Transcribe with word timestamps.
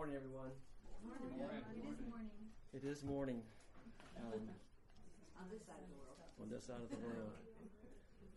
morning, 0.00 0.16
everyone. 0.16 0.48
Morning. 1.04 1.28
It 1.36 1.84
is 1.84 2.00
morning. 2.08 2.32
It 2.72 2.84
is 2.88 3.04
morning 3.04 3.42
um, 4.16 4.48
On 5.36 5.44
this 5.52 5.60
side 5.68 5.76
of 5.76 5.92
the 5.92 6.00
world. 6.00 6.16
on 6.40 6.48
this 6.48 6.64
side 6.64 6.80
of 6.80 6.88
the 6.88 6.96
world. 6.96 7.36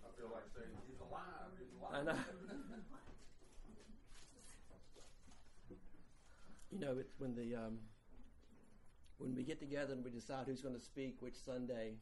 I 0.04 0.12
feel 0.20 0.28
like 0.28 0.44
saying 0.52 0.76
he's 0.92 1.00
alive. 1.00 1.56
He's 1.56 1.72
alive. 1.80 1.96
I 1.96 2.04
know. 2.04 2.20
You 6.70 6.80
know, 6.80 6.98
it's 7.00 7.14
when 7.18 7.34
the 7.34 7.56
um, 7.56 7.80
when 9.18 9.34
we 9.34 9.44
get 9.44 9.62
together 9.62 9.94
and 9.94 10.04
we 10.04 10.12
decide 10.12 10.48
who's 10.48 10.62
going 10.62 10.76
to 10.76 10.84
speak 10.84 11.22
which 11.22 11.36
Sunday. 11.36 11.94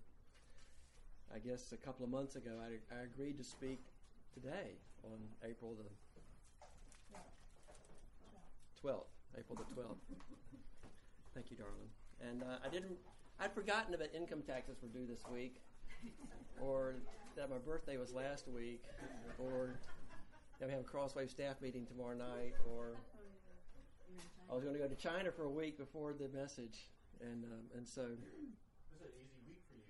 I 1.29 1.37
guess 1.37 1.71
a 1.71 1.77
couple 1.77 2.03
of 2.03 2.09
months 2.09 2.35
ago, 2.35 2.57
I, 2.57 2.81
I 2.95 3.03
agreed 3.03 3.37
to 3.37 3.43
speak 3.43 3.85
today 4.33 4.81
on 5.05 5.19
April 5.47 5.75
the 5.77 5.85
twelfth. 8.81 9.20
April 9.37 9.57
the 9.57 9.73
twelfth. 9.73 9.99
Thank 11.33 11.51
you, 11.51 11.57
darling. 11.57 11.89
And 12.21 12.43
uh, 12.43 12.57
I 12.65 12.69
didn't. 12.69 12.97
I'd 13.39 13.53
forgotten 13.53 13.91
that 13.97 14.13
income 14.15 14.41
taxes 14.45 14.77
were 14.81 14.89
due 14.89 15.07
this 15.07 15.23
week, 15.33 15.55
or 16.61 16.95
that 17.35 17.49
my 17.49 17.57
birthday 17.57 17.97
was 17.97 18.13
last 18.13 18.47
week, 18.47 18.83
or 19.39 19.75
that 20.59 20.67
we 20.67 20.71
have 20.71 20.81
a 20.81 20.85
Crossway 20.85 21.27
staff 21.27 21.61
meeting 21.61 21.85
tomorrow 21.85 22.15
night, 22.15 22.53
or 22.69 22.91
I 24.49 24.53
was 24.53 24.63
going 24.63 24.75
to 24.75 24.81
go 24.81 24.87
to 24.87 24.95
China 24.95 25.31
for 25.31 25.43
a 25.45 25.49
week 25.49 25.77
before 25.77 26.13
the 26.13 26.27
message, 26.37 26.89
and 27.21 27.43
um, 27.45 27.65
and 27.75 27.87
so 27.87 28.01
an 28.01 28.17
easy 29.17 29.39
week 29.47 29.61
for 29.67 29.75
you. 29.75 29.81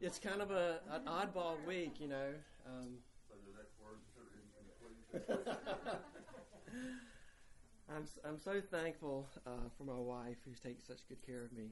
Then. 0.00 0.08
it's 0.08 0.18
kind 0.18 0.40
of 0.40 0.50
a 0.50 0.80
an 0.90 1.02
oddball 1.06 1.56
week, 1.66 2.00
you 2.00 2.08
know. 2.08 2.32
Um, 2.66 2.98
So 5.12 5.14
I'm 7.88 8.04
I'm 8.24 8.38
so 8.38 8.60
thankful 8.60 9.28
uh, 9.46 9.68
for 9.76 9.84
my 9.84 9.98
wife 9.98 10.36
who's 10.44 10.58
takes 10.58 10.86
such 10.86 11.06
good 11.08 11.24
care 11.24 11.44
of 11.44 11.52
me 11.52 11.70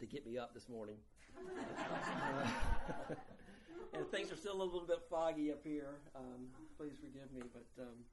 to 0.00 0.06
get 0.06 0.26
me 0.26 0.38
up 0.38 0.54
this 0.54 0.68
morning. 0.68 0.96
Uh, 1.36 3.14
and 3.94 4.10
things 4.10 4.32
are 4.32 4.36
still 4.36 4.60
a 4.60 4.64
little 4.64 4.86
bit 4.86 4.98
foggy 5.10 5.50
up 5.52 5.60
here. 5.62 5.96
Um, 6.16 6.48
please 6.78 6.96
forgive 6.98 7.32
me, 7.32 7.42
but 7.52 7.82
um, 7.82 8.04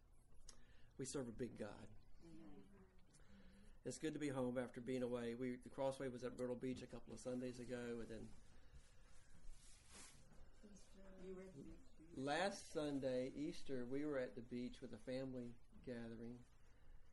we 0.97 1.05
serve 1.05 1.27
a 1.27 1.31
big 1.31 1.57
God. 1.57 1.69
It's 3.85 3.97
good 3.97 4.13
to 4.13 4.19
be 4.19 4.27
home 4.27 4.57
after 4.61 4.81
being 4.81 5.03
away. 5.03 5.35
We 5.39 5.55
the 5.63 5.69
Crossway 5.69 6.09
was 6.09 6.23
at 6.23 6.37
Myrtle 6.37 6.55
Beach 6.55 6.81
a 6.83 6.87
couple 6.87 7.13
of 7.13 7.19
Sundays 7.19 7.59
ago, 7.59 7.79
and 8.01 8.09
then 8.09 8.27
You 11.25 11.35
were 11.35 11.41
at 11.41 11.55
the 11.55 11.61
beach. 11.61 11.79
last 12.17 12.73
Sunday, 12.73 13.31
Easter, 13.35 13.85
we 13.89 14.05
were 14.05 14.17
at 14.17 14.35
the 14.35 14.41
beach 14.41 14.75
with 14.81 14.91
a 14.93 15.11
family 15.11 15.53
gathering, 15.85 16.35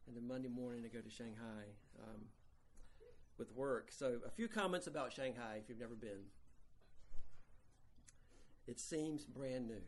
and 0.07 0.17
then 0.17 0.27
Monday 0.27 0.49
morning 0.49 0.83
to 0.83 0.89
go 0.89 1.01
to 1.01 1.11
Shanghai 1.11 1.65
um, 2.03 2.23
with 3.39 3.51
work. 3.53 3.91
So, 3.91 4.19
a 4.27 4.31
few 4.31 4.49
comments 4.49 4.87
about 4.87 5.13
Shanghai 5.13 5.61
if 5.63 5.69
you've 5.69 5.79
never 5.79 5.95
been. 5.95 6.25
It 8.67 8.81
seems 8.81 9.25
brand 9.25 9.69
new. 9.69 9.83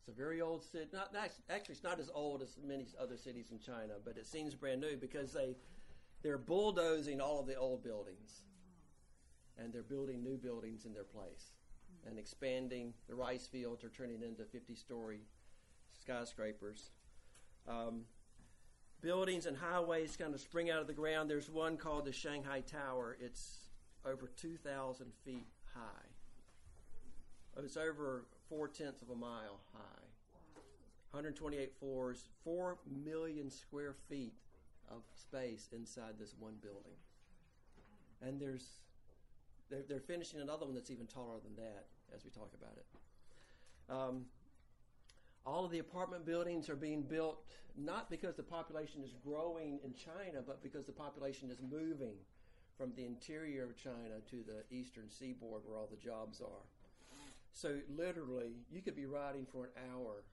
It's 0.00 0.08
a 0.08 0.12
very 0.12 0.40
old 0.40 0.62
city. 0.64 0.86
Not 0.92 1.14
actually, 1.16 1.72
it's 1.72 1.84
not 1.84 1.98
as 1.98 2.10
old 2.14 2.42
as 2.42 2.56
many 2.62 2.86
other 3.00 3.16
cities 3.16 3.50
in 3.50 3.58
China, 3.58 3.94
but 4.04 4.16
it 4.16 4.26
seems 4.26 4.54
brand 4.54 4.80
new 4.80 4.96
because 4.96 5.32
they 5.32 5.56
they're 6.22 6.38
bulldozing 6.38 7.20
all 7.20 7.40
of 7.40 7.46
the 7.46 7.54
old 7.54 7.82
buildings, 7.82 8.42
and 9.56 9.72
they're 9.72 9.82
building 9.82 10.22
new 10.22 10.36
buildings 10.36 10.84
in 10.84 10.92
their 10.92 11.04
place 11.04 11.52
and 12.06 12.18
expanding 12.18 12.94
the 13.08 13.14
rice 13.14 13.46
fields 13.46 13.84
are 13.84 13.90
turning 13.90 14.22
into 14.22 14.44
50 14.44 14.74
story 14.74 15.20
skyscrapers. 16.00 16.90
Um, 17.68 18.02
buildings 19.00 19.46
and 19.46 19.56
highways 19.56 20.16
kind 20.16 20.34
of 20.34 20.40
spring 20.40 20.70
out 20.70 20.80
of 20.80 20.86
the 20.86 20.92
ground. 20.92 21.30
There's 21.30 21.50
one 21.50 21.76
called 21.76 22.06
the 22.06 22.12
Shanghai 22.12 22.60
Tower. 22.60 23.16
It's 23.20 23.68
over 24.04 24.30
2,000 24.36 25.06
feet 25.24 25.46
high. 25.74 26.08
It's 27.62 27.76
over 27.76 28.24
four 28.48 28.68
tenths 28.68 29.02
of 29.02 29.10
a 29.10 29.14
mile 29.14 29.60
high. 29.74 30.04
128 31.10 31.72
floors, 31.78 32.28
4 32.44 32.78
million 33.04 33.50
square 33.50 33.94
feet 34.08 34.34
of 34.90 35.02
space 35.14 35.68
inside 35.72 36.14
this 36.18 36.34
one 36.38 36.54
building. 36.62 36.96
And 38.22 38.40
there's 38.40 38.80
they're, 39.70 39.84
they're 39.88 40.00
finishing 40.00 40.40
another 40.40 40.64
one 40.64 40.74
that's 40.74 40.90
even 40.90 41.06
taller 41.06 41.38
than 41.42 41.54
that 41.56 41.86
as 42.14 42.24
we 42.24 42.30
talk 42.30 42.50
about 42.58 42.76
it. 42.76 42.86
Um, 43.90 44.24
all 45.48 45.64
of 45.64 45.70
the 45.70 45.78
apartment 45.78 46.26
buildings 46.26 46.68
are 46.68 46.76
being 46.76 47.02
built 47.02 47.42
not 47.76 48.10
because 48.10 48.36
the 48.36 48.42
population 48.42 49.02
is 49.02 49.14
growing 49.24 49.80
in 49.84 49.94
China, 49.94 50.42
but 50.46 50.62
because 50.62 50.84
the 50.84 50.92
population 50.92 51.50
is 51.50 51.58
moving 51.62 52.16
from 52.76 52.92
the 52.96 53.06
interior 53.06 53.64
of 53.64 53.76
China 53.76 54.20
to 54.28 54.44
the 54.44 54.76
eastern 54.76 55.10
seaboard 55.10 55.62
where 55.64 55.78
all 55.78 55.88
the 55.90 55.96
jobs 55.96 56.40
are. 56.40 56.66
So, 57.52 57.78
literally, 57.88 58.56
you 58.70 58.82
could 58.82 58.94
be 58.94 59.06
riding 59.06 59.46
for 59.50 59.64
an 59.64 59.70
hour 59.90 60.24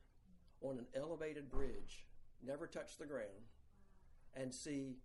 on 0.61 0.77
an 0.77 0.85
elevated 0.95 1.49
bridge, 1.49 2.05
never 2.45 2.67
touch 2.67 2.97
the 2.97 3.05
ground, 3.05 3.49
and 4.35 4.53
see 4.53 4.97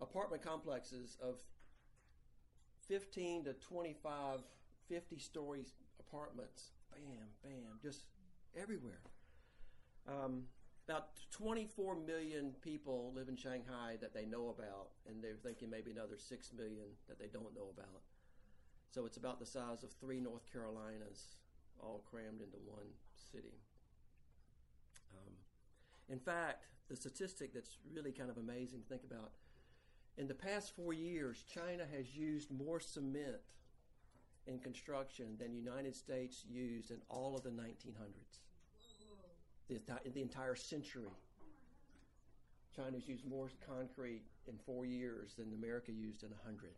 apartment 0.00 0.42
complexes 0.42 1.18
of 1.22 1.40
15 2.86 3.44
to 3.44 3.54
25, 3.54 4.40
50 4.88 5.18
story 5.18 5.64
apartments. 5.98 6.70
Bam, 6.92 7.28
bam, 7.42 7.78
just 7.82 8.04
everywhere. 8.56 9.00
Um, 10.08 10.44
about 10.88 11.08
24 11.30 11.96
million 11.96 12.54
people 12.62 13.12
live 13.14 13.28
in 13.28 13.36
Shanghai 13.36 13.96
that 14.00 14.12
they 14.12 14.24
know 14.24 14.48
about, 14.48 14.88
and 15.06 15.22
they're 15.22 15.36
thinking 15.36 15.70
maybe 15.70 15.90
another 15.90 16.16
6 16.18 16.52
million 16.56 16.88
that 17.08 17.18
they 17.18 17.28
don't 17.28 17.54
know 17.54 17.70
about. 17.72 18.02
So 18.90 19.06
it's 19.06 19.16
about 19.16 19.38
the 19.38 19.46
size 19.46 19.84
of 19.84 19.92
three 19.92 20.20
North 20.20 20.50
Carolinas 20.52 21.36
all 21.78 22.04
crammed 22.10 22.40
into 22.40 22.56
one 22.66 22.88
city. 23.32 23.60
Um, 25.12 25.32
in 26.08 26.18
fact, 26.18 26.66
the 26.88 26.96
statistic 26.96 27.54
that's 27.54 27.78
really 27.94 28.10
kind 28.10 28.30
of 28.30 28.36
amazing 28.36 28.80
to 28.80 28.86
think 28.88 29.04
about 29.04 29.30
in 30.20 30.28
the 30.28 30.34
past 30.34 30.76
four 30.76 30.92
years, 30.92 31.44
China 31.52 31.84
has 31.96 32.14
used 32.14 32.50
more 32.50 32.78
cement 32.78 33.40
in 34.50 34.58
construction 34.58 35.36
than 35.38 35.52
the 35.52 35.58
United 35.58 35.94
States 35.94 36.44
used 36.50 36.90
in 36.90 36.98
all 37.08 37.36
of 37.36 37.42
the 37.42 37.50
1900s. 37.50 38.40
The, 39.68 39.80
the 40.12 40.20
entire 40.20 40.56
century. 40.56 41.08
China's 42.74 43.06
used 43.06 43.24
more 43.26 43.48
concrete 43.66 44.22
in 44.48 44.54
four 44.66 44.84
years 44.84 45.34
than 45.38 45.52
America 45.52 45.92
used 45.92 46.24
in 46.24 46.30
100 46.30 46.70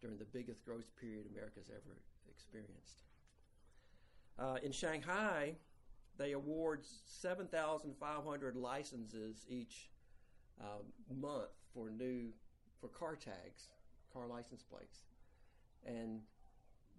during 0.00 0.18
the 0.18 0.24
biggest 0.24 0.64
growth 0.64 0.86
period 1.00 1.26
America's 1.32 1.70
ever 1.70 1.96
experienced. 2.30 3.02
Uh, 4.38 4.56
in 4.62 4.72
Shanghai, 4.72 5.54
they 6.16 6.32
award 6.32 6.84
7,500 7.06 8.56
licenses 8.56 9.46
each 9.48 9.90
um, 10.60 11.20
month 11.20 11.50
for 11.72 11.90
new 11.90 12.30
for 12.80 12.88
car 12.88 13.16
tags, 13.16 13.68
car 14.12 14.26
license 14.28 14.62
plates, 14.62 15.02
and 15.84 16.20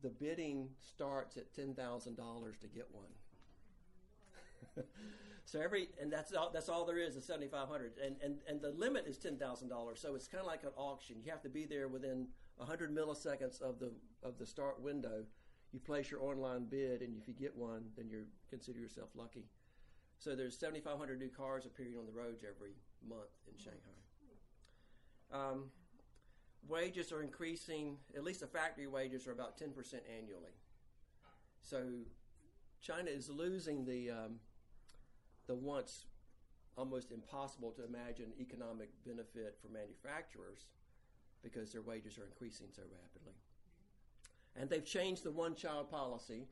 the 0.02 0.10
bidding 0.10 0.70
starts 0.80 1.38
at 1.38 1.54
ten 1.54 1.74
thousand 1.74 2.16
dollars 2.18 2.58
to 2.62 2.68
get 2.68 2.88
one. 2.92 3.12
so 5.46 5.60
every 5.60 5.90
and 6.02 6.12
that's 6.12 6.34
all 6.34 6.52
that's 6.54 6.70
all 6.70 6.86
there 6.86 6.98
is 6.98 7.16
is 7.16 7.26
seventy 7.26 7.48
five 7.48 7.68
hundred, 7.68 7.94
and 8.04 8.16
and 8.24 8.40
and 8.48 8.62
the 8.62 8.72
limit 8.72 9.06
is 9.08 9.18
ten 9.18 9.38
thousand 9.38 9.70
dollars. 9.70 10.00
So 10.00 10.16
it's 10.16 10.28
kind 10.28 10.42
of 10.42 10.48
like 10.48 10.64
an 10.64 10.72
auction. 10.76 11.18
You 11.24 11.32
have 11.32 11.42
to 11.44 11.50
be 11.50 11.66
there 11.66 11.88
within 11.88 12.28
hundred 12.60 12.94
milliseconds 12.94 13.62
of 13.62 13.80
the 13.80 13.92
of 14.24 14.38
the 14.38 14.46
start 14.46 14.82
window. 14.82 15.24
You 15.72 15.80
place 15.80 16.10
your 16.10 16.24
online 16.24 16.66
bid, 16.66 17.02
and 17.02 17.16
if 17.22 17.28
you 17.28 17.34
get 17.34 17.56
one, 17.56 17.86
then 17.96 18.10
you 18.10 18.26
consider 18.50 18.80
yourself 18.80 19.10
lucky. 19.16 19.46
So 20.18 20.36
there's 20.36 20.58
7,500 20.58 21.18
new 21.18 21.30
cars 21.30 21.66
appearing 21.66 21.96
on 21.98 22.06
the 22.06 22.12
roads 22.12 22.44
every 22.44 22.72
month 23.08 23.30
in 23.48 23.58
Shanghai. 23.58 24.00
Um, 25.32 25.66
wages 26.68 27.12
are 27.12 27.22
increasing. 27.22 27.98
At 28.16 28.24
least 28.24 28.42
the 28.42 28.48
factory 28.48 28.88
wages 28.88 29.28
are 29.28 29.32
about 29.32 29.58
10% 29.58 29.68
annually. 30.18 30.56
So 31.62 31.84
China 32.82 33.10
is 33.10 33.30
losing 33.30 33.86
the 33.86 34.12
um, 34.12 34.40
the 35.48 35.56
once 35.56 36.06
almost 36.78 37.12
impossible 37.12 37.72
to 37.72 37.84
imagine 37.84 38.32
economic 38.40 38.90
benefit 39.06 39.58
for 39.62 39.68
manufacturers 39.68 40.68
because 41.44 41.72
their 41.72 41.82
wages 41.82 42.18
are 42.18 42.26
increasing 42.26 42.68
so 42.74 42.84
rapidly. 42.84 43.34
And 44.56 44.70
they've 44.70 44.86
changed 44.86 45.24
the 45.24 45.32
one 45.32 45.56
child 45.56 45.90
policy 45.92 46.48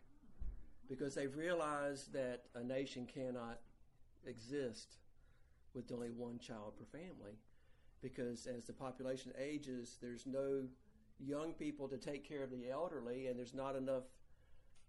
because 0.90 1.16
they've 1.16 1.36
realized 1.36 2.12
that 2.14 2.44
a 2.56 2.64
nation 2.64 3.06
cannot 3.06 3.60
exist 4.26 4.98
with 5.74 5.92
only 5.92 6.10
one 6.10 6.40
child 6.40 6.74
per 6.78 6.98
family. 6.98 7.38
Because 8.02 8.48
as 8.48 8.66
the 8.66 8.74
population 8.74 9.32
ages, 9.40 9.98
there's 10.02 10.26
no 10.26 10.64
young 11.20 11.54
people 11.54 11.88
to 11.88 11.98
take 11.98 12.28
care 12.28 12.44
of 12.44 12.52
the 12.52 12.70
elderly, 12.70 13.28
and 13.28 13.38
there's 13.38 13.54
not 13.54 13.76
enough 13.76 14.04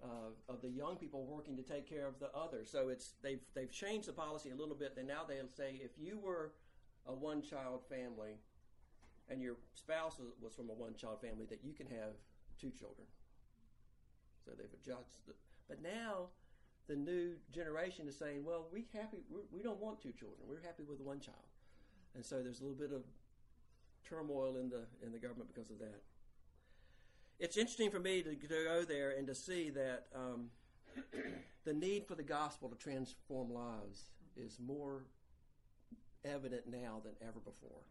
uh, 0.03 0.31
of 0.49 0.61
the 0.63 0.69
young 0.69 0.97
people 0.97 1.27
working 1.27 1.57
to 1.57 1.63
take 1.63 1.89
care 1.89 2.07
of 2.07 2.19
the 2.21 2.31
others. 2.35 2.71
So 2.71 2.89
it's 2.89 3.15
they've 3.23 3.41
they've 3.55 3.71
changed 3.71 4.09
the 4.09 4.13
policy 4.13 4.51
a 4.51 4.55
little 4.55 4.77
bit. 4.77 4.95
And 4.97 5.09
now 5.09 5.23
they'll 5.27 5.49
say 5.49 5.81
if 5.83 5.93
you 5.99 6.19
were 6.19 6.53
a 7.07 7.13
one-child 7.15 7.83
family 7.89 8.37
and 9.29 9.43
your 9.43 9.57
spouse 9.75 10.21
was 10.41 10.55
from 10.55 10.71
a 10.71 10.75
one-child 10.75 11.21
family, 11.21 11.47
that 11.51 11.65
you 11.65 11.73
can 11.73 11.87
have 11.87 12.15
two 12.61 12.71
children. 12.71 13.07
So 14.45 14.53
they've 14.57 14.73
adjusted. 14.73 15.35
But 15.69 15.83
now 15.83 16.29
the 16.87 16.97
new 16.97 17.35
generation 17.53 18.09
is 18.09 18.17
saying, 18.17 18.45
well, 18.45 18.67
we 18.73 18.87
happy 18.95 19.19
we 19.53 19.63
do 19.63 19.69
not 19.69 19.81
want 19.81 20.01
two 20.01 20.13
children. 20.13 20.41
We're 20.47 20.63
happy 20.63 20.85
with 20.85 21.01
one 21.01 21.21
child. 21.21 21.48
And 22.15 22.25
so 22.25 22.43
there's 22.43 22.61
a 22.61 22.65
little 22.65 22.79
bit 22.79 22.93
of 22.93 23.03
turmoil 24.09 24.57
in 24.57 24.71
the 24.71 24.85
in 25.05 25.13
the 25.13 25.19
government 25.19 25.53
because 25.55 25.71
of 25.71 25.79
that. 25.79 26.03
It's 27.39 27.57
interesting 27.57 27.91
for 27.91 28.01
me 28.01 28.23
to, 28.23 28.35
to 28.35 28.47
go 28.47 28.85
there 28.85 29.11
and 29.11 29.27
to 29.29 29.35
see 29.35 29.71
that 29.71 30.07
um, 30.15 30.51
the 31.65 31.73
need 31.73 32.07
for 32.07 32.17
the 32.17 32.23
gospel 32.23 32.69
to 32.69 32.77
transform 32.77 33.53
lives 33.53 34.11
is 34.37 34.59
more 34.59 35.05
evident 36.25 36.63
now 36.67 37.01
than 37.05 37.13
ever 37.23 37.39
before 37.45 37.83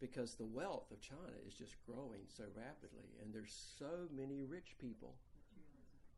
because 0.00 0.34
the 0.34 0.44
wealth 0.44 0.90
of 0.90 1.00
China 1.00 1.36
is 1.46 1.54
just 1.54 1.74
growing 1.86 2.20
so 2.26 2.44
rapidly, 2.54 3.08
and 3.22 3.32
there's 3.32 3.74
so 3.78 4.08
many 4.14 4.42
rich 4.42 4.76
people. 4.78 5.14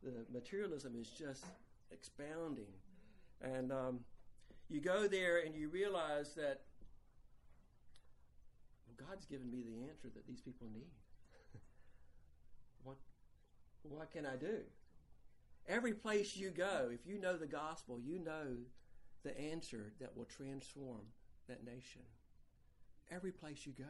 The 0.03 0.25
materialism 0.31 0.95
is 0.99 1.09
just 1.09 1.45
expounding, 1.91 2.73
and 3.41 3.71
um, 3.71 3.99
you 4.69 4.81
go 4.81 5.07
there 5.07 5.39
and 5.39 5.55
you 5.55 5.69
realize 5.69 6.35
that 6.35 6.61
God's 9.07 9.25
given 9.25 9.49
me 9.49 9.63
the 9.63 9.87
answer 9.87 10.09
that 10.13 10.27
these 10.27 10.41
people 10.41 10.67
need. 10.73 10.91
what 12.83 12.97
what 13.83 14.11
can 14.11 14.25
I 14.25 14.35
do? 14.35 14.59
Every 15.67 15.93
place 15.93 16.35
you 16.35 16.49
go, 16.49 16.89
if 16.91 17.05
you 17.05 17.19
know 17.19 17.37
the 17.37 17.47
gospel, 17.47 17.99
you 17.99 18.19
know 18.19 18.57
the 19.23 19.39
answer 19.39 19.93
that 19.99 20.17
will 20.17 20.25
transform 20.25 21.01
that 21.47 21.63
nation 21.63 22.01
every 23.11 23.31
place 23.31 23.65
you 23.65 23.73
go. 23.77 23.83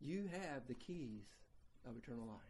You 0.00 0.28
have 0.32 0.66
the 0.66 0.74
keys 0.74 1.26
of 1.86 1.96
eternal 1.96 2.26
life. 2.26 2.40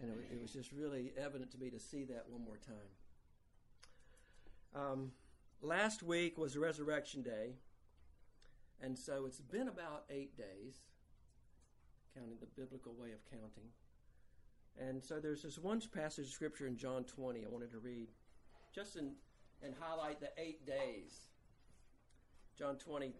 And 0.00 0.10
it, 0.10 0.16
it 0.34 0.42
was 0.42 0.52
just 0.52 0.72
really 0.72 1.12
evident 1.16 1.50
to 1.52 1.58
me 1.58 1.70
to 1.70 1.78
see 1.78 2.04
that 2.04 2.24
one 2.28 2.44
more 2.44 2.58
time. 2.66 2.74
Um, 4.74 5.12
last 5.62 6.02
week 6.02 6.36
was 6.36 6.56
Resurrection 6.56 7.22
Day, 7.22 7.54
and 8.82 8.98
so 8.98 9.24
it's 9.26 9.40
been 9.40 9.68
about 9.68 10.04
eight 10.10 10.36
days, 10.36 10.74
counting 12.14 12.36
the 12.40 12.46
biblical 12.60 12.94
way 12.94 13.12
of 13.12 13.24
counting. 13.30 13.70
And 14.78 15.02
so 15.02 15.20
there's 15.20 15.42
this 15.42 15.58
one 15.58 15.80
passage 15.94 16.26
of 16.26 16.32
scripture 16.32 16.66
in 16.66 16.76
John 16.76 17.04
20 17.04 17.44
I 17.44 17.48
wanted 17.48 17.70
to 17.72 17.78
read, 17.78 18.08
just 18.74 18.96
in, 18.96 19.12
and 19.62 19.74
highlight 19.80 20.20
the 20.20 20.28
eight 20.36 20.66
days. 20.66 21.28
John 22.58 22.76
20, 22.76 23.12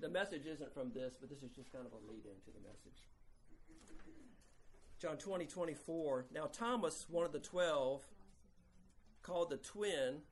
the 0.00 0.08
message 0.08 0.46
isn't 0.46 0.72
from 0.74 0.92
this, 0.92 1.14
but 1.20 1.30
this 1.30 1.42
is 1.42 1.50
just 1.50 1.72
kind 1.72 1.86
of 1.86 1.92
a 1.92 2.10
lead 2.10 2.24
into 2.26 2.50
the 2.52 2.60
message. 2.66 3.08
John 5.00 5.16
20, 5.16 5.46
24. 5.46 6.26
Now, 6.32 6.46
Thomas, 6.46 7.06
one 7.08 7.26
of 7.26 7.32
the 7.32 7.38
twelve, 7.38 8.02
called 9.22 9.50
the 9.50 9.56
twin, 9.56 10.22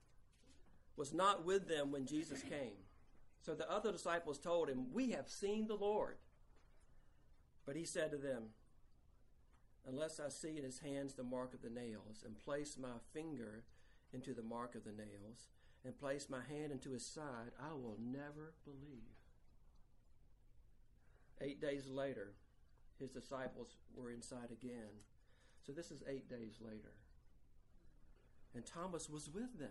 was 0.97 1.13
not 1.13 1.45
with 1.45 1.69
them 1.69 1.91
when 1.91 2.07
Jesus 2.07 2.43
came. 2.43 2.82
So 3.43 3.55
the 3.55 3.71
other 3.71 3.91
disciples 3.91 4.39
told 4.39 4.69
him, 4.69 4.93
We 4.93 5.11
have 5.11 5.29
seen 5.29 5.67
the 5.67 5.75
Lord. 5.75 6.17
But 7.67 7.77
he 7.77 7.85
said 7.85 8.11
to 8.13 8.17
them, 8.17 8.51
Unless 9.87 10.21
I 10.21 10.29
see 10.29 10.57
in 10.57 10.65
his 10.65 10.79
hands 10.79 11.15
the 11.15 11.25
mark 11.25 11.53
of 11.53 11.63
the 11.63 11.69
nails, 11.71 12.23
and 12.25 12.39
place 12.39 12.79
my 12.81 13.01
finger 13.13 13.65
into 14.13 14.33
the 14.33 14.43
mark 14.43 14.77
of 14.77 14.85
the 14.85 14.93
nails, 14.93 15.49
and 15.85 15.99
place 15.99 16.29
my 16.31 16.41
hand 16.49 16.71
into 16.71 16.93
his 16.93 17.05
side, 17.05 17.51
I 17.61 17.73
will 17.73 17.97
never 18.01 18.55
believe. 18.65 19.19
Eight 21.41 21.61
days 21.61 21.89
later, 21.89 22.35
his 23.01 23.11
disciples 23.11 23.75
were 23.97 24.13
inside 24.13 24.53
again. 24.53 25.03
So 25.67 25.73
this 25.73 25.91
is 25.91 26.05
eight 26.09 26.31
days 26.31 26.59
later. 26.61 26.93
And 28.55 28.65
Thomas 28.65 29.11
was 29.11 29.29
with 29.29 29.59
them. 29.59 29.71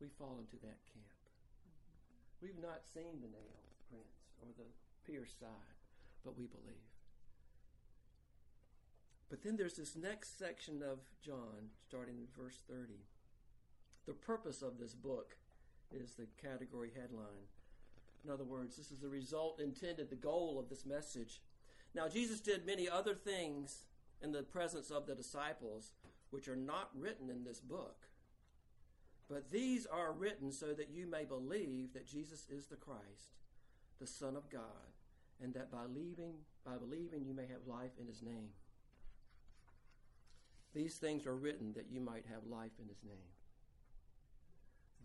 We 0.00 0.08
fall 0.18 0.38
into 0.40 0.56
that 0.62 0.80
camp. 0.92 1.14
We've 2.42 2.60
not 2.60 2.84
seen 2.92 3.20
the 3.22 3.28
nail 3.28 3.62
prints 3.88 4.18
or 4.42 4.48
the 4.56 4.68
pierced 5.06 5.40
side, 5.40 5.78
but 6.24 6.36
we 6.36 6.46
believe. 6.46 6.92
But 9.30 9.42
then 9.42 9.56
there's 9.56 9.76
this 9.76 9.96
next 9.96 10.38
section 10.38 10.82
of 10.82 10.98
John, 11.24 11.70
starting 11.88 12.16
in 12.18 12.26
verse 12.40 12.62
30. 12.68 12.94
The 14.06 14.12
purpose 14.12 14.62
of 14.62 14.78
this 14.78 14.94
book 14.94 15.36
is 15.90 16.12
the 16.12 16.26
category 16.40 16.90
headline. 16.94 17.48
In 18.24 18.30
other 18.30 18.44
words, 18.44 18.76
this 18.76 18.90
is 18.90 19.00
the 19.00 19.08
result 19.08 19.60
intended, 19.60 20.10
the 20.10 20.16
goal 20.16 20.58
of 20.58 20.68
this 20.68 20.86
message. 20.86 21.40
Now, 21.94 22.08
Jesus 22.08 22.40
did 22.40 22.66
many 22.66 22.88
other 22.88 23.14
things 23.14 23.86
in 24.22 24.32
the 24.32 24.42
presence 24.42 24.90
of 24.90 25.06
the 25.06 25.14
disciples, 25.14 25.92
which 26.30 26.48
are 26.48 26.56
not 26.56 26.90
written 26.94 27.30
in 27.30 27.44
this 27.44 27.60
book. 27.60 28.08
But 29.28 29.50
these 29.50 29.86
are 29.86 30.12
written 30.12 30.52
so 30.52 30.74
that 30.74 30.90
you 30.90 31.06
may 31.06 31.24
believe 31.24 31.94
that 31.94 32.06
Jesus 32.06 32.46
is 32.50 32.66
the 32.66 32.76
Christ, 32.76 33.38
the 34.00 34.06
Son 34.06 34.36
of 34.36 34.50
God, 34.50 34.60
and 35.42 35.54
that 35.54 35.70
by 35.72 35.86
believing, 35.86 36.34
by 36.64 36.76
believing 36.76 37.24
you 37.24 37.34
may 37.34 37.46
have 37.46 37.66
life 37.66 37.92
in 38.00 38.06
his 38.06 38.22
name. 38.22 38.50
These 40.74 40.96
things 40.96 41.26
are 41.26 41.36
written 41.36 41.72
that 41.74 41.90
you 41.90 42.00
might 42.00 42.24
have 42.30 42.50
life 42.50 42.72
in 42.80 42.88
his 42.88 43.02
name. 43.04 43.30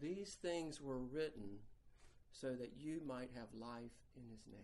These 0.01 0.33
things 0.41 0.81
were 0.81 0.99
written 0.99 1.59
so 2.31 2.53
that 2.55 2.73
you 2.77 3.01
might 3.05 3.29
have 3.35 3.47
life 3.53 3.91
in 4.15 4.23
his 4.29 4.45
name. 4.51 4.61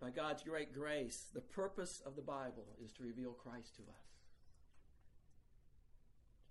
By 0.00 0.10
God's 0.10 0.42
great 0.42 0.74
grace, 0.74 1.26
the 1.32 1.40
purpose 1.40 2.02
of 2.04 2.16
the 2.16 2.22
Bible 2.22 2.76
is 2.84 2.92
to 2.92 3.02
reveal 3.02 3.32
Christ 3.32 3.76
to 3.76 3.82
us. 3.82 4.13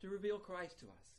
To 0.04 0.10
reveal 0.10 0.38
Christ 0.38 0.80
to 0.82 0.86
us 0.88 1.14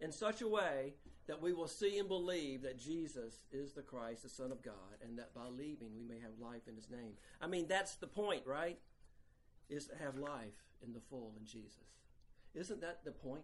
in 0.00 0.12
such 0.12 0.40
a 0.40 0.46
way 0.46 0.94
that 1.26 1.42
we 1.42 1.52
will 1.52 1.66
see 1.66 1.98
and 1.98 2.06
believe 2.06 2.62
that 2.62 2.78
Jesus 2.78 3.42
is 3.50 3.72
the 3.72 3.82
Christ, 3.82 4.22
the 4.22 4.28
Son 4.28 4.52
of 4.52 4.62
God, 4.62 5.02
and 5.02 5.18
that 5.18 5.34
by 5.34 5.46
believing 5.46 5.88
we 5.96 6.04
may 6.04 6.20
have 6.20 6.38
life 6.40 6.68
in 6.68 6.76
his 6.76 6.88
name. 6.88 7.14
I 7.40 7.48
mean, 7.48 7.66
that's 7.68 7.96
the 7.96 8.06
point, 8.06 8.42
right? 8.46 8.78
Is 9.68 9.86
to 9.86 9.96
have 9.96 10.16
life 10.16 10.62
in 10.86 10.92
the 10.92 11.00
full 11.00 11.32
in 11.40 11.44
Jesus. 11.44 12.04
Isn't 12.54 12.80
that 12.82 13.04
the 13.04 13.10
point? 13.10 13.42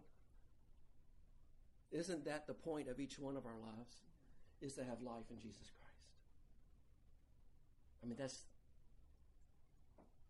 Isn't 1.90 2.24
that 2.26 2.46
the 2.46 2.54
point 2.54 2.88
of 2.88 3.00
each 3.00 3.18
one 3.18 3.36
of 3.36 3.46
our 3.46 3.58
lives? 3.60 3.96
Is 4.60 4.74
to 4.74 4.84
have 4.84 5.00
life 5.02 5.24
in 5.30 5.40
Jesus 5.40 5.72
Christ. 5.80 5.90
I 8.04 8.06
mean, 8.06 8.16
that's 8.18 8.44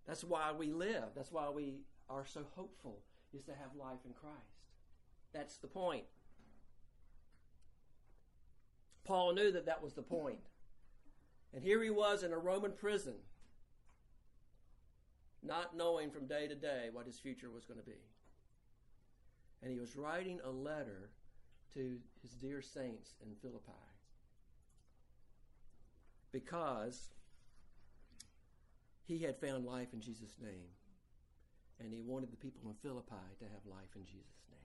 that's 0.06 0.24
why 0.24 0.52
we 0.56 0.72
live. 0.72 1.10
That's 1.14 1.30
why 1.30 1.50
we 1.50 1.80
are 2.08 2.24
so 2.24 2.46
hopeful, 2.54 3.00
is 3.34 3.44
to 3.44 3.52
have 3.52 3.76
life 3.78 4.00
in 4.04 4.12
Christ. 4.12 4.66
That's 5.32 5.56
the 5.56 5.68
point. 5.68 6.04
Paul 9.04 9.34
knew 9.34 9.50
that 9.52 9.66
that 9.66 9.82
was 9.82 9.94
the 9.94 10.02
point. 10.02 10.38
And 11.52 11.64
here 11.64 11.82
he 11.82 11.90
was 11.90 12.22
in 12.22 12.32
a 12.32 12.38
Roman 12.38 12.72
prison, 12.72 13.14
not 15.42 15.76
knowing 15.76 16.10
from 16.10 16.26
day 16.26 16.46
to 16.46 16.54
day 16.54 16.88
what 16.92 17.06
his 17.06 17.18
future 17.18 17.50
was 17.50 17.64
going 17.64 17.80
to 17.80 17.86
be. 17.86 17.98
And 19.62 19.72
he 19.72 19.78
was 19.78 19.96
writing 19.96 20.40
a 20.44 20.50
letter 20.50 21.10
to 21.74 21.98
his 22.22 22.32
dear 22.32 22.62
saints 22.62 23.14
in 23.20 23.34
Philippi 23.42 23.72
because 26.32 27.10
he 29.06 29.18
had 29.18 29.40
found 29.40 29.64
life 29.64 29.88
in 29.92 30.00
Jesus' 30.00 30.36
name 30.40 30.68
and 31.80 31.92
he 31.92 32.00
wanted 32.00 32.30
the 32.30 32.36
people 32.36 32.68
in 32.68 32.74
Philippi 32.82 33.14
to 33.38 33.44
have 33.44 33.64
life 33.66 33.96
in 33.96 34.04
Jesus' 34.04 34.44
name. 34.50 34.60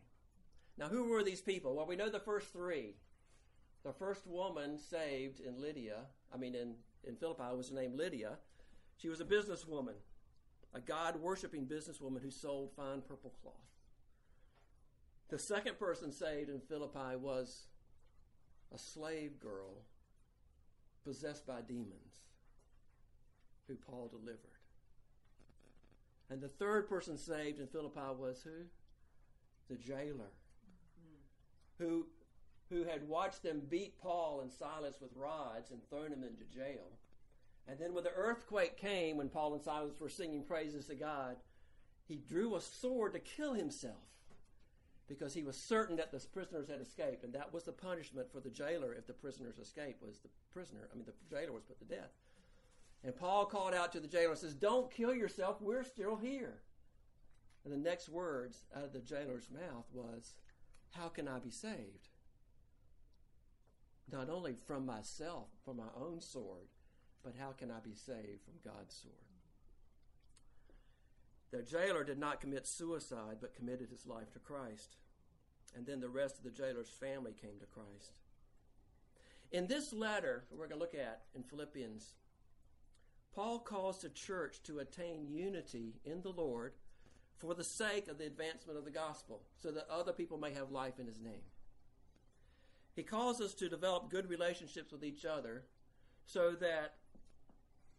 Now, 0.78 0.88
who 0.88 1.10
were 1.10 1.24
these 1.24 1.42
people? 1.42 1.76
Well, 1.76 1.88
we 1.88 1.96
know 1.96 2.10
the 2.10 2.20
first 2.20 2.52
three. 2.52 2.96
The 3.84 3.94
first 3.94 4.28
woman 4.28 4.78
saved 4.78 5.40
in 5.40 5.62
Lydia, 5.62 6.02
I 6.34 6.38
mean, 6.38 6.56
in, 6.56 6.76
in 7.08 7.16
Philippi, 7.16 7.56
was 7.56 7.72
named 7.72 7.96
Lydia. 7.96 8.38
She 8.98 9.10
was 9.10 9.22
a 9.22 9.26
businesswoman, 9.26 9.96
a 10.74 10.82
God 10.82 11.22
worshiping 11.22 11.66
businesswoman 11.66 12.22
who 12.22 12.32
sold 12.32 12.72
fine 12.76 13.02
purple 13.02 13.34
cloth. 13.42 13.56
The 15.30 15.40
second 15.40 15.80
person 15.80 16.12
saved 16.12 16.50
in 16.50 16.60
Philippi 16.60 17.16
was 17.16 17.68
a 18.74 18.78
slave 18.78 19.40
girl 19.40 19.84
possessed 21.04 21.46
by 21.48 21.62
demons 21.62 22.24
who 23.68 23.76
Paul 23.76 24.08
delivered. 24.08 24.55
And 26.30 26.42
the 26.42 26.48
third 26.48 26.90
person 26.90 27.18
saved 27.18 27.60
in 27.60 27.68
Philippi 27.68 28.00
was 28.18 28.42
who? 28.44 28.66
The 29.70 29.78
jailer 29.78 30.32
who, 31.78 32.06
who 32.70 32.84
had 32.84 33.08
watched 33.08 33.44
them 33.44 33.62
beat 33.70 34.00
Paul 34.00 34.42
and 34.42 34.52
Silas 34.52 34.96
with 35.02 35.12
rods 35.16 35.72
and 35.72 35.82
thrown 35.90 36.10
them 36.10 36.24
into 36.24 36.44
jail. 36.54 36.92
And 37.68 37.80
then 37.80 37.94
when 37.94 38.04
the 38.04 38.14
earthquake 38.14 38.78
came, 38.78 39.18
when 39.18 39.30
Paul 39.30 39.54
and 39.54 39.62
Silas 39.62 40.00
were 40.00 40.10
singing 40.10 40.44
praises 40.44 40.86
to 40.86 40.96
God, 40.96 41.38
he 42.08 42.18
drew 42.18 42.56
a 42.56 42.62
sword 42.62 43.14
to 43.14 43.20
kill 43.20 43.54
himself 43.54 43.96
because 45.08 45.34
he 45.34 45.44
was 45.44 45.56
certain 45.58 45.96
that 45.98 46.12
the 46.12 46.20
prisoners 46.34 46.70
had 46.70 46.82
escaped. 46.82 47.24
And 47.24 47.34
that 47.34 47.54
was 47.54 47.64
the 47.64 47.72
punishment 47.72 48.32
for 48.32 48.40
the 48.40 48.50
jailer 48.50 48.94
if 48.94 49.08
the 49.08 49.14
prisoners 49.14 49.58
escaped, 49.60 50.04
was 50.04 50.20
the 50.20 50.30
prisoner, 50.54 50.88
I 50.92 50.96
mean, 50.96 51.06
the 51.06 51.36
jailer 51.36 51.52
was 51.52 51.64
put 51.64 51.80
to 51.80 51.86
death. 51.86 52.12
And 53.04 53.16
Paul 53.16 53.46
called 53.46 53.74
out 53.74 53.92
to 53.92 54.00
the 54.00 54.08
jailer 54.08 54.32
and 54.32 54.40
says, 54.40 54.54
Don't 54.54 54.92
kill 54.92 55.14
yourself, 55.14 55.62
we're 55.62 55.84
still 55.84 56.16
here. 56.16 56.62
And 57.64 57.74
the 57.74 57.78
next 57.78 58.10
words 58.10 58.66
out 58.76 58.84
of 58.84 58.94
the 58.94 59.00
jailer's 59.00 59.50
mouth 59.52 59.86
was, 59.94 60.34
How 60.92 61.10
can 61.10 61.28
I 61.28 61.40
be 61.40 61.52
saved? 61.52 62.10
Not 64.12 64.30
only 64.30 64.56
from 64.68 64.86
myself, 64.86 65.48
from 65.64 65.78
my 65.78 65.90
own 66.00 66.22
sword, 66.22 66.68
but 67.24 67.34
how 67.40 67.52
can 67.52 67.72
I 67.72 67.80
be 67.84 67.96
saved 67.96 68.44
from 68.44 68.54
God's 68.64 68.96
sword? 68.96 69.16
The 71.52 71.64
jailer 71.64 72.04
did 72.04 72.20
not 72.20 72.42
commit 72.42 72.68
suicide, 72.68 73.38
but 73.42 73.56
committed 73.56 73.90
his 73.90 74.06
life 74.06 74.32
to 74.34 74.40
Christ. 74.40 74.98
And 75.76 75.86
then 75.86 76.00
the 76.00 76.10
rest 76.10 76.38
of 76.38 76.44
the 76.44 76.52
jailer's 76.52 76.90
family 76.90 77.34
came 77.34 77.60
to 77.60 77.66
Christ. 77.66 78.20
In 79.52 79.68
this 79.68 79.94
letter, 79.94 80.44
we're 80.52 80.68
going 80.68 80.80
to 80.80 80.84
look 80.84 80.96
at 80.96 81.22
in 81.34 81.44
Philippians, 81.44 82.14
Paul 83.36 83.60
calls 83.60 84.02
the 84.02 84.10
church 84.10 84.64
to 84.64 84.80
attain 84.80 85.28
unity 85.28 85.96
in 86.06 86.22
the 86.22 86.32
Lord 86.32 86.72
for 87.38 87.54
the 87.54 87.66
sake 87.66 88.08
of 88.08 88.18
the 88.18 88.26
advancement 88.26 88.80
of 88.80 88.86
the 88.86 88.92
gospel, 88.92 89.42
so 89.62 89.72
that 89.72 89.90
other 89.90 90.14
people 90.14 90.38
may 90.38 90.54
have 90.54 90.72
life 90.72 91.00
in 91.00 91.06
his 91.06 91.20
name. 91.20 91.44
He 92.96 93.04
calls 93.04 93.42
us 93.42 93.54
to 93.56 93.68
develop 93.68 94.10
good 94.10 94.30
relationships 94.30 94.94
with 94.94 95.04
each 95.04 95.26
other 95.26 95.64
so 96.24 96.52
that 96.54 96.94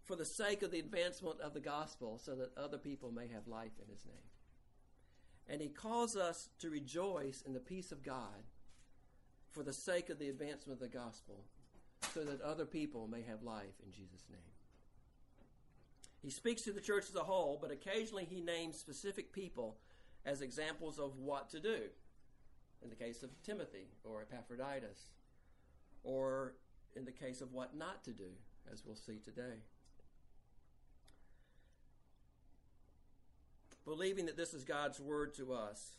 for 0.05 0.17
the 0.17 0.25
sake 0.25 0.63
of 0.63 0.71
the 0.71 0.79
advancement 0.79 1.41
of 1.41 1.53
the 1.53 1.61
gospel, 1.61 2.19
so 2.25 2.35
that 2.35 2.57
other 2.57 2.79
people 2.79 3.13
may 3.13 3.29
have 3.29 3.47
life 3.47 3.73
in 3.83 3.93
his 3.93 4.07
name. 4.07 4.17
And 5.49 5.61
he 5.61 5.69
calls 5.69 6.17
us 6.17 6.49
to 6.61 6.71
rejoice 6.71 7.43
in 7.47 7.53
the 7.53 7.61
peace 7.61 7.93
of 7.93 8.03
God 8.03 8.45
for 9.51 9.63
the 9.63 9.73
sake 9.73 10.09
of 10.09 10.19
the 10.19 10.29
advancement 10.29 10.81
of 10.81 10.91
the 10.91 10.97
gospel, 10.97 11.45
so 12.15 12.25
that 12.25 12.41
other 12.41 12.65
people 12.65 13.07
may 13.07 13.23
have 13.23 13.43
life 13.43 13.75
in 13.85 13.93
Jesus' 13.93 14.25
name. 14.31 14.56
He 16.27 16.33
speaks 16.33 16.63
to 16.63 16.73
the 16.73 16.81
church 16.81 17.05
as 17.09 17.15
a 17.15 17.23
whole, 17.23 17.57
but 17.63 17.71
occasionally 17.71 18.25
he 18.29 18.41
names 18.41 18.77
specific 18.77 19.33
people 19.33 19.77
as 20.25 20.41
examples 20.41 20.99
of 20.99 21.17
what 21.17 21.51
to 21.51 21.61
do. 21.61 21.83
In 22.83 22.91
the 22.91 22.97
case 22.97 23.23
of 23.23 23.31
Timothy 23.45 23.91
or 24.03 24.23
Epaphroditus, 24.23 25.13
or 26.03 26.55
in 26.97 27.05
the 27.05 27.13
case 27.13 27.41
of 27.41 27.53
what 27.53 27.77
not 27.77 28.03
to 28.03 28.11
do, 28.11 28.31
as 28.73 28.83
we'll 28.85 28.97
see 28.97 29.19
today. 29.25 29.63
Believing 33.85 34.27
that 34.27 34.37
this 34.37 34.53
is 34.53 34.65
God's 34.65 34.99
word 34.99 35.33
to 35.35 35.53
us, 35.53 35.93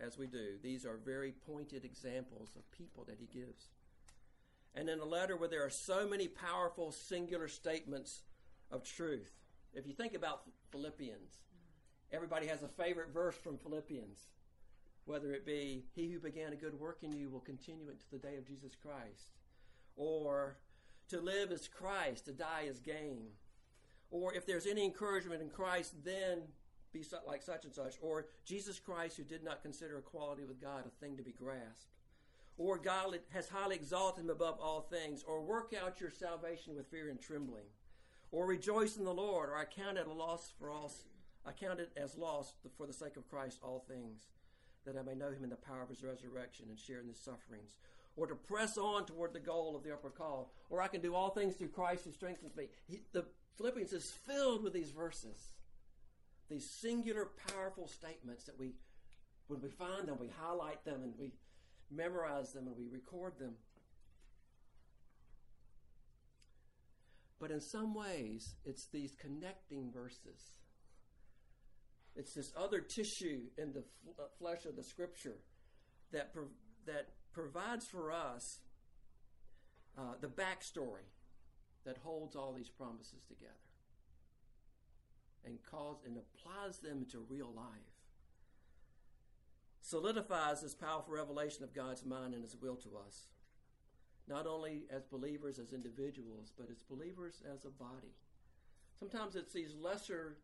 as 0.00 0.16
we 0.16 0.28
do, 0.28 0.50
these 0.62 0.86
are 0.86 1.00
very 1.04 1.32
pointed 1.32 1.84
examples 1.84 2.50
of 2.54 2.70
people 2.70 3.02
that 3.08 3.18
he 3.18 3.26
gives. 3.26 3.70
And 4.76 4.88
in 4.88 5.00
a 5.00 5.04
letter 5.04 5.36
where 5.36 5.48
there 5.48 5.66
are 5.66 5.68
so 5.70 6.06
many 6.08 6.28
powerful 6.28 6.92
singular 6.92 7.48
statements 7.48 8.22
of 8.70 8.84
truth, 8.84 9.32
if 9.74 9.86
you 9.86 9.92
think 9.92 10.14
about 10.14 10.42
Philippians, 10.70 11.40
everybody 12.12 12.46
has 12.46 12.62
a 12.62 12.68
favorite 12.68 13.12
verse 13.12 13.36
from 13.36 13.58
Philippians, 13.58 14.26
whether 15.04 15.32
it 15.32 15.46
be, 15.46 15.84
He 15.94 16.10
who 16.10 16.18
began 16.18 16.52
a 16.52 16.56
good 16.56 16.78
work 16.78 16.98
in 17.02 17.12
you 17.12 17.30
will 17.30 17.40
continue 17.40 17.88
it 17.88 18.00
to 18.00 18.10
the 18.10 18.18
day 18.18 18.36
of 18.36 18.46
Jesus 18.46 18.72
Christ, 18.74 19.30
or 19.96 20.56
to 21.08 21.20
live 21.20 21.50
is 21.50 21.68
Christ, 21.68 22.26
to 22.26 22.32
die 22.32 22.64
is 22.66 22.80
gain, 22.80 23.28
or 24.10 24.34
if 24.34 24.46
there's 24.46 24.66
any 24.66 24.84
encouragement 24.84 25.42
in 25.42 25.50
Christ, 25.50 25.94
then 26.04 26.42
be 26.92 27.04
like 27.26 27.42
such 27.42 27.64
and 27.64 27.74
such, 27.74 27.96
or 28.00 28.26
Jesus 28.44 28.78
Christ 28.78 29.16
who 29.16 29.24
did 29.24 29.44
not 29.44 29.62
consider 29.62 29.98
equality 29.98 30.44
with 30.44 30.60
God 30.60 30.84
a 30.86 31.04
thing 31.04 31.16
to 31.16 31.22
be 31.22 31.32
grasped, 31.32 31.94
or 32.56 32.78
God 32.78 33.18
has 33.30 33.48
highly 33.48 33.76
exalted 33.76 34.24
him 34.24 34.30
above 34.30 34.58
all 34.60 34.80
things, 34.80 35.22
or 35.26 35.42
work 35.42 35.74
out 35.80 36.00
your 36.00 36.10
salvation 36.10 36.74
with 36.74 36.86
fear 36.86 37.10
and 37.10 37.20
trembling 37.20 37.66
or 38.30 38.46
rejoice 38.46 38.96
in 38.96 39.04
the 39.04 39.14
Lord, 39.14 39.48
or 39.48 39.56
I 39.56 39.64
count 39.64 39.98
it 39.98 40.06
a 40.06 40.12
loss 40.12 40.52
for 40.58 40.70
all, 40.70 40.92
I 41.46 41.52
count 41.52 41.80
it 41.80 41.90
as 41.96 42.16
loss 42.16 42.54
for 42.76 42.86
the 42.86 42.92
sake 42.92 43.16
of 43.16 43.28
Christ 43.28 43.60
all 43.62 43.84
things, 43.88 44.26
that 44.84 44.96
I 44.96 45.02
may 45.02 45.14
know 45.14 45.30
him 45.30 45.44
in 45.44 45.50
the 45.50 45.56
power 45.56 45.82
of 45.82 45.88
his 45.88 46.02
resurrection 46.02 46.66
and 46.68 46.78
share 46.78 47.00
in 47.00 47.08
his 47.08 47.18
sufferings, 47.18 47.78
or 48.16 48.26
to 48.26 48.34
press 48.34 48.76
on 48.76 49.06
toward 49.06 49.32
the 49.32 49.40
goal 49.40 49.76
of 49.76 49.82
the 49.82 49.92
upper 49.92 50.10
call, 50.10 50.52
or 50.70 50.82
I 50.82 50.88
can 50.88 51.00
do 51.00 51.14
all 51.14 51.30
things 51.30 51.54
through 51.54 51.68
Christ 51.68 52.04
who 52.04 52.12
strengthens 52.12 52.56
me. 52.56 52.68
He, 52.86 53.00
the 53.12 53.24
Philippians 53.56 53.92
is 53.92 54.10
filled 54.10 54.62
with 54.62 54.72
these 54.72 54.90
verses, 54.90 55.52
these 56.48 56.68
singular, 56.68 57.28
powerful 57.52 57.86
statements 57.88 58.44
that 58.44 58.58
we, 58.58 58.72
when 59.46 59.60
we 59.60 59.68
find 59.68 60.06
them, 60.06 60.18
we 60.20 60.28
highlight 60.28 60.84
them 60.84 61.02
and 61.02 61.12
we 61.18 61.32
memorize 61.90 62.52
them 62.52 62.66
and 62.66 62.76
we 62.76 62.86
record 62.86 63.38
them. 63.38 63.54
But 67.40 67.50
in 67.50 67.60
some 67.60 67.94
ways, 67.94 68.56
it's 68.64 68.86
these 68.86 69.14
connecting 69.14 69.92
verses. 69.92 70.58
It's 72.16 72.34
this 72.34 72.52
other 72.56 72.80
tissue 72.80 73.42
in 73.56 73.72
the 73.72 73.84
uh, 74.18 74.24
flesh 74.38 74.64
of 74.64 74.74
the 74.74 74.82
scripture 74.82 75.38
that, 76.10 76.32
that 76.86 77.10
provides 77.32 77.86
for 77.86 78.10
us 78.10 78.58
uh, 79.96 80.14
the 80.20 80.26
backstory 80.26 81.06
that 81.84 81.98
holds 81.98 82.34
all 82.34 82.52
these 82.52 82.68
promises 82.68 83.22
together 83.28 83.52
and 85.44 85.58
calls 85.62 85.98
and 86.04 86.16
applies 86.16 86.78
them 86.78 87.06
to 87.12 87.24
real 87.28 87.52
life. 87.54 87.64
Solidifies 89.80 90.60
this 90.60 90.74
powerful 90.74 91.14
revelation 91.14 91.62
of 91.62 91.72
God's 91.72 92.04
mind 92.04 92.34
and 92.34 92.42
His 92.42 92.56
will 92.60 92.76
to 92.76 92.96
us 93.06 93.28
not 94.28 94.46
only 94.46 94.84
as 94.90 95.04
believers, 95.04 95.58
as 95.58 95.72
individuals, 95.72 96.52
but 96.58 96.68
as 96.70 96.82
believers 96.82 97.42
as 97.52 97.64
a 97.64 97.70
body. 97.70 98.14
Sometimes 98.98 99.36
it's 99.36 99.52
these 99.52 99.74
lesser 99.80 100.36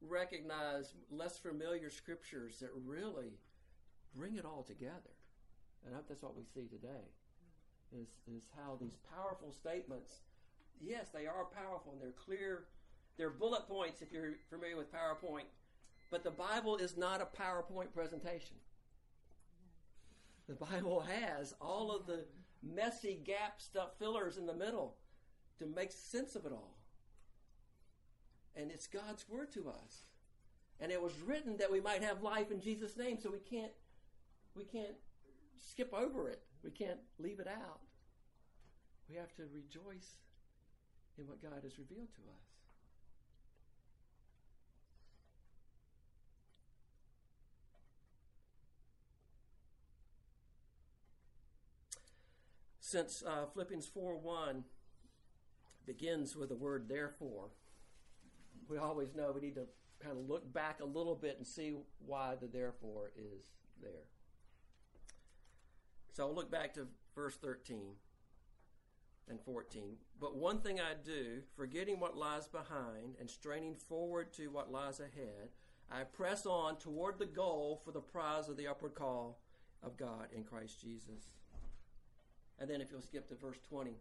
recognized, 0.00 0.94
less 1.10 1.38
familiar 1.38 1.90
scriptures 1.90 2.58
that 2.60 2.70
really 2.84 3.38
bring 4.14 4.36
it 4.36 4.44
all 4.44 4.62
together. 4.62 5.14
And 5.84 5.94
I 5.94 5.96
hope 5.96 6.08
that's 6.08 6.22
what 6.22 6.36
we 6.36 6.44
see 6.44 6.68
today. 6.68 7.08
Is, 7.92 8.08
is 8.32 8.44
how 8.56 8.76
these 8.80 8.96
powerful 9.16 9.52
statements, 9.52 10.20
yes, 10.80 11.08
they 11.12 11.26
are 11.26 11.44
powerful 11.44 11.92
and 11.92 12.00
they're 12.00 12.12
clear. 12.24 12.64
They're 13.16 13.30
bullet 13.30 13.68
points 13.68 14.00
if 14.00 14.12
you're 14.12 14.34
familiar 14.48 14.76
with 14.76 14.92
PowerPoint. 14.92 15.44
But 16.10 16.22
the 16.22 16.30
Bible 16.30 16.76
is 16.76 16.96
not 16.96 17.20
a 17.20 17.42
PowerPoint 17.42 17.92
presentation. 17.92 18.56
The 20.48 20.54
Bible 20.54 21.00
has 21.00 21.54
all 21.60 21.94
of 21.94 22.06
the 22.06 22.24
messy 22.62 23.18
gap 23.24 23.60
stuff 23.60 23.90
fillers 23.98 24.36
in 24.36 24.46
the 24.46 24.54
middle 24.54 24.96
to 25.58 25.66
make 25.66 25.92
sense 25.92 26.34
of 26.36 26.46
it 26.46 26.52
all. 26.52 26.76
And 28.56 28.70
it's 28.70 28.86
God's 28.86 29.28
word 29.28 29.52
to 29.52 29.68
us. 29.68 30.04
And 30.80 30.90
it 30.90 31.02
was 31.02 31.12
written 31.20 31.58
that 31.58 31.70
we 31.70 31.80
might 31.80 32.02
have 32.02 32.22
life 32.22 32.50
in 32.50 32.60
Jesus' 32.60 32.96
name, 32.96 33.18
so 33.20 33.30
we 33.30 33.38
can't 33.38 33.72
we 34.54 34.64
can't 34.64 34.96
skip 35.58 35.92
over 35.94 36.28
it. 36.28 36.42
We 36.64 36.70
can't 36.70 36.98
leave 37.18 37.38
it 37.38 37.46
out. 37.46 37.80
We 39.08 39.16
have 39.16 39.34
to 39.36 39.42
rejoice 39.52 40.16
in 41.18 41.26
what 41.26 41.42
God 41.42 41.62
has 41.62 41.78
revealed 41.78 42.08
to 42.14 42.22
us. 42.22 42.49
Since 52.90 53.22
uh, 53.24 53.46
Philippians 53.52 53.86
4 53.86 54.16
1 54.16 54.64
begins 55.86 56.34
with 56.34 56.48
the 56.48 56.56
word 56.56 56.88
therefore, 56.88 57.50
we 58.68 58.78
always 58.78 59.14
know 59.14 59.30
we 59.32 59.40
need 59.40 59.54
to 59.54 59.66
kind 60.00 60.18
of 60.18 60.28
look 60.28 60.52
back 60.52 60.80
a 60.80 60.84
little 60.84 61.14
bit 61.14 61.36
and 61.36 61.46
see 61.46 61.74
why 62.04 62.34
the 62.40 62.48
therefore 62.48 63.12
is 63.16 63.52
there. 63.80 64.08
So 66.12 66.26
I'll 66.26 66.34
look 66.34 66.50
back 66.50 66.74
to 66.74 66.88
verse 67.14 67.36
13 67.36 67.94
and 69.28 69.40
14. 69.40 69.96
But 70.20 70.36
one 70.36 70.58
thing 70.58 70.80
I 70.80 70.94
do, 71.04 71.42
forgetting 71.56 72.00
what 72.00 72.16
lies 72.16 72.48
behind 72.48 73.14
and 73.20 73.30
straining 73.30 73.76
forward 73.76 74.32
to 74.32 74.48
what 74.48 74.72
lies 74.72 74.98
ahead, 74.98 75.50
I 75.92 76.02
press 76.02 76.44
on 76.44 76.76
toward 76.78 77.20
the 77.20 77.26
goal 77.26 77.82
for 77.84 77.92
the 77.92 78.00
prize 78.00 78.48
of 78.48 78.56
the 78.56 78.66
upward 78.66 78.96
call 78.96 79.38
of 79.80 79.96
God 79.96 80.26
in 80.34 80.42
Christ 80.42 80.80
Jesus. 80.80 81.28
And 82.60 82.68
then 82.68 82.80
if 82.80 82.92
you'll 82.92 83.00
skip 83.00 83.28
to 83.28 83.34
verse 83.34 83.58
20. 83.68 83.92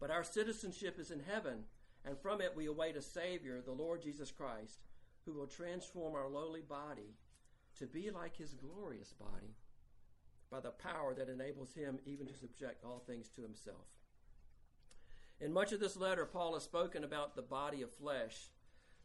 But 0.00 0.10
our 0.10 0.24
citizenship 0.24 0.98
is 0.98 1.12
in 1.12 1.20
heaven, 1.20 1.64
and 2.04 2.18
from 2.18 2.40
it 2.40 2.56
we 2.56 2.66
await 2.66 2.96
a 2.96 3.02
Savior, 3.02 3.60
the 3.64 3.72
Lord 3.72 4.02
Jesus 4.02 4.32
Christ, 4.32 4.80
who 5.24 5.32
will 5.32 5.46
transform 5.46 6.14
our 6.14 6.28
lowly 6.28 6.62
body 6.62 7.14
to 7.78 7.86
be 7.86 8.10
like 8.10 8.36
his 8.36 8.54
glorious 8.54 9.12
body 9.12 9.54
by 10.50 10.60
the 10.60 10.70
power 10.70 11.14
that 11.14 11.28
enables 11.28 11.72
him 11.74 11.98
even 12.04 12.26
to 12.26 12.34
subject 12.34 12.84
all 12.84 13.02
things 13.06 13.28
to 13.28 13.42
himself. 13.42 13.86
In 15.40 15.52
much 15.52 15.72
of 15.72 15.80
this 15.80 15.96
letter, 15.96 16.26
Paul 16.26 16.54
has 16.54 16.62
spoken 16.62 17.04
about 17.04 17.34
the 17.34 17.42
body 17.42 17.82
of 17.82 17.90
flesh, 17.90 18.50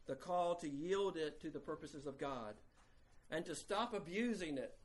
the 0.06 0.14
call 0.14 0.54
to 0.56 0.68
yield 0.68 1.16
it 1.16 1.40
to 1.40 1.50
the 1.50 1.58
purposes 1.58 2.06
of 2.06 2.18
God, 2.18 2.54
and 3.30 3.44
to 3.46 3.54
stop 3.54 3.94
abusing 3.94 4.58
it. 4.58 4.76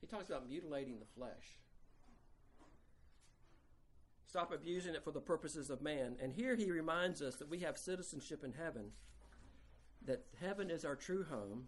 He 0.00 0.06
talks 0.06 0.28
about 0.28 0.48
mutilating 0.48 0.98
the 0.98 1.06
flesh. 1.16 1.58
Stop 4.28 4.52
abusing 4.52 4.94
it 4.94 5.02
for 5.02 5.10
the 5.10 5.20
purposes 5.20 5.70
of 5.70 5.80
man. 5.80 6.16
And 6.22 6.34
here 6.34 6.54
he 6.54 6.70
reminds 6.70 7.22
us 7.22 7.36
that 7.36 7.48
we 7.48 7.60
have 7.60 7.78
citizenship 7.78 8.44
in 8.44 8.52
heaven, 8.52 8.90
that 10.04 10.26
heaven 10.38 10.70
is 10.70 10.84
our 10.84 10.96
true 10.96 11.24
home, 11.24 11.64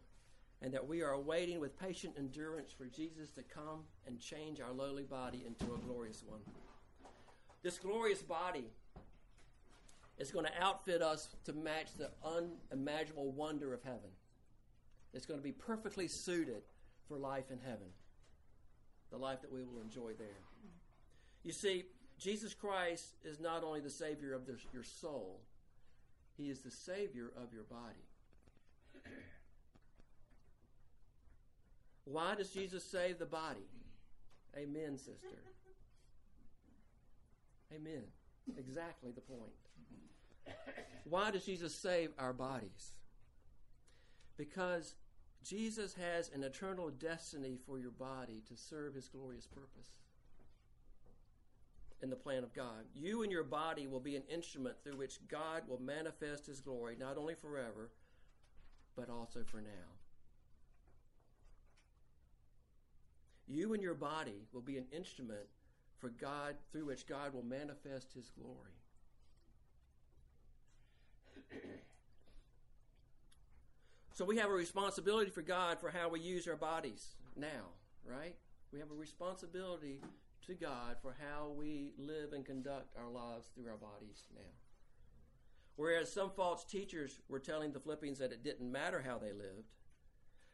and 0.61 0.75
that 0.75 0.87
we 0.87 1.01
are 1.03 1.13
awaiting 1.13 1.59
with 1.59 1.79
patient 1.81 2.17
endurance 2.19 2.71
for 2.71 2.85
Jesus 2.85 3.31
to 3.31 3.43
come 3.43 3.85
and 4.07 4.21
change 4.21 4.61
our 4.61 4.73
lowly 4.73 5.05
body 5.05 5.43
into 5.47 5.73
a 5.73 5.79
glorious 5.79 6.23
one. 6.23 6.41
This 7.63 7.79
glorious 7.79 8.21
body 8.21 8.67
is 10.19 10.31
going 10.31 10.45
to 10.45 10.63
outfit 10.63 11.01
us 11.01 11.35
to 11.47 11.55
match 11.55 11.89
the 11.97 12.11
unimaginable 12.23 13.33
wonder 13.33 13.73
of 13.73 13.83
heaven. 13.83 14.11
It's 15.15 15.25
going 15.25 15.41
to 15.41 15.45
be 15.45 15.53
perfectly 15.53 16.09
suited 16.09 16.63
for 17.09 17.17
life 17.17 17.51
in 17.51 17.59
heaven, 17.59 17.89
the 19.11 19.17
life 19.17 19.41
that 19.41 19.51
we 19.51 19.65
will 19.65 19.81
enjoy 19.81 20.13
there. 20.19 20.43
You 21.43 21.53
see, 21.53 21.87
Jesus 22.21 22.53
Christ 22.53 23.15
is 23.25 23.41
not 23.41 23.65
only 23.65 23.81
the 23.81 23.89
Savior 23.89 24.35
of 24.35 24.47
the, 24.47 24.57
your 24.75 24.83
soul, 24.83 25.41
He 26.37 26.51
is 26.51 26.61
the 26.61 26.71
Savior 26.71 27.33
of 27.43 27.53
your 27.55 27.65
body. 27.65 28.05
Why 32.05 32.35
does 32.35 32.51
Jesus 32.51 32.85
save 32.85 33.19
the 33.19 33.27
body? 33.27 33.67
Amen, 34.57 34.99
sister. 34.99 35.39
Amen. 37.75 38.03
Exactly 38.59 39.13
the 39.13 39.21
point. 39.21 40.57
Why 41.05 41.31
does 41.31 41.45
Jesus 41.45 41.75
save 41.75 42.11
our 42.19 42.33
bodies? 42.33 42.93
Because 44.37 44.95
Jesus 45.45 45.95
has 45.95 46.31
an 46.35 46.43
eternal 46.43 46.91
destiny 46.91 47.57
for 47.67 47.79
your 47.79 47.93
body 47.93 48.43
to 48.49 48.57
serve 48.57 48.95
his 48.95 49.09
glorious 49.09 49.47
purpose 49.47 49.93
in 52.03 52.11
the 52.11 52.17
plan 52.17 52.43
of 52.43 52.55
God. 52.55 52.85
You 52.95 53.23
and 53.23 53.31
your 53.31 53.45
body 53.45 53.87
will 53.87 54.01
be 54.01 54.17
an 54.17 54.23
instrument 54.33 54.77
through 54.83 54.97
which 54.97 55.19
God 55.29 55.63
will 55.69 55.81
manifest 55.81 56.47
his 56.47 56.61
glory, 56.61 56.97
not 56.99 57.19
only 57.19 57.35
forever, 57.35 57.91
but 58.97 59.09
also 59.11 59.41
for 59.45 59.61
now. 59.61 59.69
You 63.47 63.75
and 63.75 63.83
your 63.83 63.95
body 63.95 64.47
will 64.53 64.61
be 64.61 64.79
an 64.79 64.87
instrument 64.93 65.47
for 65.99 66.11
God 66.11 66.55
through 66.73 66.87
which 66.87 67.07
God 67.07 67.35
will 67.35 67.43
manifest 67.43 68.13
his 68.15 68.31
glory. 68.31 68.79
so 74.15 74.25
we 74.25 74.37
have 74.39 74.51
a 74.51 74.55
responsibility 74.55 75.31
for 75.31 75.43
God 75.43 75.81
for 75.81 75.91
how 75.91 76.09
we 76.09 76.21
use 76.21 76.47
our 76.47 76.57
bodies 76.57 77.17
now, 77.37 77.75
right? 78.05 78.37
We 78.73 78.79
have 78.79 78.91
a 78.91 78.95
responsibility 78.95 79.99
to 80.51 80.57
God 80.57 80.97
for 81.01 81.17
how 81.19 81.53
we 81.57 81.93
live 81.97 82.33
and 82.33 82.45
conduct 82.45 82.97
our 82.99 83.09
lives 83.09 83.49
through 83.55 83.71
our 83.71 83.77
bodies 83.77 84.25
now. 84.35 84.51
Whereas 85.77 86.13
some 86.13 86.31
false 86.31 86.65
teachers 86.65 87.21
were 87.29 87.39
telling 87.39 87.73
the 87.73 87.79
Philippians 87.79 88.19
that 88.19 88.33
it 88.33 88.43
didn't 88.43 88.71
matter 88.71 89.01
how 89.07 89.19
they 89.19 89.33
lived, 89.33 89.71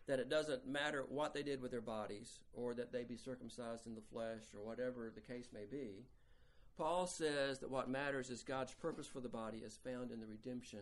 that 0.06 0.20
it 0.20 0.28
doesn't 0.28 0.68
matter 0.68 1.04
what 1.08 1.32
they 1.32 1.42
did 1.42 1.62
with 1.62 1.70
their 1.70 1.80
bodies, 1.80 2.40
or 2.52 2.74
that 2.74 2.92
they 2.92 3.04
be 3.04 3.16
circumcised 3.16 3.86
in 3.86 3.94
the 3.94 4.02
flesh, 4.12 4.42
or 4.54 4.62
whatever 4.62 5.10
the 5.12 5.20
case 5.20 5.48
may 5.52 5.64
be, 5.64 6.04
Paul 6.76 7.06
says 7.06 7.58
that 7.60 7.70
what 7.70 7.88
matters 7.88 8.28
is 8.28 8.42
God's 8.42 8.74
purpose 8.74 9.06
for 9.06 9.20
the 9.20 9.30
body 9.30 9.62
is 9.64 9.78
found 9.82 10.10
in 10.10 10.20
the 10.20 10.26
redemption 10.26 10.80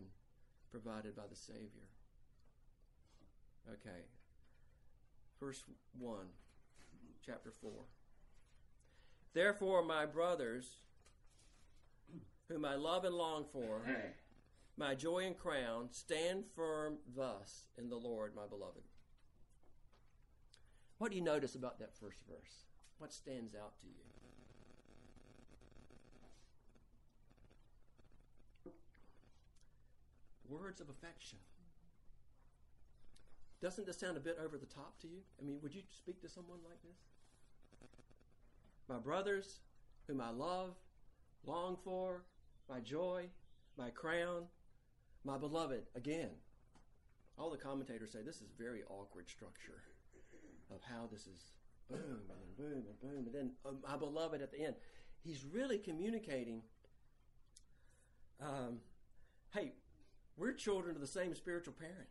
provided 0.73 1.15
by 1.15 1.23
the 1.31 1.37
Savior. 1.37 1.89
Okay. 3.71 4.03
Verse 5.39 5.63
1, 5.99 6.19
chapter 7.25 7.53
4. 7.63 7.71
Therefore, 9.35 9.83
my 9.85 10.07
brothers, 10.07 10.77
whom 12.49 12.65
I 12.65 12.77
love 12.77 13.05
and 13.05 13.17
long 13.17 13.45
for, 13.53 13.83
my 14.77 14.95
joy 14.95 15.25
and 15.27 15.37
crown, 15.37 15.89
stand 15.91 16.45
firm 16.55 16.99
thus 17.17 17.67
in 17.77 17.89
the 17.89 17.97
Lord, 17.97 18.35
my 18.37 18.47
beloved. 18.49 18.85
What 20.99 21.11
do 21.11 21.17
you 21.17 21.23
notice 21.23 21.57
about 21.57 21.81
that 21.81 21.97
first 22.01 22.21
verse? 22.29 22.65
What 22.99 23.13
stands 23.13 23.57
out 23.57 23.79
to 23.81 23.87
you? 23.87 23.93
Words 30.49 30.81
of 30.81 30.89
affection. 30.89 31.39
Doesn't 33.61 33.87
this 33.87 33.99
sound 33.99 34.17
a 34.17 34.21
bit 34.21 34.39
over 34.45 34.57
the 34.57 34.67
top 34.67 35.01
to 35.01 35.09
you? 35.09 35.23
I 35.41 35.45
mean, 35.45 35.59
would 35.63 35.75
you 35.75 35.83
speak 35.91 36.21
to 36.23 36.29
someone 36.29 36.61
like 36.65 36.81
this? 36.83 37.14
My 38.89 38.99
brothers, 38.99 39.61
whom 40.07 40.21
I 40.21 40.31
love, 40.31 40.75
long 41.47 41.77
for, 41.83 42.25
my 42.69 42.81
joy, 42.81 43.27
my 43.77 43.91
crown, 43.91 44.45
my 45.25 45.39
beloved. 45.39 45.85
Again, 45.95 46.31
all 47.39 47.51
the 47.51 47.57
commentators 47.57 48.13
say 48.13 48.23
this 48.23 48.41
is 48.41 48.51
very 48.59 48.83
awkward 48.89 49.29
structure 49.29 49.83
of 50.71 50.81
how 50.83 51.09
this 51.11 51.27
is 51.27 51.53
boom 51.91 52.01
and 52.01 52.57
boom 52.57 52.85
and 52.87 53.01
boom 53.01 53.27
and 53.27 53.35
then 53.35 53.51
um, 53.67 53.79
my 53.87 53.97
beloved 53.97 54.41
at 54.41 54.53
the 54.53 54.61
end. 54.61 54.75
He's 55.23 55.45
really 55.45 55.79
communicating. 55.79 56.63
Um, 58.41 58.79
hey, 59.55 59.73
we're 60.37 60.53
children 60.53 60.95
of 60.95 61.01
the 61.01 61.07
same 61.07 61.35
spiritual 61.35 61.75
parent. 61.75 62.09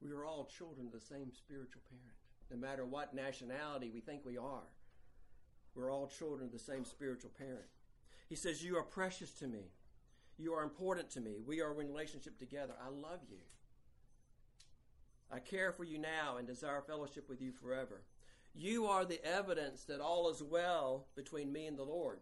We 0.00 0.10
are 0.12 0.24
all 0.24 0.46
children 0.46 0.86
of 0.86 0.92
the 0.92 1.00
same 1.00 1.30
spiritual 1.32 1.82
parent, 1.88 2.16
no 2.50 2.56
matter 2.56 2.84
what 2.84 3.14
nationality 3.14 3.90
we 3.90 4.00
think 4.00 4.24
we 4.24 4.38
are. 4.38 4.64
We're 5.74 5.92
all 5.92 6.06
children 6.06 6.46
of 6.46 6.52
the 6.52 6.58
same 6.58 6.84
spiritual 6.84 7.30
parent. 7.38 7.66
He 8.28 8.34
says, 8.34 8.62
You 8.62 8.76
are 8.76 8.82
precious 8.82 9.32
to 9.34 9.46
me. 9.46 9.72
You 10.38 10.54
are 10.54 10.62
important 10.62 11.10
to 11.10 11.20
me. 11.20 11.36
We 11.46 11.60
are 11.60 11.70
in 11.70 11.88
relationship 11.88 12.38
together. 12.38 12.74
I 12.82 12.88
love 12.88 13.20
you. 13.28 13.38
I 15.30 15.38
care 15.38 15.72
for 15.72 15.84
you 15.84 15.98
now 15.98 16.36
and 16.38 16.46
desire 16.46 16.80
fellowship 16.80 17.28
with 17.28 17.40
you 17.40 17.52
forever. 17.52 18.02
You 18.54 18.86
are 18.86 19.04
the 19.04 19.24
evidence 19.24 19.84
that 19.84 20.00
all 20.00 20.28
is 20.30 20.42
well 20.42 21.06
between 21.14 21.52
me 21.52 21.66
and 21.66 21.78
the 21.78 21.84
Lord. 21.84 22.20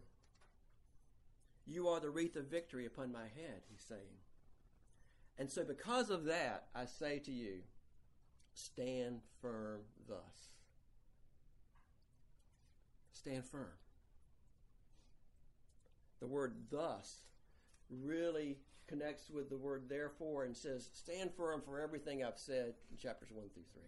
You 1.66 1.88
are 1.88 2.00
the 2.00 2.10
wreath 2.10 2.36
of 2.36 2.46
victory 2.46 2.86
upon 2.86 3.12
my 3.12 3.22
head, 3.22 3.62
he's 3.70 3.84
saying. 3.86 4.18
And 5.38 5.50
so, 5.50 5.64
because 5.64 6.10
of 6.10 6.24
that, 6.24 6.66
I 6.74 6.84
say 6.86 7.18
to 7.20 7.30
you, 7.30 7.60
stand 8.52 9.20
firm 9.40 9.82
thus. 10.08 10.48
Stand 13.28 13.44
firm. 13.44 13.66
The 16.20 16.26
word 16.26 16.54
thus 16.70 17.24
really 17.90 18.56
connects 18.86 19.28
with 19.28 19.50
the 19.50 19.58
word 19.58 19.82
therefore 19.86 20.44
and 20.44 20.56
says, 20.56 20.88
stand 20.94 21.32
firm 21.36 21.60
for 21.60 21.78
everything 21.78 22.24
I've 22.24 22.38
said 22.38 22.72
in 22.90 22.96
chapters 22.96 23.28
1 23.30 23.50
through 23.52 23.64
3. 23.74 23.82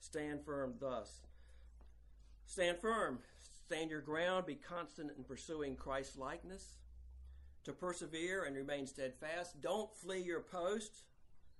Stand 0.00 0.40
firm 0.46 0.76
thus. 0.80 1.26
Stand 2.46 2.78
firm. 2.78 3.18
Stand 3.66 3.90
your 3.90 4.00
ground. 4.00 4.46
Be 4.46 4.54
constant 4.54 5.10
in 5.18 5.24
pursuing 5.24 5.76
Christ's 5.76 6.16
likeness. 6.16 6.78
To 7.64 7.72
persevere 7.74 8.44
and 8.44 8.56
remain 8.56 8.86
steadfast. 8.86 9.60
Don't 9.60 9.94
flee 9.94 10.22
your 10.22 10.40
post 10.40 11.02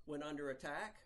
when 0.07 0.23
under 0.23 0.49
attack. 0.49 0.97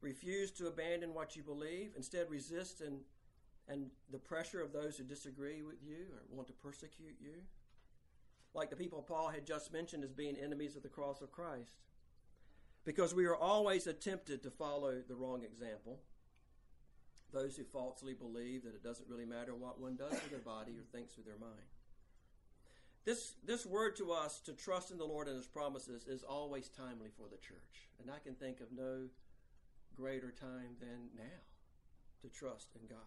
Refuse 0.00 0.50
to 0.52 0.66
abandon 0.66 1.14
what 1.14 1.36
you 1.36 1.42
believe. 1.42 1.92
Instead, 1.96 2.30
resist 2.30 2.80
and 2.80 3.00
and 3.70 3.86
the 4.10 4.18
pressure 4.18 4.60
of 4.60 4.72
those 4.72 4.96
who 4.96 5.04
disagree 5.04 5.62
with 5.62 5.76
you 5.82 6.06
or 6.12 6.36
want 6.36 6.48
to 6.48 6.54
persecute 6.54 7.16
you. 7.20 7.34
Like 8.52 8.68
the 8.68 8.76
people 8.76 9.00
Paul 9.00 9.28
had 9.28 9.46
just 9.46 9.72
mentioned 9.72 10.02
as 10.02 10.12
being 10.12 10.36
enemies 10.36 10.74
of 10.74 10.82
the 10.82 10.88
cross 10.88 11.22
of 11.22 11.30
Christ. 11.30 11.76
Because 12.84 13.14
we 13.14 13.26
are 13.26 13.36
always 13.36 13.86
tempted 14.00 14.42
to 14.42 14.50
follow 14.50 15.02
the 15.06 15.14
wrong 15.14 15.44
example. 15.44 16.00
Those 17.32 17.56
who 17.56 17.62
falsely 17.62 18.12
believe 18.12 18.64
that 18.64 18.74
it 18.74 18.82
doesn't 18.82 19.08
really 19.08 19.26
matter 19.26 19.54
what 19.54 19.80
one 19.80 19.94
does 19.94 20.10
with 20.10 20.30
their 20.30 20.40
body 20.40 20.72
or 20.72 20.82
thinks 20.90 21.16
with 21.16 21.26
their 21.26 21.38
mind. 21.38 21.68
This, 23.04 23.34
this 23.46 23.64
word 23.64 23.94
to 23.96 24.10
us 24.10 24.40
to 24.40 24.52
trust 24.52 24.90
in 24.90 24.98
the 24.98 25.04
Lord 25.04 25.28
and 25.28 25.36
His 25.36 25.46
promises 25.46 26.06
is 26.06 26.24
always 26.24 26.68
timely 26.68 27.10
for 27.16 27.28
the 27.30 27.36
church. 27.36 27.88
And 28.00 28.10
I 28.10 28.18
can 28.18 28.34
think 28.34 28.60
of 28.60 28.72
no 28.72 29.06
greater 29.96 30.30
time 30.30 30.76
than 30.80 31.08
now 31.16 31.40
to 32.22 32.28
trust 32.28 32.68
in 32.80 32.86
God. 32.88 32.98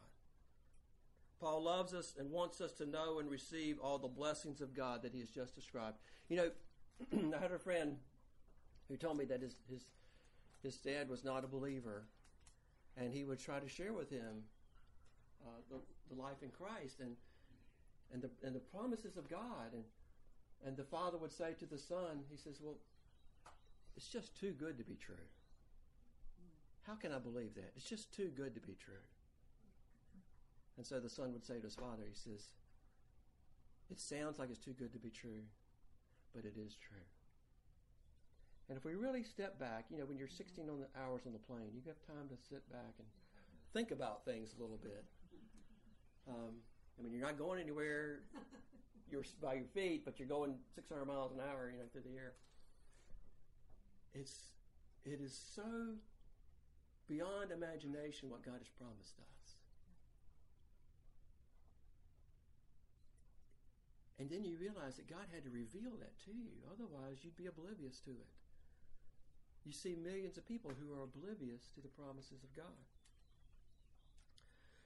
Paul 1.39 1.63
loves 1.63 1.93
us 1.93 2.15
and 2.17 2.31
wants 2.31 2.61
us 2.61 2.71
to 2.73 2.85
know 2.85 3.19
and 3.19 3.29
receive 3.29 3.77
all 3.79 3.97
the 3.97 4.07
blessings 4.07 4.61
of 4.61 4.73
God 4.73 5.01
that 5.01 5.13
he 5.13 5.19
has 5.19 5.29
just 5.29 5.55
described. 5.55 5.97
You 6.29 6.37
know, 6.37 6.51
I 7.37 7.41
had 7.41 7.51
a 7.51 7.59
friend 7.59 7.97
who 8.87 8.95
told 8.97 9.17
me 9.17 9.25
that 9.25 9.41
his, 9.41 9.55
his, 9.69 9.85
his 10.61 10.77
dad 10.77 11.09
was 11.09 11.23
not 11.23 11.43
a 11.43 11.47
believer, 11.47 12.05
and 12.95 13.11
he 13.11 13.23
would 13.23 13.39
try 13.39 13.59
to 13.59 13.67
share 13.67 13.93
with 13.93 14.09
him 14.09 14.43
uh, 15.45 15.49
the, 15.69 16.15
the 16.15 16.21
life 16.21 16.41
in 16.41 16.49
Christ 16.49 16.99
and, 17.01 17.15
and, 18.13 18.21
the, 18.21 18.29
and 18.45 18.55
the 18.55 18.59
promises 18.59 19.17
of 19.17 19.29
God. 19.29 19.73
And, 19.73 19.83
and 20.65 20.77
the 20.77 20.83
father 20.83 21.17
would 21.17 21.33
say 21.33 21.53
to 21.59 21.65
the 21.65 21.77
son, 21.77 22.23
he 22.29 22.37
says, 22.37 22.59
Well, 22.61 22.77
it's 23.97 24.07
just 24.07 24.39
too 24.39 24.51
good 24.51 24.77
to 24.77 24.83
be 24.83 24.95
true. 24.95 25.15
How 26.87 26.95
can 26.95 27.13
I 27.13 27.19
believe 27.19 27.55
that? 27.55 27.71
It's 27.75 27.87
just 27.87 28.13
too 28.13 28.29
good 28.35 28.53
to 28.55 28.61
be 28.61 28.75
true. 28.83 29.03
And 30.77 30.85
so 30.85 30.99
the 30.99 31.09
son 31.09 31.31
would 31.33 31.45
say 31.45 31.57
to 31.57 31.65
his 31.65 31.75
father, 31.75 32.03
he 32.07 32.15
says, 32.15 32.49
It 33.89 33.99
sounds 33.99 34.39
like 34.39 34.49
it's 34.49 34.59
too 34.59 34.73
good 34.73 34.91
to 34.93 34.99
be 34.99 35.09
true, 35.09 35.47
but 36.35 36.45
it 36.45 36.55
is 36.57 36.75
true. 36.75 37.05
And 38.69 38.77
if 38.77 38.85
we 38.85 38.95
really 38.95 39.23
step 39.23 39.59
back, 39.59 39.85
you 39.89 39.97
know, 39.97 40.05
when 40.05 40.17
you're 40.17 40.27
16 40.27 40.69
on 40.69 40.79
the 40.79 40.87
hours 40.99 41.21
on 41.25 41.33
the 41.33 41.39
plane, 41.39 41.71
you 41.73 41.81
have 41.87 41.99
time 42.07 42.27
to 42.29 42.37
sit 42.49 42.69
back 42.71 42.95
and 42.97 43.07
think 43.73 43.91
about 43.91 44.25
things 44.25 44.53
a 44.57 44.61
little 44.61 44.79
bit. 44.81 45.03
Um, 46.27 46.55
I 46.97 47.03
mean, 47.03 47.13
you're 47.13 47.25
not 47.25 47.37
going 47.37 47.59
anywhere. 47.59 48.19
You're 49.11 49.23
by 49.41 49.55
your 49.55 49.65
feet, 49.75 50.05
but 50.05 50.17
you're 50.17 50.27
going 50.27 50.55
600 50.73 51.05
miles 51.05 51.33
an 51.33 51.39
hour, 51.39 51.69
you 51.71 51.77
know, 51.77 51.85
through 51.91 52.01
the 52.01 52.17
air. 52.17 52.33
It's 54.13 54.53
it 55.05 55.19
is 55.21 55.37
so 55.55 55.63
beyond 57.07 57.51
imagination 57.51 58.29
what 58.29 58.43
God 58.43 58.59
has 58.59 58.69
promised 58.79 59.19
us. 59.19 59.55
And 64.19 64.29
then 64.29 64.45
you 64.45 64.57
realize 64.57 64.95
that 64.95 65.09
God 65.09 65.25
had 65.33 65.43
to 65.43 65.49
reveal 65.49 65.97
that 65.99 66.17
to 66.25 66.31
you. 66.31 66.63
Otherwise, 66.71 67.17
you'd 67.23 67.35
be 67.35 67.47
oblivious 67.47 67.99
to 68.01 68.11
it. 68.11 68.31
You 69.65 69.73
see 69.73 69.95
millions 69.95 70.37
of 70.37 70.47
people 70.47 70.71
who 70.79 70.93
are 70.93 71.03
oblivious 71.03 71.69
to 71.75 71.81
the 71.81 71.87
promises 71.87 72.43
of 72.43 72.55
God. 72.55 72.87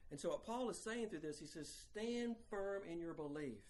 And 0.10 0.20
so, 0.20 0.30
what 0.30 0.46
Paul 0.46 0.70
is 0.70 0.78
saying 0.80 1.10
through 1.10 1.20
this, 1.20 1.40
he 1.40 1.46
says, 1.46 1.70
stand 1.92 2.36
firm 2.50 2.84
in 2.90 3.00
your 3.00 3.14
belief. 3.14 3.62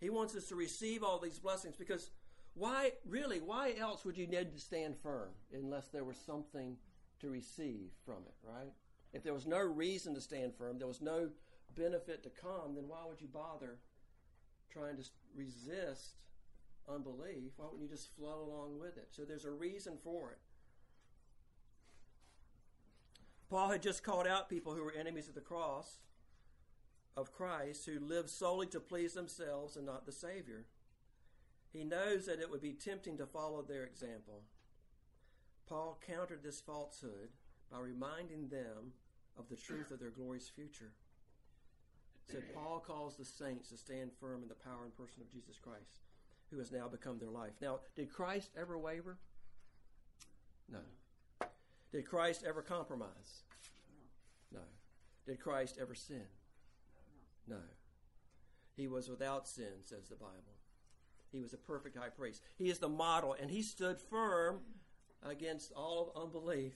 He 0.00 0.10
wants 0.10 0.34
us 0.34 0.46
to 0.46 0.54
receive 0.54 1.02
all 1.02 1.18
these 1.18 1.38
blessings 1.38 1.76
because 1.76 2.10
why, 2.54 2.92
really, 3.06 3.40
why 3.40 3.74
else 3.78 4.04
would 4.04 4.16
you 4.16 4.26
need 4.26 4.52
to 4.52 4.60
stand 4.60 4.96
firm 5.02 5.30
unless 5.52 5.88
there 5.88 6.04
was 6.04 6.16
something 6.16 6.76
to 7.20 7.30
receive 7.30 7.90
from 8.04 8.22
it, 8.26 8.34
right? 8.42 8.72
If 9.12 9.22
there 9.22 9.34
was 9.34 9.46
no 9.46 9.60
reason 9.60 10.14
to 10.14 10.20
stand 10.20 10.54
firm, 10.54 10.78
there 10.78 10.88
was 10.88 11.00
no 11.00 11.30
benefit 11.76 12.22
to 12.24 12.30
come, 12.30 12.74
then 12.74 12.88
why 12.88 13.00
would 13.06 13.20
you 13.20 13.28
bother 13.28 13.78
trying 14.70 14.96
to 14.96 15.04
resist 15.36 16.16
unbelief? 16.88 17.52
Why 17.56 17.66
wouldn't 17.66 17.82
you 17.82 17.88
just 17.88 18.14
flow 18.16 18.42
along 18.42 18.78
with 18.78 18.96
it? 18.96 19.08
So 19.10 19.22
there's 19.24 19.44
a 19.44 19.50
reason 19.50 19.98
for 20.02 20.30
it. 20.30 20.38
Paul 23.48 23.70
had 23.70 23.82
just 23.82 24.02
called 24.02 24.26
out 24.26 24.50
people 24.50 24.74
who 24.74 24.84
were 24.84 24.92
enemies 24.92 25.28
of 25.28 25.34
the 25.34 25.40
cross 25.40 25.98
of 27.16 27.32
Christ 27.32 27.86
who 27.86 27.98
lived 27.98 28.28
solely 28.28 28.66
to 28.68 28.80
please 28.80 29.14
themselves 29.14 29.76
and 29.76 29.86
not 29.86 30.04
the 30.04 30.12
Savior. 30.12 30.66
He 31.72 31.84
knows 31.84 32.26
that 32.26 32.40
it 32.40 32.50
would 32.50 32.62
be 32.62 32.72
tempting 32.72 33.18
to 33.18 33.26
follow 33.26 33.62
their 33.62 33.84
example. 33.84 34.42
Paul 35.68 36.00
countered 36.06 36.42
this 36.42 36.60
falsehood 36.60 37.28
by 37.70 37.78
reminding 37.78 38.48
them 38.48 38.92
of 39.38 39.48
the 39.48 39.56
truth 39.56 39.90
of 39.90 40.00
their 40.00 40.10
glorious 40.10 40.48
future. 40.48 40.92
Said 42.30 42.54
Paul 42.54 42.82
calls 42.86 43.16
the 43.16 43.24
saints 43.24 43.70
to 43.70 43.76
stand 43.76 44.10
firm 44.20 44.42
in 44.42 44.48
the 44.48 44.54
power 44.54 44.84
and 44.84 44.94
person 44.96 45.22
of 45.22 45.32
Jesus 45.32 45.58
Christ, 45.58 46.00
who 46.50 46.58
has 46.58 46.70
now 46.70 46.86
become 46.88 47.18
their 47.18 47.30
life. 47.30 47.52
Now, 47.60 47.80
did 47.96 48.12
Christ 48.12 48.50
ever 48.58 48.78
waver? 48.78 49.18
No. 50.70 50.80
Did 51.90 52.06
Christ 52.06 52.44
ever 52.46 52.60
compromise? 52.60 53.44
No. 54.52 54.60
Did 55.26 55.40
Christ 55.40 55.78
ever 55.80 55.94
sin? 55.94 56.26
No. 57.46 57.60
He 58.76 58.88
was 58.88 59.08
without 59.08 59.48
sin, 59.48 59.82
says 59.84 60.08
the 60.08 60.16
Bible. 60.16 60.57
He 61.30 61.40
was 61.40 61.52
a 61.52 61.58
perfect 61.58 61.96
high 61.96 62.08
priest. 62.08 62.42
He 62.56 62.70
is 62.70 62.78
the 62.78 62.88
model, 62.88 63.36
and 63.38 63.50
he 63.50 63.62
stood 63.62 63.98
firm 63.98 64.60
against 65.22 65.72
all 65.72 66.12
unbelief 66.16 66.74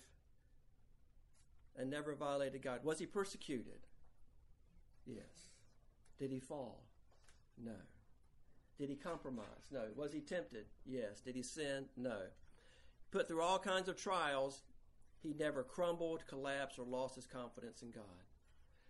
and 1.76 1.90
never 1.90 2.14
violated 2.14 2.62
God. 2.62 2.84
Was 2.84 2.98
he 2.98 3.06
persecuted? 3.06 3.86
Yes. 5.06 5.50
Did 6.18 6.30
he 6.30 6.40
fall? 6.40 6.82
No. 7.62 7.76
Did 8.78 8.90
he 8.90 8.96
compromise? 8.96 9.70
No. 9.70 9.84
Was 9.96 10.12
he 10.12 10.20
tempted? 10.20 10.66
Yes. 10.84 11.20
Did 11.20 11.34
he 11.34 11.42
sin? 11.42 11.86
No. 11.96 12.18
Put 13.10 13.28
through 13.28 13.42
all 13.42 13.58
kinds 13.58 13.88
of 13.88 13.96
trials, 13.96 14.62
he 15.22 15.34
never 15.38 15.62
crumbled, 15.62 16.26
collapsed, 16.26 16.78
or 16.78 16.84
lost 16.84 17.14
his 17.14 17.26
confidence 17.26 17.82
in 17.82 17.90
God. 17.90 18.04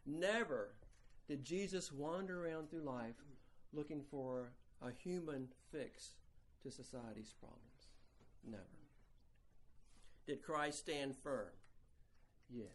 Never 0.06 0.74
did 1.28 1.44
Jesus 1.44 1.92
wander 1.92 2.46
around 2.46 2.70
through 2.70 2.82
life 2.82 3.16
looking 3.72 4.02
for 4.10 4.52
a 4.84 4.90
human 4.90 5.48
fix 5.70 6.10
to 6.62 6.70
society's 6.70 7.32
problems. 7.38 7.88
Never. 8.44 8.62
Did 10.26 10.42
Christ 10.42 10.78
stand 10.78 11.16
firm? 11.16 11.52
Yes. 12.48 12.66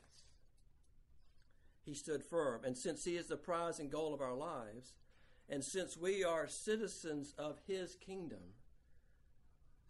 He 1.86 1.94
stood 1.94 2.24
firm. 2.24 2.64
And 2.66 2.78
since 2.78 3.06
He 3.06 3.16
is 3.16 3.28
the 3.28 3.38
prize 3.38 3.80
and 3.80 3.92
goal 3.92 4.14
of 4.14 4.22
our 4.22 4.34
lives, 4.34 4.94
and 5.50 5.64
since 5.64 5.96
we 5.96 6.24
are 6.24 6.48
citizens 6.48 7.34
of 7.38 7.60
His 7.68 7.96
kingdom, 7.96 8.54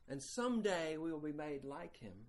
and 0.07 0.21
someday 0.21 0.97
we 0.97 1.11
will 1.11 1.19
be 1.19 1.33
made 1.33 1.63
like 1.63 1.97
Him, 1.97 2.27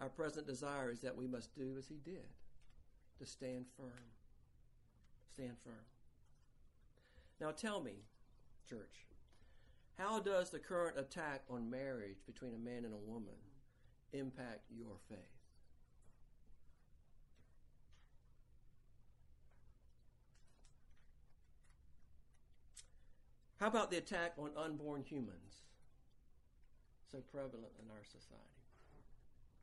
our 0.00 0.08
present 0.08 0.46
desire 0.46 0.90
is 0.90 1.00
that 1.00 1.16
we 1.16 1.26
must 1.26 1.54
do 1.56 1.76
as 1.78 1.88
He 1.88 1.98
did 2.04 2.28
to 3.18 3.26
stand 3.26 3.66
firm. 3.76 4.12
Stand 5.32 5.56
firm. 5.64 5.74
Now 7.40 7.52
tell 7.52 7.80
me, 7.80 8.02
church, 8.68 9.06
how 9.96 10.20
does 10.20 10.50
the 10.50 10.58
current 10.58 10.98
attack 10.98 11.42
on 11.50 11.70
marriage 11.70 12.18
between 12.26 12.54
a 12.54 12.58
man 12.58 12.84
and 12.84 12.94
a 12.94 13.10
woman 13.10 13.34
impact 14.12 14.64
your 14.70 14.96
faith? 15.08 15.18
How 23.58 23.66
about 23.66 23.90
the 23.90 23.96
attack 23.96 24.34
on 24.38 24.50
unborn 24.56 25.02
humans? 25.02 25.64
So 27.10 27.18
prevalent 27.18 27.72
in 27.82 27.90
our 27.90 28.04
society 28.04 28.44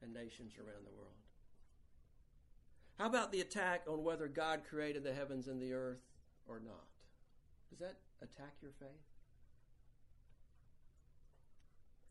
and 0.02 0.13
nations 0.13 0.54
around 0.58 0.84
the 0.86 0.98
world. 0.98 1.15
How 3.00 3.06
about 3.06 3.32
the 3.32 3.41
attack 3.41 3.84
on 3.88 4.04
whether 4.04 4.28
God 4.28 4.62
created 4.70 5.04
the 5.04 5.13
heavens 5.13 5.48
and 5.48 5.62
the 5.62 5.74
earth 5.74 6.04
or 6.48 6.60
not? 6.60 6.88
Does 7.70 7.80
that 7.80 7.96
attack 8.21 8.54
your 8.62 8.71
faith? 8.80 8.89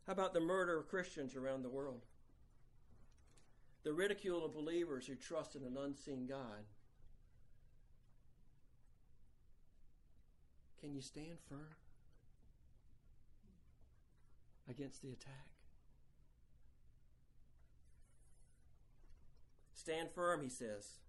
How 0.05 0.13
about 0.13 0.33
the 0.33 0.39
murder 0.39 0.77
of 0.77 0.87
Christians 0.87 1.35
around 1.35 1.63
the 1.63 1.69
world? 1.69 2.05
The 3.83 3.93
ridicule 3.93 4.45
of 4.45 4.53
believers 4.53 5.07
who 5.07 5.15
trust 5.15 5.55
in 5.55 5.63
an 5.63 5.77
unseen 5.77 6.27
God? 6.27 6.65
Can 10.79 10.93
you 10.93 11.01
stand 11.01 11.37
firm 11.49 11.75
against 14.69 15.01
the 15.01 15.09
attack? 15.09 15.47
Stand 19.73 20.09
firm, 20.11 20.41
he 20.41 20.49
says. 20.49 20.99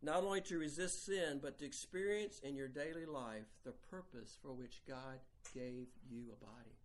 Not 0.00 0.22
only 0.22 0.40
to 0.42 0.58
resist 0.58 1.04
sin, 1.06 1.40
but 1.42 1.58
to 1.58 1.64
experience 1.64 2.40
in 2.44 2.54
your 2.54 2.68
daily 2.68 3.04
life 3.04 3.46
the 3.64 3.72
purpose 3.72 4.38
for 4.40 4.52
which 4.52 4.80
God 4.86 5.18
gave 5.54 5.88
you 6.08 6.24
a 6.32 6.44
body. 6.44 6.76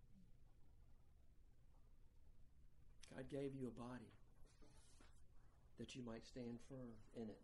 God 3.14 3.24
gave 3.30 3.54
you 3.54 3.68
a 3.68 3.80
body 3.80 4.10
that 5.78 5.94
you 5.94 6.02
might 6.04 6.26
stand 6.26 6.58
firm 6.68 6.94
in 7.16 7.28
it. 7.28 7.38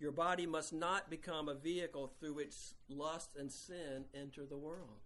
Your 0.00 0.12
body 0.12 0.46
must 0.46 0.72
not 0.72 1.08
become 1.08 1.48
a 1.48 1.54
vehicle 1.54 2.12
through 2.18 2.34
which 2.34 2.54
lust 2.88 3.36
and 3.38 3.50
sin 3.50 4.04
enter 4.14 4.44
the 4.44 4.56
world. 4.56 5.00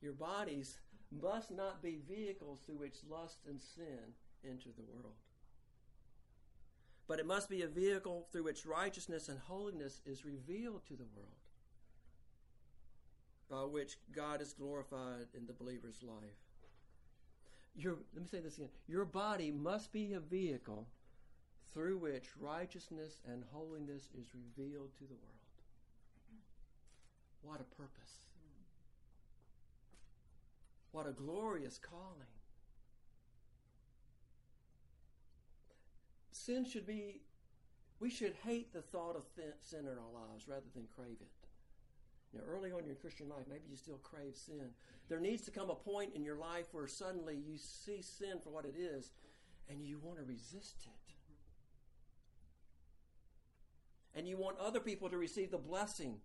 Your 0.00 0.12
bodies 0.12 0.78
must 1.10 1.50
not 1.50 1.82
be 1.82 1.98
vehicles 2.08 2.60
through 2.64 2.76
which 2.76 2.98
lust 3.08 3.38
and 3.48 3.60
sin 3.60 4.14
enter 4.44 4.68
the 4.76 4.84
world. 4.84 5.14
But 7.08 7.20
it 7.20 7.26
must 7.26 7.48
be 7.48 7.62
a 7.62 7.68
vehicle 7.68 8.26
through 8.32 8.44
which 8.44 8.66
righteousness 8.66 9.28
and 9.28 9.38
holiness 9.38 10.00
is 10.04 10.24
revealed 10.24 10.84
to 10.86 10.94
the 10.94 11.06
world, 11.14 11.28
by 13.48 13.62
which 13.62 13.98
God 14.14 14.40
is 14.40 14.52
glorified 14.52 15.26
in 15.34 15.46
the 15.46 15.52
believer's 15.52 16.02
life. 16.02 16.40
Your, 17.76 17.96
let 18.14 18.22
me 18.22 18.28
say 18.28 18.40
this 18.40 18.56
again. 18.56 18.70
Your 18.88 19.04
body 19.04 19.50
must 19.50 19.92
be 19.92 20.14
a 20.14 20.20
vehicle 20.20 20.86
through 21.72 21.98
which 21.98 22.30
righteousness 22.40 23.18
and 23.30 23.44
holiness 23.52 24.08
is 24.18 24.28
revealed 24.34 24.94
to 24.94 25.04
the 25.04 25.14
world. 25.14 25.36
What 27.42 27.60
a 27.60 27.74
purpose. 27.76 28.24
What 30.90 31.06
a 31.06 31.12
glorious 31.12 31.78
calling. 31.78 32.35
Sin 36.36 36.64
should 36.64 36.86
be, 36.86 37.22
we 37.98 38.10
should 38.10 38.34
hate 38.44 38.72
the 38.72 38.82
thought 38.82 39.16
of 39.16 39.24
sin 39.62 39.80
in 39.80 39.86
our 39.86 40.12
lives 40.12 40.46
rather 40.46 40.66
than 40.74 40.86
crave 40.94 41.16
it. 41.20 41.48
Now, 42.34 42.42
early 42.48 42.70
on 42.70 42.80
in 42.80 42.86
your 42.86 42.96
Christian 42.96 43.28
life, 43.28 43.46
maybe 43.48 43.64
you 43.70 43.76
still 43.76 43.98
crave 44.02 44.36
sin. 44.36 44.70
There 45.08 45.18
needs 45.18 45.42
to 45.46 45.50
come 45.50 45.70
a 45.70 45.74
point 45.74 46.12
in 46.14 46.24
your 46.24 46.36
life 46.36 46.66
where 46.72 46.86
suddenly 46.86 47.36
you 47.36 47.56
see 47.56 48.02
sin 48.02 48.38
for 48.42 48.50
what 48.50 48.66
it 48.66 48.74
is 48.78 49.10
and 49.70 49.82
you 49.82 49.98
want 50.02 50.18
to 50.18 50.24
resist 50.24 50.84
it. 50.84 51.12
And 54.18 54.28
you 54.28 54.36
want 54.36 54.58
other 54.58 54.80
people 54.80 55.08
to 55.08 55.16
receive 55.16 55.50
the 55.50 55.58
blessing 55.58 56.16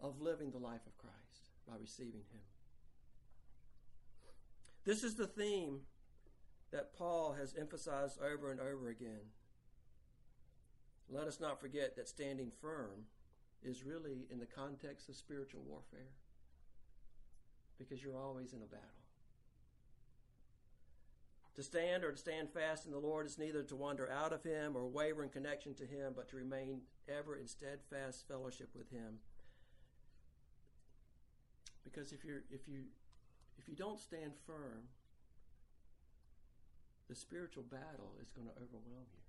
of 0.00 0.20
living 0.20 0.50
the 0.50 0.58
life 0.58 0.86
of 0.86 0.96
Christ 0.98 1.50
by 1.68 1.74
receiving 1.80 2.24
Him. 2.32 2.40
This 4.84 5.02
is 5.02 5.14
the 5.14 5.26
theme 5.26 5.80
that 6.74 6.92
Paul 6.92 7.36
has 7.38 7.54
emphasized 7.56 8.18
over 8.20 8.50
and 8.50 8.58
over 8.58 8.88
again. 8.88 9.30
Let 11.08 11.28
us 11.28 11.38
not 11.38 11.60
forget 11.60 11.94
that 11.94 12.08
standing 12.08 12.50
firm 12.60 13.06
is 13.62 13.84
really 13.84 14.26
in 14.28 14.40
the 14.40 14.46
context 14.46 15.08
of 15.08 15.14
spiritual 15.14 15.62
warfare 15.68 16.10
because 17.78 18.02
you're 18.02 18.18
always 18.18 18.54
in 18.54 18.62
a 18.62 18.66
battle. 18.66 18.88
To 21.54 21.62
stand 21.62 22.02
or 22.02 22.10
to 22.10 22.18
stand 22.18 22.50
fast 22.50 22.86
in 22.86 22.90
the 22.90 22.98
Lord 22.98 23.24
is 23.24 23.38
neither 23.38 23.62
to 23.62 23.76
wander 23.76 24.10
out 24.10 24.32
of 24.32 24.42
Him 24.42 24.74
or 24.74 24.88
waver 24.88 25.22
in 25.22 25.28
connection 25.28 25.74
to 25.74 25.86
Him, 25.86 26.12
but 26.16 26.28
to 26.30 26.36
remain 26.36 26.80
ever 27.08 27.36
in 27.36 27.46
steadfast 27.46 28.26
fellowship 28.26 28.70
with 28.76 28.90
Him. 28.90 29.20
Because 31.84 32.10
if 32.10 32.24
you're 32.24 32.42
if 32.50 32.66
you 32.66 32.86
if 33.58 33.68
you 33.68 33.76
don't 33.76 34.00
stand 34.00 34.32
firm, 34.44 34.88
the 37.08 37.14
spiritual 37.14 37.64
battle 37.64 38.14
is 38.22 38.30
going 38.30 38.46
to 38.48 38.54
overwhelm 38.54 39.06
you. 39.12 39.24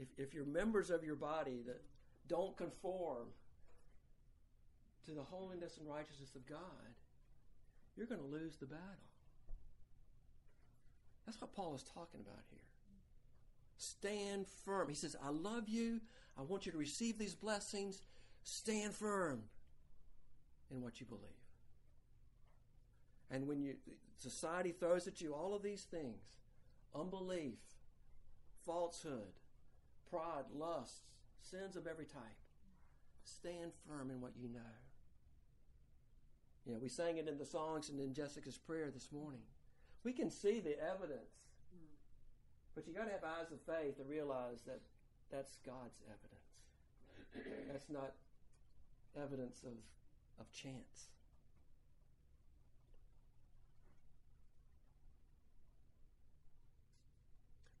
If, 0.00 0.08
if 0.28 0.34
you're 0.34 0.46
members 0.46 0.90
of 0.90 1.04
your 1.04 1.16
body 1.16 1.62
that 1.66 1.80
don't 2.28 2.56
conform 2.56 3.28
to 5.06 5.12
the 5.12 5.22
holiness 5.22 5.76
and 5.78 5.88
righteousness 5.88 6.34
of 6.34 6.46
God, 6.46 6.58
you're 7.96 8.06
going 8.06 8.20
to 8.20 8.26
lose 8.26 8.56
the 8.56 8.66
battle. 8.66 8.82
That's 11.26 11.40
what 11.40 11.54
Paul 11.54 11.74
is 11.74 11.82
talking 11.82 12.20
about 12.20 12.42
here. 12.50 12.58
Stand 13.76 14.46
firm. 14.64 14.88
He 14.88 14.94
says, 14.94 15.16
I 15.22 15.30
love 15.30 15.68
you. 15.68 16.00
I 16.38 16.42
want 16.42 16.66
you 16.66 16.72
to 16.72 16.78
receive 16.78 17.18
these 17.18 17.34
blessings. 17.34 18.02
Stand 18.42 18.94
firm 18.94 19.42
in 20.70 20.82
what 20.82 21.00
you 21.00 21.06
believe. 21.06 21.43
And 23.30 23.46
when 23.46 23.60
you 23.60 23.74
society 24.16 24.72
throws 24.72 25.06
at 25.06 25.20
you 25.20 25.34
all 25.34 25.54
of 25.54 25.62
these 25.62 25.82
things, 25.82 26.38
unbelief, 26.94 27.58
falsehood, 28.64 29.32
pride, 30.10 30.44
lusts, 30.54 31.02
sins 31.40 31.76
of 31.76 31.86
every 31.86 32.06
type, 32.06 32.22
stand 33.24 33.72
firm 33.88 34.10
in 34.10 34.20
what 34.20 34.32
you 34.40 34.48
know. 34.48 34.60
You 36.66 36.72
know, 36.72 36.78
we 36.80 36.88
sang 36.88 37.18
it 37.18 37.28
in 37.28 37.38
the 37.38 37.44
songs 37.44 37.90
and 37.90 38.00
in 38.00 38.14
Jessica's 38.14 38.56
prayer 38.56 38.90
this 38.90 39.12
morning. 39.12 39.42
We 40.02 40.12
can 40.12 40.30
see 40.30 40.60
the 40.60 40.80
evidence, 40.80 41.48
but 42.74 42.86
you 42.86 42.94
got 42.94 43.04
to 43.04 43.12
have 43.12 43.24
eyes 43.24 43.52
of 43.52 43.60
faith 43.60 43.96
to 43.98 44.04
realize 44.04 44.62
that 44.66 44.80
that's 45.30 45.56
God's 45.64 46.00
evidence. 46.06 47.68
that's 47.70 47.90
not 47.90 48.12
evidence 49.20 49.62
of, 49.64 49.72
of 50.40 50.50
chance. 50.52 51.08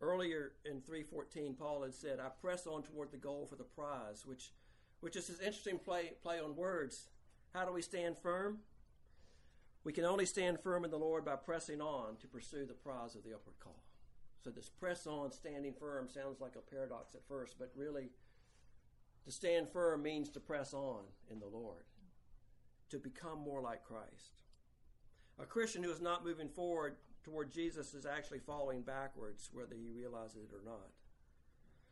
Earlier 0.04 0.52
in 0.66 0.82
3:14, 0.82 1.56
Paul 1.56 1.82
had 1.82 1.94
said, 1.94 2.20
"I 2.20 2.28
press 2.28 2.66
on 2.66 2.82
toward 2.82 3.10
the 3.10 3.16
goal 3.16 3.46
for 3.46 3.56
the 3.56 3.64
prize," 3.64 4.26
which, 4.26 4.52
which 5.00 5.16
is 5.16 5.30
an 5.30 5.36
interesting 5.36 5.78
play 5.78 6.10
play 6.20 6.38
on 6.38 6.56
words. 6.56 7.08
How 7.54 7.64
do 7.64 7.72
we 7.72 7.80
stand 7.80 8.18
firm? 8.18 8.62
We 9.82 9.94
can 9.94 10.04
only 10.04 10.26
stand 10.26 10.60
firm 10.60 10.84
in 10.84 10.90
the 10.90 10.98
Lord 10.98 11.24
by 11.24 11.36
pressing 11.36 11.80
on 11.80 12.18
to 12.18 12.28
pursue 12.28 12.66
the 12.66 12.74
prize 12.74 13.14
of 13.14 13.24
the 13.24 13.32
upward 13.32 13.58
call. 13.60 13.82
So 14.40 14.50
this 14.50 14.68
press 14.68 15.06
on, 15.06 15.32
standing 15.32 15.72
firm 15.72 16.10
sounds 16.10 16.38
like 16.38 16.56
a 16.56 16.60
paradox 16.60 17.14
at 17.14 17.26
first, 17.26 17.58
but 17.58 17.72
really, 17.74 18.12
to 19.22 19.30
stand 19.30 19.70
firm 19.70 20.02
means 20.02 20.28
to 20.30 20.40
press 20.40 20.74
on 20.74 21.04
in 21.30 21.40
the 21.40 21.46
Lord, 21.46 21.86
to 22.90 22.98
become 22.98 23.38
more 23.38 23.62
like 23.62 23.84
Christ. 23.84 24.36
A 25.38 25.46
Christian 25.46 25.82
who 25.82 25.90
is 25.90 26.02
not 26.02 26.24
moving 26.24 26.50
forward 26.50 26.98
toward 27.24 27.50
Jesus 27.50 27.94
is 27.94 28.06
actually 28.06 28.40
falling 28.40 28.82
backwards, 28.82 29.48
whether 29.52 29.74
he 29.74 29.88
realizes 29.88 30.36
it 30.36 30.50
or 30.54 30.64
not. 30.64 30.90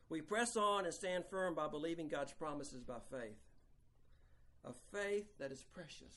We 0.08 0.20
press 0.20 0.56
on 0.56 0.84
and 0.84 0.92
stand 0.92 1.24
firm 1.30 1.54
by 1.54 1.68
believing 1.68 2.08
God's 2.08 2.32
promises 2.32 2.84
by 2.84 2.98
faith. 3.10 3.38
A 4.64 4.72
faith 4.92 5.26
that 5.38 5.50
is 5.50 5.62
precious. 5.62 6.14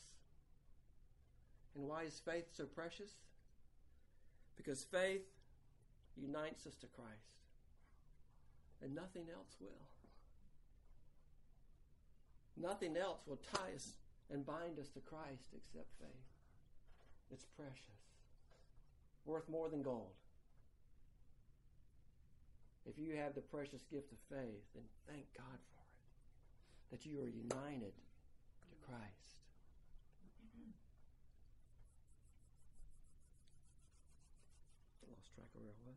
And 1.76 1.88
why 1.88 2.04
is 2.04 2.22
faith 2.26 2.46
so 2.52 2.66
precious? 2.66 3.12
Because 4.58 4.84
faith 4.84 5.26
unites 6.18 6.66
us 6.68 6.76
to 6.76 6.88
Christ, 6.88 7.36
and 8.82 8.96
nothing 8.96 9.26
else 9.34 9.56
will. 9.60 9.70
Nothing 12.58 12.96
else 12.96 13.20
will 13.28 13.40
tie 13.54 13.76
us 13.76 13.96
and 14.32 14.46
bind 14.46 14.80
us 14.80 14.88
to 14.90 15.00
Christ 15.02 15.48
except 15.54 15.88
faith. 16.00 16.30
It's 17.32 17.46
precious 17.58 18.05
worth 19.26 19.50
more 19.50 19.70
than 19.70 19.82
gold. 19.82 20.12
If 22.86 23.00
you 23.00 23.16
have 23.16 23.34
the 23.34 23.42
precious 23.42 23.82
gift 23.92 24.12
of 24.12 24.20
faith, 24.30 24.64
then 24.76 24.84
thank 25.08 25.26
God 25.36 25.58
for 25.58 25.82
it. 25.82 26.92
That 26.92 27.06
you 27.06 27.20
are 27.20 27.28
united 27.28 27.94
to 28.70 28.76
Christ. 28.86 29.42
I 35.02 35.10
lost 35.12 35.34
track 35.34 35.50
of 35.56 35.62
where 35.62 35.74
I 35.74 35.90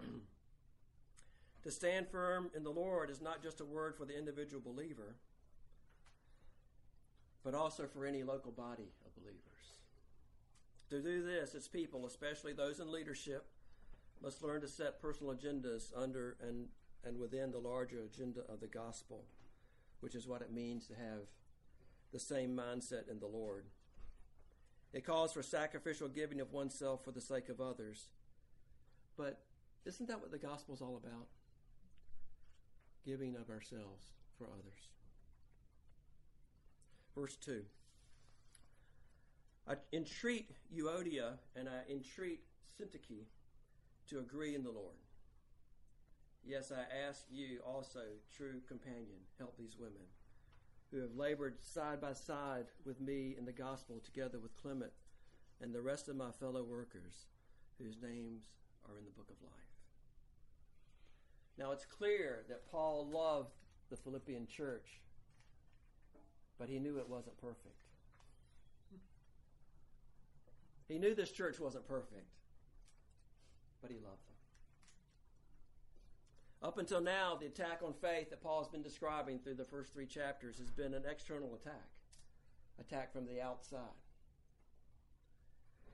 was. 0.00 0.10
to 1.64 1.70
stand 1.70 2.08
firm 2.08 2.50
in 2.56 2.64
the 2.64 2.70
Lord 2.70 3.10
is 3.10 3.20
not 3.20 3.42
just 3.42 3.60
a 3.60 3.66
word 3.66 3.94
for 3.94 4.06
the 4.06 4.16
individual 4.16 4.62
believer, 4.64 5.16
but 7.44 7.54
also 7.54 7.86
for 7.86 8.06
any 8.06 8.22
local 8.22 8.50
body 8.50 8.88
of 9.04 9.14
believers. 9.14 9.75
To 10.90 11.00
do 11.00 11.22
this, 11.22 11.54
its 11.54 11.68
people, 11.68 12.06
especially 12.06 12.52
those 12.52 12.78
in 12.78 12.90
leadership, 12.92 13.46
must 14.22 14.42
learn 14.42 14.60
to 14.60 14.68
set 14.68 15.00
personal 15.00 15.34
agendas 15.34 15.90
under 15.96 16.36
and, 16.40 16.68
and 17.04 17.18
within 17.18 17.50
the 17.50 17.58
larger 17.58 18.02
agenda 18.02 18.40
of 18.48 18.60
the 18.60 18.66
gospel, 18.66 19.24
which 20.00 20.14
is 20.14 20.26
what 20.26 20.42
it 20.42 20.52
means 20.52 20.86
to 20.86 20.94
have 20.94 21.26
the 22.12 22.18
same 22.18 22.56
mindset 22.56 23.10
in 23.10 23.18
the 23.18 23.26
Lord. 23.26 23.66
It 24.92 25.04
calls 25.04 25.32
for 25.32 25.42
sacrificial 25.42 26.08
giving 26.08 26.40
of 26.40 26.52
oneself 26.52 27.04
for 27.04 27.10
the 27.10 27.20
sake 27.20 27.48
of 27.48 27.60
others. 27.60 28.06
But 29.16 29.40
isn't 29.84 30.08
that 30.08 30.20
what 30.20 30.30
the 30.30 30.38
gospel 30.38 30.74
is 30.74 30.80
all 30.80 30.96
about? 30.96 31.26
Giving 33.04 33.36
of 33.36 33.50
ourselves 33.50 34.12
for 34.38 34.44
others. 34.46 34.88
Verse 37.14 37.36
2. 37.36 37.62
I 39.68 39.74
entreat 39.92 40.50
Euodia 40.74 41.38
and 41.56 41.68
I 41.68 41.90
entreat 41.90 42.40
Syntyche 42.78 43.24
to 44.08 44.18
agree 44.20 44.54
in 44.54 44.62
the 44.62 44.70
Lord. 44.70 44.94
Yes, 46.44 46.70
I 46.70 46.84
ask 47.08 47.24
you 47.28 47.58
also, 47.66 48.02
true 48.36 48.60
companion, 48.68 49.18
help 49.38 49.56
these 49.58 49.76
women 49.78 50.06
who 50.92 51.00
have 51.00 51.16
labored 51.16 51.60
side 51.60 52.00
by 52.00 52.12
side 52.12 52.66
with 52.84 53.00
me 53.00 53.34
in 53.36 53.44
the 53.44 53.52
gospel 53.52 54.00
together 54.04 54.38
with 54.38 54.56
Clement, 54.56 54.92
and 55.60 55.74
the 55.74 55.82
rest 55.82 56.08
of 56.08 56.14
my 56.14 56.30
fellow 56.30 56.62
workers 56.62 57.26
whose 57.78 58.00
names 58.00 58.44
are 58.88 58.96
in 58.96 59.04
the 59.04 59.10
book 59.10 59.28
of 59.30 59.42
life. 59.42 59.52
Now 61.58 61.72
it's 61.72 61.84
clear 61.84 62.44
that 62.48 62.70
Paul 62.70 63.08
loved 63.08 63.54
the 63.90 63.96
Philippian 63.96 64.46
church, 64.46 65.00
but 66.58 66.68
he 66.68 66.78
knew 66.78 66.98
it 66.98 67.08
wasn't 67.08 67.38
perfect. 67.38 67.85
He 70.88 70.98
knew 70.98 71.14
this 71.14 71.32
church 71.32 71.58
wasn't 71.58 71.88
perfect, 71.88 72.30
but 73.82 73.90
he 73.90 73.96
loved 73.96 74.26
them. 74.26 74.36
Up 76.62 76.78
until 76.78 77.00
now, 77.00 77.36
the 77.38 77.46
attack 77.46 77.80
on 77.84 77.92
faith 77.92 78.30
that 78.30 78.42
Paul 78.42 78.62
has 78.62 78.68
been 78.68 78.82
describing 78.82 79.38
through 79.38 79.54
the 79.54 79.64
first 79.64 79.92
three 79.92 80.06
chapters 80.06 80.58
has 80.58 80.70
been 80.70 80.94
an 80.94 81.04
external 81.08 81.54
attack, 81.54 81.88
attack 82.80 83.12
from 83.12 83.26
the 83.26 83.40
outside. 83.40 83.80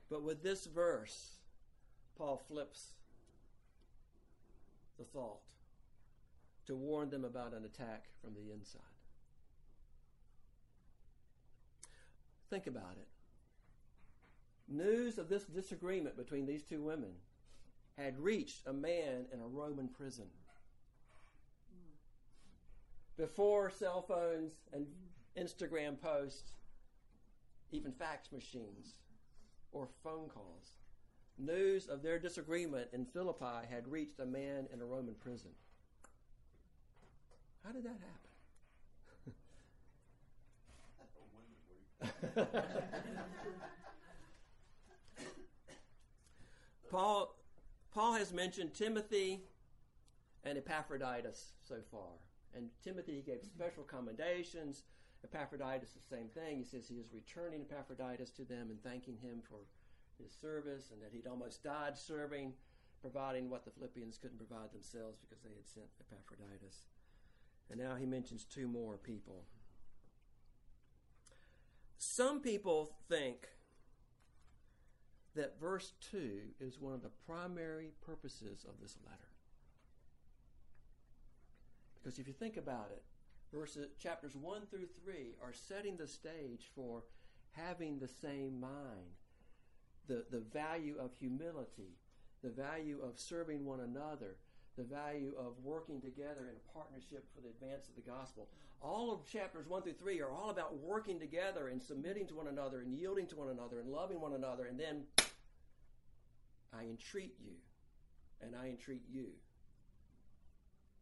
But 0.09 0.23
with 0.23 0.43
this 0.43 0.65
verse, 0.65 1.33
Paul 2.17 2.41
flips 2.47 2.93
the 4.97 5.05
thought 5.05 5.41
to 6.67 6.75
warn 6.75 7.09
them 7.09 7.25
about 7.25 7.53
an 7.53 7.65
attack 7.65 8.05
from 8.23 8.33
the 8.35 8.53
inside. 8.53 8.81
Think 12.49 12.67
about 12.67 12.97
it. 12.99 13.07
News 14.73 15.19
of 15.19 15.29
this 15.29 15.43
disagreement 15.43 16.17
between 16.17 16.47
these 16.47 16.63
two 16.63 16.81
women 16.81 17.11
had 17.95 18.19
reached 18.19 18.65
a 18.65 18.73
man 18.73 19.27
in 19.31 19.39
a 19.39 19.45
Roman 19.45 19.87
prison. 19.87 20.25
Before 23.15 23.69
cell 23.69 24.01
phones 24.01 24.53
and 24.73 24.87
Instagram 25.37 26.01
posts, 26.01 26.53
even 27.71 27.91
fax 27.91 28.31
machines 28.31 28.95
or 29.71 29.87
phone 30.03 30.27
calls, 30.27 30.71
news 31.37 31.85
of 31.87 32.01
their 32.01 32.17
disagreement 32.17 32.87
in 32.93 33.05
Philippi 33.05 33.67
had 33.69 33.87
reached 33.87 34.19
a 34.19 34.25
man 34.25 34.65
in 34.73 34.81
a 34.81 34.85
Roman 34.85 35.13
prison. 35.13 35.51
How 37.63 37.71
did 37.71 37.83
that 37.83 37.99
happen? 42.33 42.49
Paul, 46.93 47.35
Paul 47.91 48.13
has 48.13 48.31
mentioned 48.31 48.75
Timothy 48.75 49.41
and 50.43 50.59
Epaphroditus 50.59 51.53
so 51.67 51.77
far. 51.89 52.11
And 52.55 52.69
Timothy, 52.83 53.15
he 53.15 53.21
gave 53.23 53.43
special 53.43 53.81
commendations. 53.81 54.83
Epaphroditus, 55.23 55.89
the 55.93 56.15
same 56.15 56.27
thing. 56.27 56.59
He 56.59 56.63
says 56.63 56.87
he 56.87 56.97
is 56.97 57.11
returning 57.11 57.61
Epaphroditus 57.61 58.29
to 58.33 58.45
them 58.45 58.69
and 58.69 58.79
thanking 58.83 59.17
him 59.17 59.41
for 59.49 59.57
his 60.21 60.31
service 60.31 60.91
and 60.91 61.01
that 61.01 61.09
he'd 61.11 61.25
almost 61.25 61.63
died 61.63 61.97
serving, 61.97 62.53
providing 63.01 63.49
what 63.49 63.65
the 63.65 63.71
Philippians 63.71 64.19
couldn't 64.19 64.37
provide 64.37 64.71
themselves 64.71 65.17
because 65.17 65.41
they 65.41 65.55
had 65.55 65.67
sent 65.67 65.87
Epaphroditus. 65.99 66.89
And 67.71 67.79
now 67.79 67.95
he 67.95 68.05
mentions 68.05 68.43
two 68.43 68.67
more 68.67 68.97
people. 68.97 69.45
Some 71.97 72.39
people 72.39 72.91
think 73.09 73.47
that 75.35 75.59
verse 75.59 75.93
2 76.11 76.39
is 76.59 76.79
one 76.79 76.93
of 76.93 77.01
the 77.01 77.11
primary 77.27 77.91
purposes 78.05 78.65
of 78.67 78.79
this 78.81 78.97
letter. 79.05 79.17
Because 81.95 82.19
if 82.19 82.27
you 82.27 82.33
think 82.33 82.57
about 82.57 82.89
it, 82.91 83.03
verses 83.53 83.87
chapters 83.99 84.35
1 84.35 84.61
through 84.69 84.87
3 85.03 85.35
are 85.41 85.53
setting 85.53 85.97
the 85.97 86.07
stage 86.07 86.69
for 86.75 87.03
having 87.51 87.99
the 87.99 88.07
same 88.07 88.59
mind, 88.59 89.17
the, 90.07 90.25
the 90.31 90.39
value 90.39 90.95
of 90.99 91.13
humility, 91.13 91.95
the 92.43 92.49
value 92.49 92.99
of 93.01 93.17
serving 93.19 93.65
one 93.65 93.79
another, 93.79 94.35
the 94.75 94.83
value 94.83 95.33
of 95.37 95.53
working 95.63 96.01
together 96.01 96.49
in 96.49 96.55
a 96.55 96.73
partnership 96.73 97.25
for 97.33 97.41
the 97.41 97.49
advance 97.49 97.87
of 97.87 97.95
the 97.95 98.09
gospel. 98.09 98.49
All 98.81 99.13
of 99.13 99.25
chapters 99.31 99.67
1 99.67 99.83
through 99.83 99.93
3 99.93 100.19
are 100.21 100.31
all 100.31 100.49
about 100.49 100.77
working 100.79 101.19
together 101.19 101.69
and 101.69 101.81
submitting 101.81 102.27
to 102.27 102.35
one 102.35 102.47
another 102.47 102.81
and 102.81 102.93
yielding 102.93 103.27
to 103.27 103.35
one 103.35 103.49
another 103.49 103.79
and 103.79 103.89
loving 103.89 104.19
one 104.19 104.33
another. 104.33 104.65
And 104.65 104.79
then 104.79 105.03
I 106.77 106.83
entreat 106.83 107.35
you 107.39 107.53
and 108.41 108.55
I 108.55 108.67
entreat 108.67 109.03
you 109.09 109.27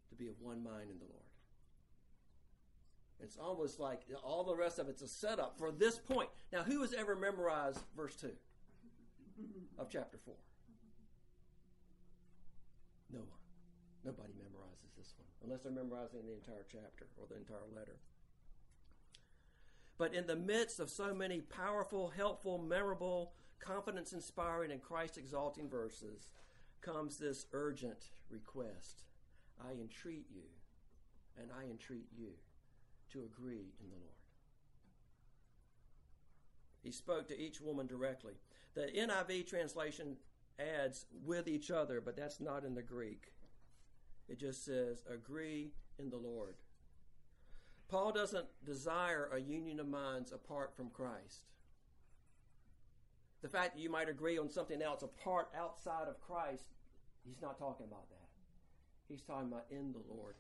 to 0.10 0.16
be 0.16 0.28
of 0.28 0.40
one 0.42 0.64
mind 0.64 0.90
in 0.92 1.00
the 1.00 1.06
Lord. 1.06 1.22
It's 3.24 3.38
almost 3.38 3.80
like 3.80 4.02
all 4.24 4.44
the 4.44 4.56
rest 4.56 4.80
of 4.80 4.90
it's 4.90 5.02
a 5.02 5.08
setup 5.08 5.58
for 5.58 5.72
this 5.72 5.98
point. 5.98 6.30
Now, 6.52 6.64
who 6.64 6.82
has 6.82 6.94
ever 6.94 7.16
memorized 7.16 7.80
verse 7.96 8.16
2 8.16 8.32
of 9.78 9.90
chapter 9.90 10.18
4? 10.26 10.34
No 13.14 13.20
one. 13.20 13.28
Nobody 14.04 14.34
memorizes 14.34 14.96
this 14.98 15.14
one, 15.18 15.28
unless 15.44 15.62
they're 15.62 15.72
memorizing 15.72 16.22
the 16.26 16.34
entire 16.34 16.66
chapter 16.72 17.06
or 17.18 17.28
the 17.30 17.38
entire 17.38 17.68
letter. 17.76 17.98
But 20.00 20.16
in 20.16 20.26
the 20.26 20.36
midst 20.36 20.80
of 20.80 20.90
so 20.90 21.14
many 21.14 21.42
powerful, 21.42 22.10
helpful, 22.10 22.58
memorable, 22.58 23.34
confidence 23.62 24.14
inspiring, 24.14 24.72
and 24.72 24.82
Christ 24.82 25.18
exalting 25.18 25.70
verses 25.70 26.30
comes 26.82 27.18
this 27.18 27.46
urgent 27.54 28.10
request 28.30 29.04
I 29.64 29.72
entreat 29.74 30.26
you, 30.34 30.44
and 31.38 31.50
I 31.52 31.70
entreat 31.70 32.08
you 32.18 32.32
to 33.12 33.20
agree 33.20 33.74
in 33.80 33.90
the 33.90 33.96
Lord. 33.96 34.16
He 36.84 36.92
spoke 36.92 37.28
to 37.28 37.40
each 37.40 37.62
woman 37.62 37.86
directly. 37.86 38.34
The 38.74 38.88
NIV 38.98 39.48
translation 39.48 40.18
adds 40.60 41.06
with 41.24 41.48
each 41.48 41.70
other, 41.70 42.02
but 42.02 42.16
that's 42.16 42.40
not 42.40 42.64
in 42.64 42.74
the 42.74 42.82
Greek. 42.82 43.34
It 44.28 44.40
just 44.40 44.66
says, 44.66 45.04
agree 45.12 45.74
in 46.00 46.10
the 46.10 46.18
Lord. 46.18 46.56
Paul 47.88 48.12
doesn't 48.14 48.48
desire 48.66 49.30
a 49.34 49.40
union 49.40 49.80
of 49.80 49.88
minds 49.88 50.32
apart 50.32 50.74
from 50.76 50.90
Christ. 50.90 51.46
The 53.42 53.50
fact 53.50 53.76
that 53.76 53.82
you 53.82 53.90
might 53.90 54.10
agree 54.10 54.38
on 54.38 54.50
something 54.50 54.82
else 54.82 55.02
apart 55.02 55.50
outside 55.58 56.08
of 56.08 56.20
Christ, 56.22 56.66
he's 57.26 57.42
not 57.42 57.58
talking 57.58 57.88
about 57.88 58.10
that. 58.10 58.30
He's 59.08 59.22
talking 59.22 59.48
about 59.48 59.66
in 59.70 59.94
the 59.94 60.02
Lord. 60.14 60.36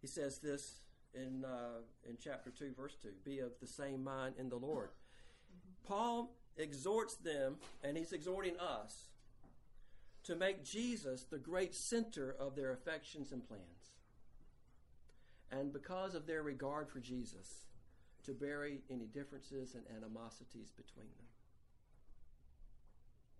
He 0.00 0.06
says 0.06 0.38
this 0.38 0.80
in, 1.14 1.44
uh, 1.44 1.80
in 2.08 2.18
chapter 2.22 2.50
2, 2.50 2.72
verse 2.76 2.94
2 3.02 3.08
be 3.24 3.38
of 3.38 3.52
the 3.60 3.66
same 3.66 4.04
mind 4.04 4.34
in 4.38 4.48
the 4.48 4.56
Lord. 4.56 4.90
Paul 5.86 6.36
exhorts 6.56 7.14
them, 7.14 7.56
and 7.82 7.96
he's 7.96 8.12
exhorting 8.12 8.58
us, 8.58 9.08
to 10.24 10.34
make 10.34 10.64
Jesus 10.64 11.24
the 11.24 11.38
great 11.38 11.74
center 11.74 12.34
of 12.38 12.56
their 12.56 12.72
affections 12.72 13.32
and 13.32 13.46
plans. 13.46 13.62
And 15.50 15.72
because 15.72 16.14
of 16.14 16.26
their 16.26 16.42
regard 16.42 16.88
for 16.88 17.00
Jesus, 17.00 17.66
to 18.24 18.32
bury 18.32 18.80
any 18.90 19.06
differences 19.06 19.74
and 19.74 19.84
animosities 19.96 20.70
between 20.70 21.06
them. 21.16 21.26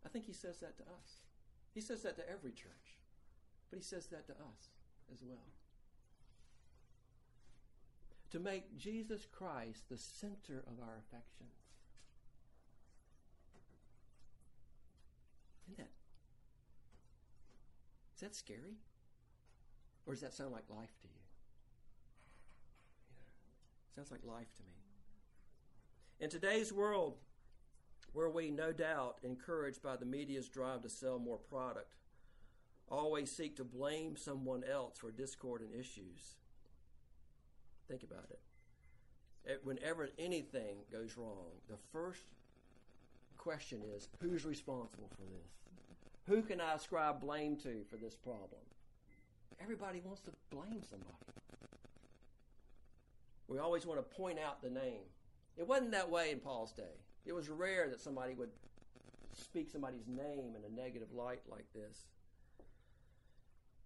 I 0.05 0.09
think 0.09 0.27
he 0.27 0.33
says 0.33 0.59
that 0.59 0.77
to 0.79 0.85
us. 0.85 1.23
He 1.75 1.81
says 1.81 2.03
that 2.03 2.17
to 2.17 2.31
every 2.31 2.53
church, 2.53 2.99
but 3.71 3.79
he 3.79 3.83
says 3.83 4.07
that 4.07 4.27
to 4.27 4.33
us 4.33 4.71
as 5.13 5.19
well. 5.23 5.49
To 8.31 8.39
make 8.39 8.77
Jesus 8.77 9.27
Christ 9.31 9.89
the 9.89 9.97
center 9.97 10.63
of 10.67 10.81
our 10.83 10.99
affections. 10.99 11.55
Isn't 15.67 15.79
that? 15.79 15.91
Is 18.15 18.21
that 18.21 18.35
scary? 18.35 18.77
Or 20.07 20.13
does 20.13 20.23
that 20.23 20.35
sound 20.35 20.53
like 20.53 20.65
life 20.69 20.95
to 21.01 21.09
you? 21.09 21.25
Sounds 23.95 24.11
like 24.11 24.21
life 24.25 24.53
to 24.57 24.63
me. 24.63 24.84
In 26.25 26.31
today's 26.31 26.73
world, 26.73 27.19
where 28.15 28.31
we, 28.31 28.51
no 28.51 28.73
doubt, 28.73 29.19
encouraged 29.23 29.83
by 29.83 29.97
the 29.97 30.07
media's 30.07 30.49
drive 30.49 30.81
to 30.81 30.89
sell 30.89 31.19
more 31.19 31.37
product, 31.37 31.97
always 32.89 33.31
seek 33.31 33.57
to 33.57 33.63
blame 33.65 34.17
someone 34.17 34.65
else 34.65 34.97
for 34.97 35.11
discord 35.11 35.61
and 35.61 35.75
issues. 35.75 36.37
Think 37.89 38.05
about 38.05 38.25
it. 38.31 39.61
Whenever 39.65 40.09
anything 40.19 40.77
goes 40.91 41.19
wrong, 41.19 41.51
the 41.69 41.77
first 41.93 42.23
question 43.37 43.83
is 43.95 44.09
who's 44.23 44.47
responsible 44.47 45.11
for 45.11 45.25
this? 45.25 45.53
Who 46.27 46.41
can 46.41 46.59
I 46.59 46.73
ascribe 46.73 47.21
blame 47.21 47.59
to 47.59 47.85
for 47.91 47.97
this 47.97 48.15
problem? 48.15 48.63
Everybody 49.61 50.01
wants 50.03 50.23
to 50.23 50.31
blame 50.49 50.85
somebody. 50.89 51.19
We 53.47 53.59
always 53.59 53.85
want 53.85 53.99
to 53.99 54.17
point 54.17 54.39
out 54.39 54.63
the 54.63 54.71
name. 54.71 55.05
It 55.57 55.67
wasn't 55.67 55.93
that 55.93 56.11
way 56.11 56.31
in 56.31 56.41
Paul's 56.41 56.73
day. 56.73 57.01
It 57.25 57.33
was 57.33 57.49
rare 57.49 57.89
that 57.89 58.01
somebody 58.01 58.35
would 58.35 58.51
speak 59.33 59.69
somebody's 59.71 60.07
name 60.07 60.55
in 60.57 60.63
a 60.65 60.75
negative 60.75 61.13
light 61.13 61.41
like 61.49 61.67
this. 61.75 62.05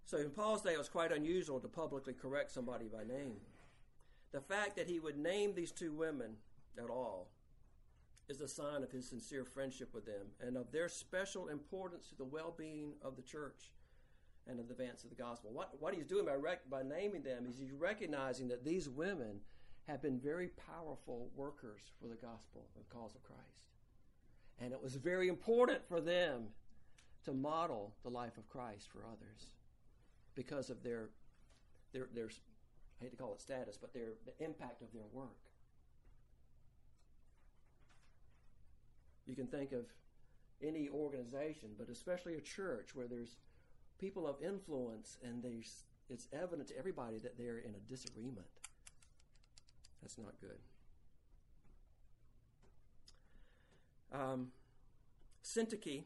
So 0.05 0.19
in 0.19 0.31
Paul's 0.31 0.63
day, 0.63 0.73
it 0.73 0.79
was 0.79 0.89
quite 0.89 1.13
unusual 1.13 1.61
to 1.61 1.69
publicly 1.69 2.15
correct 2.15 2.51
somebody 2.51 2.87
by 2.87 3.05
name. 3.05 3.37
The 4.33 4.41
fact 4.41 4.77
that 4.77 4.89
he 4.89 5.01
would 5.01 5.19
name 5.19 5.55
these 5.55 5.73
two 5.73 5.93
women 5.93 6.37
at 6.83 6.91
all 6.91 7.29
is 8.29 8.41
a 8.41 8.49
sign 8.49 8.83
of 8.83 8.91
his 8.91 9.09
sincere 9.09 9.45
friendship 9.45 9.95
with 9.95 10.05
them 10.05 10.29
and 10.41 10.57
of 10.57 10.71
their 10.71 10.89
special 10.89 11.49
importance 11.49 12.09
to 12.09 12.15
the 12.15 12.25
well 12.25 12.55
being 12.57 12.93
of 13.03 13.17
the 13.17 13.23
church 13.23 13.73
and 14.47 14.61
of 14.61 14.69
the 14.69 14.75
advance 14.75 15.05
of 15.05 15.11
the 15.11 15.17
gospel. 15.17 15.51
What, 15.53 15.75
what 15.81 15.95
he's 15.95 16.07
doing 16.07 16.27
by, 16.27 16.35
rec- 16.35 16.69
by 16.71 16.83
naming 16.83 17.23
them 17.23 17.47
is 17.49 17.59
he's 17.59 17.73
recognizing 17.73 18.49
that 18.49 18.65
these 18.65 18.89
women 18.89 19.41
have 19.89 20.03
been 20.03 20.21
very 20.21 20.49
powerful 20.49 21.31
workers 21.35 21.81
for 22.01 22.09
the 22.09 22.15
gospel, 22.15 22.67
the 22.77 22.95
cause 22.95 23.15
of 23.15 23.23
Christ. 23.23 23.43
And 24.61 24.73
it 24.73 24.83
was 24.83 24.95
very 24.95 25.29
important 25.29 25.81
for 25.89 26.01
them 26.01 26.49
to 27.25 27.33
model 27.33 27.95
the 28.03 28.11
life 28.11 28.37
of 28.37 28.49
Christ 28.49 28.89
for 28.93 29.01
others 29.07 29.51
because 30.35 30.69
of 30.69 30.83
their, 30.83 31.09
their, 31.93 32.07
their 32.15 32.29
I 33.01 33.05
hate 33.05 33.11
to 33.13 33.17
call 33.17 33.33
it 33.33 33.41
status, 33.41 33.79
but 33.81 33.95
their, 33.95 34.11
the 34.27 34.45
impact 34.45 34.83
of 34.83 34.93
their 34.93 35.07
work. 35.13 35.39
You 39.27 39.35
can 39.35 39.47
think 39.47 39.73
of 39.73 39.87
any 40.63 40.89
organization, 40.89 41.71
but 41.79 41.89
especially 41.89 42.35
a 42.35 42.41
church 42.41 42.95
where 42.95 43.07
there's 43.07 43.37
people 43.99 44.27
of 44.27 44.37
influence 44.43 45.17
and 45.25 45.43
there's, 45.43 45.85
it's 46.11 46.29
evident 46.33 46.69
to 46.69 46.79
everybody 46.79 47.19
that 47.19 47.39
they're 47.39 47.59
in 47.59 47.75
a 47.75 47.91
disagreement. 47.91 48.47
That's 50.03 50.19
not 50.19 50.35
good. 50.41 50.59
Um, 54.13 54.49
Syntyche, 55.45 56.05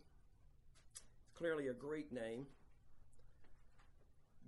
clearly 1.34 1.68
a 1.68 1.72
Greek 1.72 2.12
name. 2.12 2.46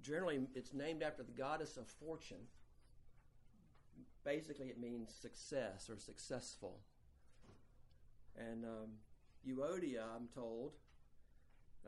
Generally, 0.02 0.40
it's 0.54 0.74
named 0.74 1.02
after 1.02 1.22
the 1.22 1.32
goddess 1.32 1.76
of 1.76 1.86
fortune. 1.86 2.48
Basically, 4.24 4.68
it 4.68 4.78
means 4.78 5.14
success 5.14 5.88
or 5.88 5.98
successful. 5.98 6.80
And 8.36 8.64
um, 8.64 8.90
Euodia, 9.46 10.02
I'm 10.16 10.28
told, 10.34 10.72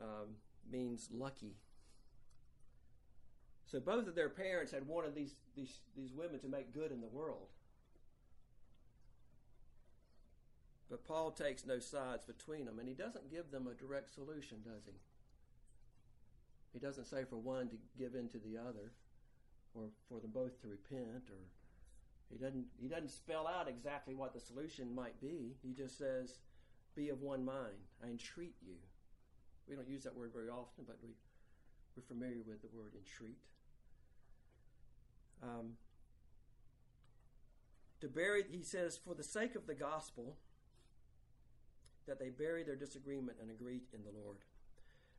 um, 0.01 0.35
means 0.71 1.09
lucky. 1.11 1.55
So 3.67 3.79
both 3.79 4.07
of 4.07 4.15
their 4.15 4.29
parents 4.29 4.71
had 4.71 4.87
wanted 4.87 5.13
these, 5.13 5.35
these, 5.55 5.79
these 5.95 6.13
women 6.13 6.39
to 6.39 6.47
make 6.47 6.73
good 6.73 6.91
in 6.91 7.01
the 7.01 7.07
world. 7.07 7.47
But 10.89 11.05
Paul 11.05 11.31
takes 11.31 11.65
no 11.65 11.79
sides 11.79 12.23
between 12.23 12.65
them, 12.65 12.79
and 12.79 12.87
he 12.87 12.93
doesn't 12.93 13.29
give 13.29 13.51
them 13.51 13.67
a 13.67 13.73
direct 13.73 14.13
solution, 14.13 14.59
does 14.63 14.85
he? 14.85 14.93
He 16.71 16.79
doesn't 16.79 17.07
say 17.07 17.25
for 17.29 17.35
one 17.35 17.67
to 17.69 17.75
give 17.97 18.15
in 18.15 18.29
to 18.29 18.37
the 18.37 18.57
other, 18.57 18.93
or 19.73 19.89
for 20.07 20.21
them 20.21 20.31
both 20.33 20.61
to 20.61 20.67
repent, 20.67 21.29
or 21.29 21.43
he 22.31 22.37
doesn't 22.37 22.65
he 22.79 22.87
doesn't 22.87 23.09
spell 23.09 23.47
out 23.47 23.67
exactly 23.67 24.13
what 24.13 24.33
the 24.33 24.39
solution 24.39 24.93
might 24.93 25.19
be. 25.19 25.55
He 25.61 25.73
just 25.73 25.97
says, 25.97 26.39
"Be 26.95 27.09
of 27.09 27.21
one 27.21 27.43
mind. 27.43 27.83
I 28.03 28.07
entreat 28.07 28.55
you." 28.61 28.75
We 29.67 29.75
don't 29.75 29.89
use 29.89 30.03
that 30.03 30.15
word 30.15 30.31
very 30.33 30.49
often, 30.49 30.85
but 30.85 30.97
we 31.01 31.09
we're 31.95 32.03
familiar 32.03 32.43
with 32.47 32.61
the 32.61 32.69
word 32.77 32.93
entreat. 32.95 33.39
Um, 35.41 35.73
to 38.01 38.07
bury, 38.07 38.43
he 38.49 38.63
says, 38.63 38.97
for 38.97 39.15
the 39.15 39.23
sake 39.23 39.55
of 39.55 39.65
the 39.65 39.73
gospel, 39.73 40.37
that 42.07 42.19
they 42.19 42.29
bury 42.29 42.63
their 42.63 42.75
disagreement 42.75 43.37
and 43.41 43.51
agree 43.51 43.81
in 43.93 44.03
the 44.03 44.17
Lord, 44.23 44.37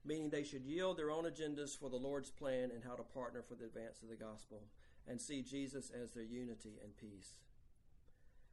meaning 0.05 0.31
they 0.31 0.45
should 0.45 0.65
yield 0.65 0.97
their 0.97 1.11
own 1.11 1.25
agendas 1.25 1.79
for 1.79 1.91
the 1.91 1.97
Lord's 1.97 2.31
plan 2.31 2.71
and 2.73 2.83
how 2.85 2.95
to 2.95 3.03
partner 3.03 3.43
for 3.43 3.55
the 3.55 3.67
advance 3.67 4.03
of 4.03 4.09
the 4.09 4.17
gospel 4.17 4.63
and 5.07 5.21
see 5.21 5.43
Jesus 5.43 5.91
as 5.91 6.13
their 6.13 6.25
unity 6.25 6.79
and 6.83 6.97
peace. 6.97 7.35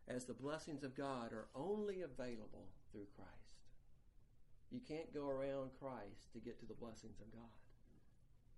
As 0.08 0.26
the 0.26 0.34
blessings 0.34 0.84
of 0.84 0.96
God 0.96 1.32
are 1.32 1.48
only 1.56 2.02
available 2.02 2.68
through 2.92 3.08
Christ. 3.16 3.32
You 4.72 4.80
can't 4.88 5.14
go 5.14 5.30
around 5.30 5.72
Christ 5.80 6.32
to 6.34 6.40
get 6.40 6.60
to 6.60 6.66
the 6.66 6.74
blessings 6.74 7.20
of 7.20 7.32
God. 7.32 7.50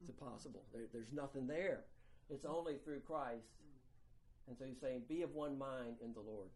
It's 0.02 0.10
impossible. 0.10 0.64
There, 0.74 0.84
there's 0.92 1.14
nothing 1.14 1.48
there. 1.48 1.82
It's 2.30 2.46
only 2.46 2.76
through 2.76 3.02
Christ. 3.02 3.48
And 4.48 4.58
so 4.58 4.66
he's 4.66 4.80
saying, 4.80 5.04
be 5.08 5.22
of 5.22 5.34
one 5.34 5.58
mind 5.58 5.98
in 6.04 6.14
the 6.14 6.22
Lord. 6.22 6.50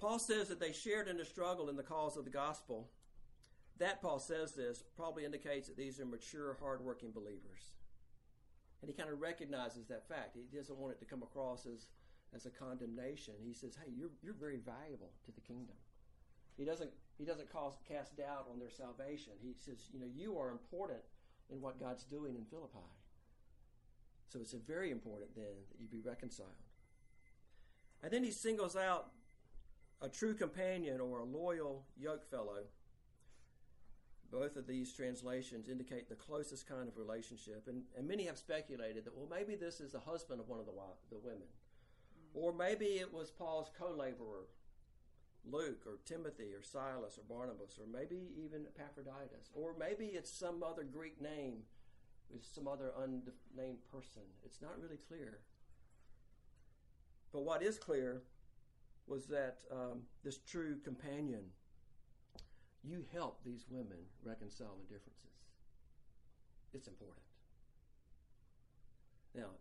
Paul 0.00 0.18
says 0.18 0.48
that 0.48 0.60
they 0.60 0.72
shared 0.72 1.08
in 1.08 1.16
the 1.16 1.24
struggle 1.24 1.68
in 1.68 1.76
the 1.76 1.82
cause 1.82 2.16
of 2.16 2.24
the 2.24 2.30
gospel. 2.30 2.88
That, 3.78 4.02
Paul 4.02 4.18
says 4.18 4.52
this, 4.52 4.84
probably 4.96 5.24
indicates 5.24 5.68
that 5.68 5.76
these 5.76 5.98
are 6.00 6.04
mature, 6.04 6.56
hardworking 6.60 7.10
believers. 7.12 7.72
And 8.80 8.88
he 8.88 8.96
kind 8.96 9.10
of 9.10 9.20
recognizes 9.20 9.86
that 9.86 10.08
fact. 10.08 10.36
He 10.36 10.56
doesn't 10.56 10.78
want 10.78 10.92
it 10.92 11.00
to 11.00 11.04
come 11.04 11.22
across 11.22 11.66
as, 11.66 11.86
as 12.34 12.46
a 12.46 12.50
condemnation. 12.50 13.34
He 13.44 13.52
says, 13.52 13.76
hey, 13.76 13.90
you're, 13.96 14.10
you're 14.22 14.34
very 14.34 14.58
valuable 14.58 15.10
to 15.24 15.32
the 15.32 15.40
kingdom. 15.40 15.76
He 16.56 16.64
doesn't, 16.64 16.90
he 17.18 17.24
doesn't 17.24 17.52
cause, 17.52 17.74
cast 17.88 18.16
doubt 18.16 18.46
on 18.52 18.58
their 18.58 18.70
salvation. 18.70 19.32
He 19.40 19.54
says, 19.64 19.78
you 19.92 20.00
know, 20.00 20.06
you 20.14 20.38
are 20.38 20.50
important 20.50 21.00
in 21.50 21.60
what 21.60 21.80
God's 21.80 22.04
doing 22.04 22.34
in 22.34 22.44
Philippi. 22.44 22.78
So 24.28 24.40
it's 24.40 24.52
very 24.52 24.90
important 24.90 25.34
then 25.34 25.44
that 25.70 25.80
you 25.80 25.88
be 25.88 26.00
reconciled. 26.00 26.50
And 28.02 28.12
then 28.12 28.22
he 28.22 28.30
singles 28.30 28.76
out 28.76 29.10
a 30.00 30.08
true 30.08 30.34
companion 30.34 31.00
or 31.00 31.18
a 31.18 31.24
loyal 31.24 31.86
yokefellow. 32.00 32.64
Both 34.30 34.56
of 34.56 34.66
these 34.66 34.92
translations 34.92 35.68
indicate 35.68 36.08
the 36.08 36.14
closest 36.14 36.68
kind 36.68 36.86
of 36.86 36.98
relationship, 36.98 37.66
and, 37.66 37.84
and 37.96 38.06
many 38.06 38.24
have 38.24 38.36
speculated 38.36 39.06
that 39.06 39.16
well, 39.16 39.26
maybe 39.28 39.54
this 39.54 39.80
is 39.80 39.92
the 39.92 40.00
husband 40.00 40.38
of 40.38 40.48
one 40.48 40.60
of 40.60 40.66
the 40.66 40.72
the 41.10 41.18
women, 41.18 41.48
or 42.34 42.52
maybe 42.52 42.84
it 42.84 43.12
was 43.12 43.30
Paul's 43.30 43.70
co-laborer, 43.78 44.44
Luke 45.50 45.84
or 45.86 45.98
Timothy 46.04 46.52
or 46.52 46.62
Silas 46.62 47.18
or 47.18 47.22
Barnabas, 47.26 47.78
or 47.80 47.86
maybe 47.90 48.32
even 48.36 48.66
Epaphroditus, 48.66 49.50
or 49.54 49.74
maybe 49.78 50.08
it's 50.08 50.30
some 50.30 50.62
other 50.62 50.84
Greek 50.84 51.22
name 51.22 51.62
with 52.32 52.44
some 52.44 52.68
other 52.68 52.92
unnamed 53.02 53.78
person. 53.90 54.22
It's 54.44 54.60
not 54.60 54.80
really 54.80 54.98
clear. 55.08 55.38
But 57.32 57.44
what 57.44 57.62
is 57.62 57.78
clear 57.78 58.22
was 59.06 59.26
that 59.26 59.58
um, 59.72 60.02
this 60.24 60.38
true 60.38 60.76
companion, 60.84 61.44
you 62.84 63.04
help 63.12 63.40
these 63.44 63.64
women 63.70 63.98
reconcile 64.22 64.76
the 64.76 64.94
differences. 64.94 65.24
It's 66.72 66.88
important. 66.88 67.24
Now, 69.34 69.56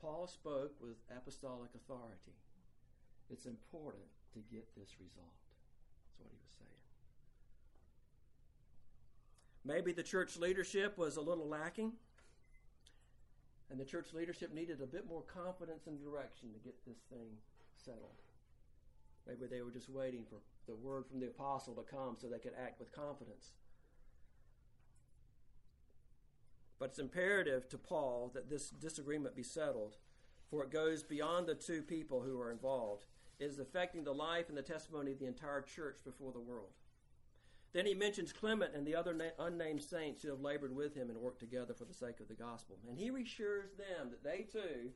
Paul 0.00 0.26
spoke 0.26 0.72
with 0.80 0.96
apostolic 1.10 1.70
authority. 1.74 2.36
It's 3.30 3.46
important 3.46 4.04
to 4.34 4.40
get 4.52 4.68
this 4.76 4.96
result. 5.00 5.40
That's 6.04 6.20
what 6.20 6.28
he 6.30 6.38
was 6.38 6.52
saying. 6.58 6.85
Maybe 9.66 9.92
the 9.92 10.02
church 10.02 10.36
leadership 10.36 10.96
was 10.96 11.16
a 11.16 11.20
little 11.20 11.48
lacking, 11.48 11.92
and 13.68 13.80
the 13.80 13.84
church 13.84 14.12
leadership 14.14 14.54
needed 14.54 14.80
a 14.80 14.86
bit 14.86 15.08
more 15.08 15.22
confidence 15.22 15.88
and 15.88 15.98
direction 15.98 16.52
to 16.52 16.60
get 16.60 16.76
this 16.86 16.98
thing 17.10 17.30
settled. 17.84 18.22
Maybe 19.26 19.46
they 19.50 19.62
were 19.62 19.72
just 19.72 19.88
waiting 19.88 20.24
for 20.30 20.36
the 20.68 20.76
word 20.76 21.04
from 21.06 21.18
the 21.18 21.26
apostle 21.26 21.74
to 21.74 21.82
come 21.82 22.16
so 22.16 22.28
they 22.28 22.38
could 22.38 22.52
act 22.56 22.78
with 22.78 22.92
confidence. 22.92 23.54
But 26.78 26.90
it's 26.90 27.00
imperative 27.00 27.68
to 27.70 27.78
Paul 27.78 28.30
that 28.34 28.48
this 28.48 28.70
disagreement 28.70 29.34
be 29.34 29.42
settled, 29.42 29.96
for 30.48 30.62
it 30.62 30.70
goes 30.70 31.02
beyond 31.02 31.48
the 31.48 31.56
two 31.56 31.82
people 31.82 32.20
who 32.20 32.40
are 32.40 32.52
involved. 32.52 33.04
It 33.40 33.46
is 33.46 33.58
affecting 33.58 34.04
the 34.04 34.14
life 34.14 34.48
and 34.48 34.56
the 34.56 34.62
testimony 34.62 35.10
of 35.10 35.18
the 35.18 35.26
entire 35.26 35.62
church 35.62 35.98
before 36.04 36.32
the 36.32 36.38
world. 36.38 36.70
Then 37.72 37.86
he 37.86 37.94
mentions 37.94 38.32
Clement 38.32 38.74
and 38.74 38.86
the 38.86 38.94
other 38.94 39.12
na- 39.12 39.36
unnamed 39.38 39.82
saints 39.82 40.22
who 40.22 40.30
have 40.30 40.40
labored 40.40 40.74
with 40.74 40.94
him 40.94 41.10
and 41.10 41.18
worked 41.18 41.40
together 41.40 41.74
for 41.74 41.84
the 41.84 41.92
sake 41.92 42.20
of 42.20 42.28
the 42.28 42.34
gospel. 42.34 42.78
And 42.88 42.98
he 42.98 43.10
reassures 43.10 43.72
them 43.74 44.10
that 44.10 44.24
they 44.24 44.46
too, 44.50 44.90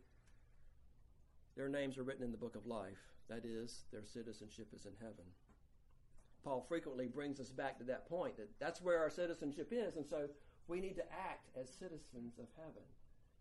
their 1.57 1.69
names 1.69 1.99
are 1.99 2.03
written 2.03 2.25
in 2.25 2.33
the 2.33 2.39
book 2.39 2.57
of 2.57 2.67
life. 2.67 3.13
That 3.29 3.45
is, 3.45 3.85
their 3.93 4.05
citizenship 4.05 4.69
is 4.75 4.87
in 4.87 4.95
heaven. 4.99 5.27
Paul 6.43 6.65
frequently 6.67 7.07
brings 7.07 7.39
us 7.39 7.51
back 7.51 7.79
to 7.79 7.85
that 7.85 8.09
point 8.09 8.37
that 8.39 8.49
that's 8.59 8.81
where 8.81 8.99
our 8.99 9.11
citizenship 9.11 9.69
is, 9.73 9.97
and 9.97 10.07
so 10.07 10.29
we 10.69 10.81
need 10.81 10.97
to 10.97 11.13
act 11.13 11.49
as 11.61 11.69
citizens 11.69 12.39
of 12.39 12.47
heaven, 12.57 12.83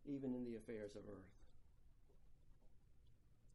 even 0.05 0.35
in 0.35 0.43
the 0.43 0.57
affairs 0.57 0.95
of 0.95 1.03
earth. 1.09 1.31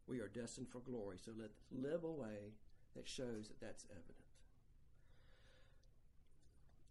We 0.07 0.20
are 0.20 0.29
destined 0.29 0.68
for 0.70 0.81
glory, 0.81 1.18
so 1.22 1.33
let's 1.39 1.61
live 1.70 2.05
a 2.05 2.11
way 2.11 2.55
that 2.97 3.09
shows 3.09 3.49
that 3.49 3.61
that's 3.61 3.85
evident. 3.91 4.24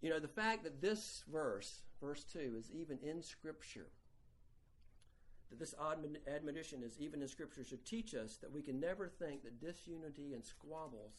You 0.04 0.10
know, 0.10 0.20
the 0.20 0.28
fact 0.28 0.66
that 0.66 0.82
this 0.82 1.24
verse, 1.32 1.82
verse 2.02 2.26
2, 2.26 2.56
is 2.60 2.70
even 2.74 3.00
in 3.02 3.24
Scripture, 3.24 3.88
that 5.50 5.60
this 5.60 5.74
admonition 6.28 6.84
is 6.84 7.00
even 7.00 7.22
in 7.22 7.28
Scripture, 7.30 7.64
should 7.64 7.86
teach 7.86 8.14
us 8.14 8.36
that 8.42 8.52
we 8.52 8.62
can 8.62 8.82
never 8.82 9.08
think 9.08 9.44
that 9.44 9.62
disunity 9.62 10.34
and 10.34 10.44
squabbles 10.44 11.14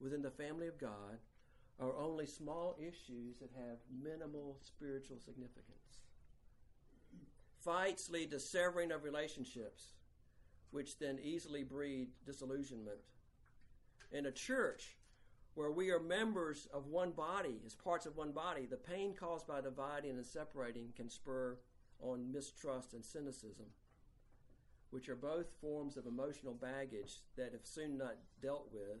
within 0.00 0.22
the 0.22 0.30
family 0.30 0.68
of 0.68 0.78
God 0.78 1.18
are 1.80 1.96
only 1.96 2.24
small 2.24 2.76
issues 2.78 3.38
that 3.40 3.50
have 3.56 3.78
minimal 4.00 4.58
spiritual 4.62 5.18
significance. 5.18 5.98
Fights 7.64 8.10
lead 8.10 8.30
to 8.30 8.38
severing 8.38 8.92
of 8.92 9.02
relationships, 9.02 9.94
which 10.70 11.00
then 11.00 11.18
easily 11.20 11.64
breed 11.64 12.10
disillusionment. 12.24 12.98
In 14.12 14.26
a 14.26 14.30
church 14.30 14.98
where 15.54 15.70
we 15.70 15.90
are 15.90 16.00
members 16.00 16.68
of 16.72 16.86
one 16.86 17.12
body, 17.12 17.60
as 17.64 17.74
parts 17.74 18.06
of 18.06 18.16
one 18.16 18.32
body, 18.32 18.66
the 18.66 18.76
pain 18.76 19.14
caused 19.14 19.46
by 19.46 19.60
dividing 19.60 20.12
and 20.12 20.26
separating 20.26 20.92
can 20.96 21.08
spur 21.08 21.56
on 22.00 22.32
mistrust 22.32 22.92
and 22.92 23.04
cynicism, 23.04 23.66
which 24.90 25.08
are 25.08 25.16
both 25.16 25.46
forms 25.60 25.96
of 25.96 26.06
emotional 26.06 26.54
baggage 26.54 27.20
that, 27.36 27.52
if 27.54 27.66
soon 27.66 27.96
not 27.96 28.16
dealt 28.42 28.68
with, 28.72 29.00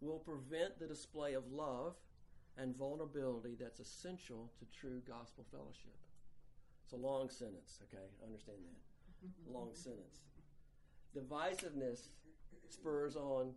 will 0.00 0.18
prevent 0.18 0.78
the 0.78 0.86
display 0.86 1.34
of 1.34 1.52
love 1.52 1.94
and 2.58 2.76
vulnerability 2.76 3.56
that's 3.58 3.80
essential 3.80 4.50
to 4.58 4.78
true 4.78 5.00
gospel 5.06 5.44
fellowship. 5.50 5.96
It's 6.84 6.92
a 6.92 6.96
long 6.96 7.30
sentence, 7.30 7.80
okay? 7.84 8.04
Understand 8.24 8.58
that. 8.64 9.52
long 9.52 9.70
sentence. 9.74 10.20
Divisiveness 11.16 12.08
spurs 12.68 13.16
on 13.16 13.52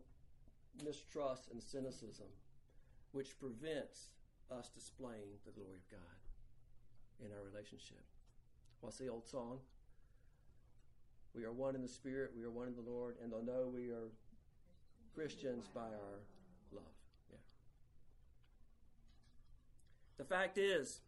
mistrust 0.83 1.49
and 1.51 1.61
cynicism, 1.61 2.27
which 3.11 3.39
prevents 3.39 4.09
us 4.51 4.69
displaying 4.69 5.37
the 5.45 5.51
glory 5.51 5.77
of 5.77 5.89
God 5.91 7.25
in 7.25 7.31
our 7.31 7.43
relationship. 7.43 8.03
What's 8.81 8.97
the 8.97 9.07
old 9.07 9.27
song? 9.27 9.59
We 11.35 11.43
are 11.43 11.51
one 11.51 11.75
in 11.75 11.81
the 11.81 11.87
Spirit, 11.87 12.31
we 12.35 12.43
are 12.43 12.49
one 12.49 12.67
in 12.67 12.75
the 12.75 12.89
Lord, 12.89 13.15
and 13.21 13.31
they'll 13.31 13.43
know 13.43 13.69
we 13.71 13.89
are 13.89 14.09
Christians 15.13 15.67
by 15.73 15.81
our 15.81 16.19
love. 16.71 16.83
Yeah. 17.29 17.37
The 20.17 20.23
fact 20.23 20.57
is, 20.57 21.01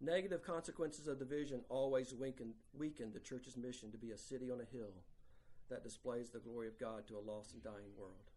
negative 0.00 0.42
consequences 0.42 1.06
of 1.06 1.18
division 1.18 1.60
always 1.68 2.14
weaken, 2.14 2.52
weaken 2.76 3.12
the 3.14 3.20
church's 3.20 3.56
mission 3.56 3.90
to 3.92 3.98
be 3.98 4.10
a 4.10 4.18
city 4.18 4.50
on 4.50 4.60
a 4.60 4.76
hill 4.76 4.92
that 5.70 5.82
displays 5.82 6.30
the 6.30 6.38
glory 6.38 6.68
of 6.68 6.78
God 6.78 7.06
to 7.08 7.16
a 7.16 7.20
lost 7.20 7.54
and 7.54 7.62
dying 7.62 7.92
world. 7.98 8.30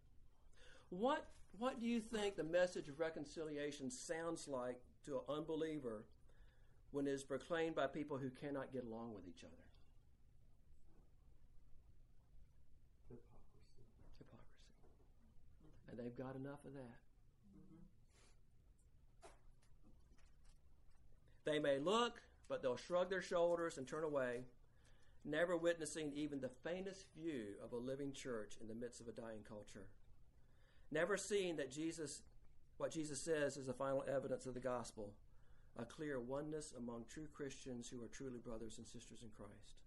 What, 0.90 1.28
what 1.58 1.80
do 1.80 1.86
you 1.86 2.00
think 2.00 2.36
the 2.36 2.44
message 2.44 2.88
of 2.88 3.00
reconciliation 3.00 3.92
sounds 3.92 4.48
like 4.48 4.80
to 5.06 5.18
an 5.18 5.38
unbeliever 5.38 6.06
when 6.92 7.08
it 7.08 7.12
is 7.12 7.24
proclaimed 7.24 7.76
by 7.76 7.88
people 7.88 8.18
who 8.18 8.30
cannot 8.30 8.72
get 8.72 8.86
along 8.86 9.14
with 9.14 9.28
each 9.28 9.44
other? 9.44 9.64
Hypocrisy. 13.10 13.84
Hypocrisy. 14.20 14.48
And 15.90 16.00
they've 16.00 16.18
got 16.18 16.36
enough 16.36 16.64
of 16.66 16.74
that. 16.74 16.98
They 21.46 21.60
may 21.60 21.80
look, 21.80 22.22
but 22.50 22.62
they'll 22.62 22.78
shrug 22.78 23.10
their 23.10 23.22
shoulders 23.22 23.78
and 23.78 23.88
turn 23.88 24.04
away, 24.04 24.42
never 25.28 25.58
witnessing 25.58 26.12
even 26.16 26.40
the 26.40 26.50
faintest 26.64 27.08
view 27.16 27.56
of 27.64 27.74
a 27.74 27.78
living 27.78 28.14
church 28.14 28.56
in 28.62 28.68
the 28.68 28.76
midst 28.76 29.02
of 29.02 29.08
a 29.08 29.12
dying 29.12 29.44
culture. 29.48 29.88
Never 30.92 31.18
seeing 31.18 31.58
that 31.58 31.72
Jesus, 31.72 32.22
what 32.78 32.92
Jesus 32.92 33.22
says 33.22 33.58
is 33.58 33.66
the 33.66 33.74
final 33.74 34.06
evidence 34.08 34.46
of 34.46 34.54
the 34.54 34.60
gospel, 34.60 35.14
a 35.78 35.86
clear 35.86 36.20
oneness 36.20 36.74
among 36.76 37.06
true 37.10 37.28
Christians 37.32 37.90
who 37.90 38.02
are 38.04 38.08
truly 38.08 38.40
brothers 38.40 38.78
and 38.78 38.88
sisters 38.88 39.22
in 39.22 39.30
Christ. 39.30 39.82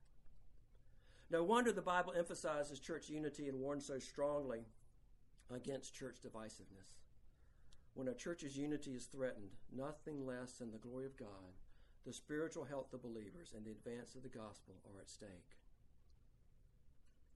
No 1.30 1.42
wonder 1.42 1.72
the 1.72 1.80
Bible 1.80 2.12
emphasizes 2.16 2.78
church 2.78 3.08
unity 3.08 3.48
and 3.48 3.60
warns 3.60 3.86
so 3.86 3.98
strongly 3.98 4.66
against 5.54 5.94
church 5.94 6.18
divisiveness. 6.24 6.98
When 7.94 8.08
a 8.08 8.14
church's 8.14 8.56
unity 8.56 8.92
is 8.92 9.06
threatened, 9.06 9.50
nothing 9.74 10.26
less 10.26 10.52
than 10.52 10.70
the 10.70 10.78
glory 10.78 11.06
of 11.06 11.16
God, 11.16 11.54
the 12.06 12.12
spiritual 12.12 12.64
health 12.64 12.92
of 12.92 13.02
believers, 13.02 13.52
and 13.54 13.64
the 13.64 13.70
advance 13.70 14.14
of 14.14 14.22
the 14.22 14.28
gospel 14.28 14.74
are 14.86 15.00
at 15.00 15.10
stake. 15.10 15.56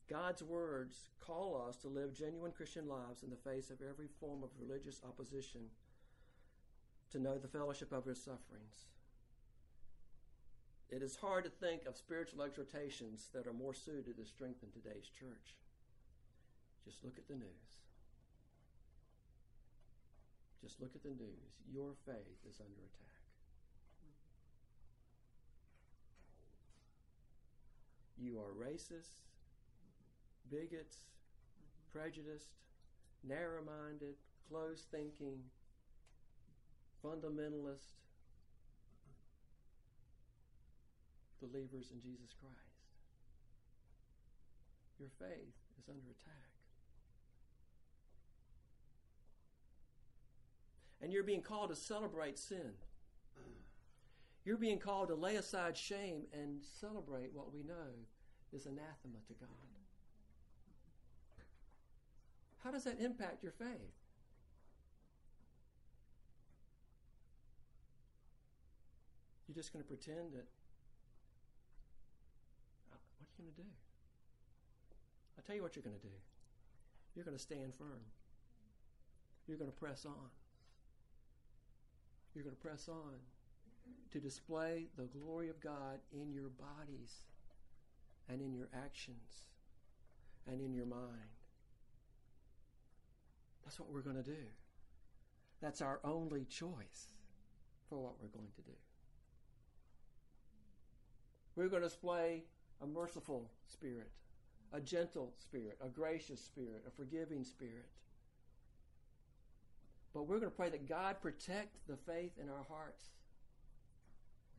God's 0.08 0.42
words 0.42 1.10
call 1.20 1.64
us 1.68 1.76
to 1.78 1.88
live 1.88 2.14
genuine 2.14 2.52
Christian 2.52 2.88
lives 2.88 3.22
in 3.22 3.30
the 3.30 3.36
face 3.36 3.70
of 3.70 3.78
every 3.80 4.08
form 4.20 4.42
of 4.42 4.50
religious 4.58 5.00
opposition, 5.06 5.70
to 7.10 7.18
know 7.18 7.38
the 7.38 7.48
fellowship 7.48 7.92
of 7.92 8.04
his 8.04 8.22
sufferings. 8.22 8.88
It 10.90 11.02
is 11.02 11.16
hard 11.16 11.44
to 11.44 11.50
think 11.50 11.86
of 11.86 11.96
spiritual 11.96 12.42
exhortations 12.42 13.28
that 13.32 13.46
are 13.46 13.52
more 13.52 13.74
suited 13.74 14.16
to 14.16 14.24
strengthen 14.24 14.70
today's 14.70 15.08
church. 15.08 15.56
Just 16.84 17.02
look 17.02 17.16
at 17.18 17.26
the 17.28 17.34
news. 17.34 17.64
Just 20.62 20.80
look 20.80 20.92
at 20.94 21.02
the 21.02 21.10
news. 21.10 21.60
Your 21.72 21.92
faith 22.04 22.40
is 22.48 22.60
under 22.60 22.80
attack. 22.80 23.13
You 28.18 28.38
are 28.38 28.52
racist, 28.52 29.20
bigots, 30.50 30.98
prejudiced, 31.92 32.54
narrow 33.26 33.62
minded, 33.64 34.14
closed 34.48 34.84
thinking, 34.90 35.38
fundamentalist 37.04 37.94
believers 41.40 41.90
in 41.92 42.00
Jesus 42.00 42.34
Christ. 42.40 42.74
Your 44.98 45.10
faith 45.18 45.54
is 45.78 45.88
under 45.88 46.06
attack. 46.06 46.50
And 51.02 51.12
you're 51.12 51.22
being 51.22 51.42
called 51.42 51.68
to 51.68 51.76
celebrate 51.76 52.38
sin. 52.38 52.72
You're 54.44 54.58
being 54.58 54.78
called 54.78 55.08
to 55.08 55.14
lay 55.14 55.36
aside 55.36 55.76
shame 55.76 56.24
and 56.32 56.62
celebrate 56.80 57.32
what 57.32 57.52
we 57.52 57.62
know 57.62 58.04
is 58.52 58.66
anathema 58.66 59.18
to 59.26 59.34
God. 59.40 59.48
How 62.62 62.70
does 62.70 62.84
that 62.84 63.00
impact 63.00 63.42
your 63.42 63.52
faith? 63.52 63.94
You're 69.48 69.54
just 69.54 69.72
going 69.72 69.82
to 69.82 69.88
pretend 69.88 70.32
that. 70.32 70.46
uh, 72.92 72.96
What 73.18 73.28
are 73.28 73.42
you 73.42 73.44
going 73.44 73.54
to 73.54 73.62
do? 73.62 73.68
I'll 75.36 75.44
tell 75.44 75.56
you 75.56 75.62
what 75.62 75.76
you're 75.76 75.82
going 75.82 75.96
to 75.96 76.02
do. 76.02 76.14
You're 77.14 77.24
going 77.24 77.36
to 77.36 77.42
stand 77.42 77.74
firm. 77.74 78.00
You're 79.46 79.58
going 79.58 79.70
to 79.70 79.76
press 79.76 80.06
on. 80.06 80.30
You're 82.34 82.44
going 82.44 82.56
to 82.56 82.62
press 82.62 82.88
on 82.88 83.20
to 84.12 84.20
display 84.20 84.86
the 84.96 85.04
glory 85.04 85.48
of 85.48 85.60
God 85.60 85.98
in 86.12 86.32
your 86.32 86.50
bodies 86.50 87.24
and 88.28 88.40
in 88.40 88.54
your 88.54 88.68
actions 88.72 89.46
and 90.46 90.60
in 90.60 90.72
your 90.72 90.86
mind. 90.86 91.34
That's 93.64 93.80
what 93.80 93.90
we're 93.90 94.00
going 94.02 94.16
to 94.16 94.22
do. 94.22 94.46
That's 95.60 95.80
our 95.80 95.98
only 96.04 96.44
choice 96.44 97.08
for 97.88 97.98
what 97.98 98.14
we're 98.20 98.28
going 98.28 98.52
to 98.56 98.62
do. 98.62 98.76
We're 101.56 101.68
going 101.68 101.82
to 101.82 101.88
display 101.88 102.44
a 102.82 102.86
merciful 102.86 103.50
spirit, 103.66 104.10
a 104.72 104.80
gentle 104.80 105.32
spirit, 105.38 105.78
a 105.84 105.88
gracious 105.88 106.40
spirit, 106.40 106.84
a 106.86 106.90
forgiving 106.90 107.44
spirit. 107.44 107.88
But 110.12 110.24
we're 110.28 110.38
going 110.38 110.50
to 110.50 110.56
pray 110.56 110.68
that 110.68 110.88
God 110.88 111.20
protect 111.20 111.76
the 111.88 111.96
faith 111.96 112.32
in 112.40 112.48
our 112.48 112.64
hearts 112.68 113.08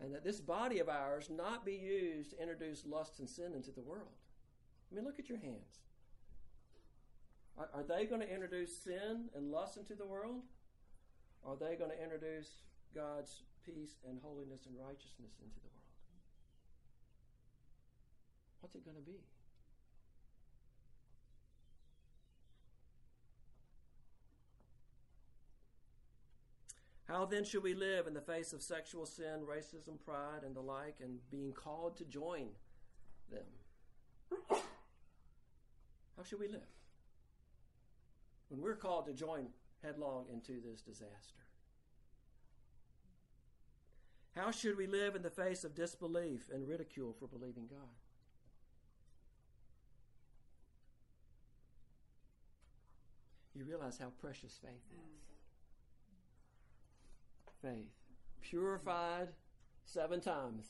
and 0.02 0.14
that 0.14 0.24
this 0.24 0.39
body 0.39 0.80
of 0.80 0.89
ours 0.89 1.30
not 1.30 1.66
be 1.66 1.74
used 1.74 2.32
to 2.32 2.41
introduce 2.41 2.86
lust 2.86 3.20
and 3.20 3.30
sin 3.30 3.54
into 3.54 3.72
the 3.72 3.82
world. 3.82 4.12
I 4.91 4.96
mean, 4.96 5.06
look 5.06 5.20
at 5.20 5.30
your 5.30 5.39
hands. 5.39 5.80
Are, 7.58 7.70
are 7.74 7.84
they 7.84 8.06
going 8.06 8.22
to 8.22 8.32
introduce 8.32 8.76
sin 8.78 9.30
and 9.36 9.52
lust 9.52 9.78
into 9.78 9.96
the 9.96 10.06
world? 10.06 10.41
Or 11.43 11.54
are 11.54 11.56
they 11.56 11.76
going 11.76 11.91
to 11.91 12.04
introduce 12.04 12.50
God's 12.93 13.43
peace 13.66 13.96
and 14.08 14.20
holiness 14.22 14.66
and 14.66 14.76
righteousness 14.78 15.39
into 15.41 15.56
the 15.62 15.70
world? 15.70 15.76
What's 18.62 18.76
it 18.76 18.84
going 18.84 18.98
to 18.98 19.04
be? 19.04 19.20
How 27.08 27.26
then 27.26 27.43
should 27.43 27.62
we 27.62 27.76
live 27.76 28.08
in 28.08 28.14
the 28.14 28.22
face 28.22 28.51
of 28.51 28.64
sexual 28.64 29.06
sin, 29.06 29.41
racism, 29.47 29.99
pride, 30.03 30.43
and 30.43 30.56
the 30.56 30.62
like, 30.62 30.95
and 31.01 31.20
being 31.30 31.53
called 31.53 31.97
to 31.97 32.03
join 32.03 32.47
them? 33.32 33.45
How 36.18 36.24
should 36.24 36.39
we 36.39 36.47
live? 36.47 36.62
When 38.49 38.62
we're 38.62 38.76
called 38.76 39.06
to 39.06 39.14
join 39.14 39.47
headlong 39.84 40.26
into 40.32 40.53
this 40.62 40.82
disaster. 40.82 41.45
How 44.36 44.51
should 44.51 44.78
we 44.78 44.88
live 44.88 45.16
in 45.16 45.22
the 45.22 45.30
face 45.30 45.64
of 45.64 45.76
disbelief 45.76 46.49
and 46.53 46.68
ridicule 46.68 47.16
for 47.18 47.28
believing 47.28 47.68
God? 47.68 47.80
You 53.53 53.64
realize 53.64 53.97
how 53.97 54.12
precious 54.20 54.60
faith 54.62 54.84
is. 54.91 55.34
Faith. 57.66 57.89
Purified 58.41 59.30
seven 59.86 60.22
times. 60.22 60.68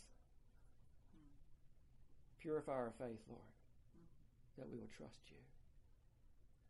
Purify 2.40 2.72
our 2.72 2.94
faith, 2.98 3.20
Lord, 3.28 3.42
that 4.58 4.70
we 4.70 4.78
will 4.78 4.88
trust 4.96 5.20
you. 5.28 5.36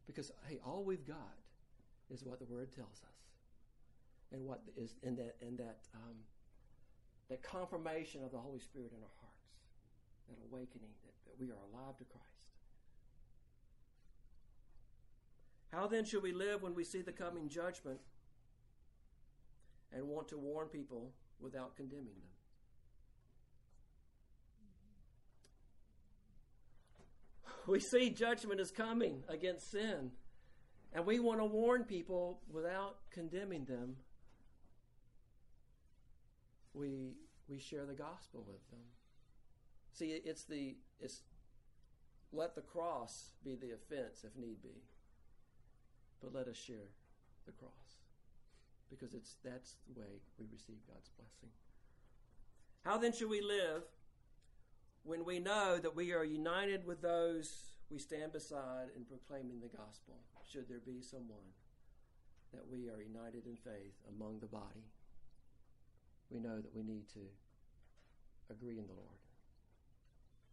Because 0.07 0.31
hey, 0.47 0.57
all 0.65 0.83
we've 0.83 1.05
got 1.05 1.37
is 2.09 2.23
what 2.23 2.39
the 2.39 2.45
Word 2.45 2.73
tells 2.73 3.03
us, 3.03 3.19
and 4.31 4.43
what 4.43 4.61
is 4.75 4.95
in 5.03 5.15
that 5.17 5.35
in 5.41 5.57
that 5.57 5.81
um, 5.93 6.15
that 7.29 7.43
confirmation 7.43 8.23
of 8.23 8.31
the 8.31 8.39
Holy 8.39 8.59
Spirit 8.59 8.93
in 8.97 9.03
our 9.03 9.15
hearts, 9.21 9.51
that 10.29 10.37
awakening 10.49 10.89
that, 11.03 11.13
that 11.25 11.39
we 11.39 11.51
are 11.51 11.61
alive 11.71 11.97
to 11.97 12.03
Christ. 12.05 12.25
How 15.71 15.85
then 15.85 16.03
should 16.03 16.23
we 16.23 16.31
live 16.31 16.63
when 16.63 16.73
we 16.73 16.83
see 16.83 17.01
the 17.01 17.11
coming 17.11 17.47
judgment 17.47 17.99
and 19.95 20.07
want 20.07 20.27
to 20.27 20.37
warn 20.37 20.67
people 20.67 21.11
without 21.39 21.75
condemning 21.75 22.05
them? 22.05 22.29
We 27.67 27.79
see 27.79 28.11
judgment 28.11 28.61
is 28.61 28.69
coming 28.69 29.23
against 29.27 29.71
sin, 29.71 30.11
and 30.93 31.03
we 31.03 31.19
want 31.19 31.39
to 31.39 31.45
warn 31.45 31.83
people 31.83 32.39
without 32.51 32.97
condemning 33.09 33.65
them. 33.65 33.95
We 36.75 37.13
we 37.49 37.57
share 37.57 37.87
the 37.87 37.95
gospel 37.95 38.43
with 38.45 38.69
them. 38.69 38.85
See, 39.93 40.11
it's 40.11 40.43
the 40.43 40.75
it's 41.01 41.21
let 42.31 42.53
the 42.53 42.61
cross 42.61 43.31
be 43.43 43.55
the 43.55 43.71
offense 43.71 44.23
if 44.23 44.35
need 44.37 44.61
be 44.61 44.83
but 46.21 46.33
let 46.33 46.47
us 46.47 46.57
share 46.57 46.89
the 47.45 47.51
cross 47.51 47.84
because 48.89 49.13
it's 49.13 49.35
that's 49.43 49.75
the 49.87 49.99
way 49.99 50.21
we 50.39 50.45
receive 50.51 50.77
God's 50.87 51.09
blessing. 51.17 51.49
How 52.83 52.97
then 52.97 53.13
should 53.13 53.29
we 53.29 53.41
live 53.41 53.83
when 55.03 55.25
we 55.25 55.39
know 55.39 55.79
that 55.81 55.95
we 55.95 56.13
are 56.13 56.23
united 56.23 56.85
with 56.85 57.01
those 57.01 57.71
we 57.89 57.99
stand 57.99 58.31
beside 58.33 58.87
in 58.95 59.05
proclaiming 59.05 59.59
the 59.61 59.75
gospel? 59.75 60.15
Should 60.47 60.69
there 60.69 60.81
be 60.85 61.01
someone 61.01 61.53
that 62.55 62.67
we 62.69 62.89
are 62.89 63.01
united 63.01 63.45
in 63.45 63.57
faith 63.57 63.95
among 64.15 64.39
the 64.39 64.47
body, 64.47 64.87
we 66.29 66.39
know 66.39 66.61
that 66.61 66.73
we 66.73 66.83
need 66.83 67.07
to 67.13 67.19
agree 68.49 68.79
in 68.79 68.87
the 68.87 68.93
Lord. 68.93 69.19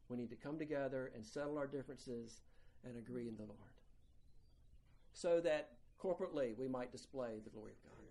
We 0.09 0.17
need 0.17 0.31
to 0.31 0.37
come 0.37 0.59
together 0.59 1.13
and 1.15 1.25
settle 1.25 1.57
our 1.57 1.67
differences 1.67 2.41
and 2.85 2.97
agree 2.97 3.29
in 3.29 3.37
the 3.37 3.45
Lord 3.45 3.59
so 5.15 5.41
that 5.41 5.71
corporately 6.03 6.57
we 6.57 6.69
might 6.69 6.91
display 6.91 7.39
the 7.45 7.51
glory 7.51 7.73
of 7.73 7.91
God. 7.91 8.02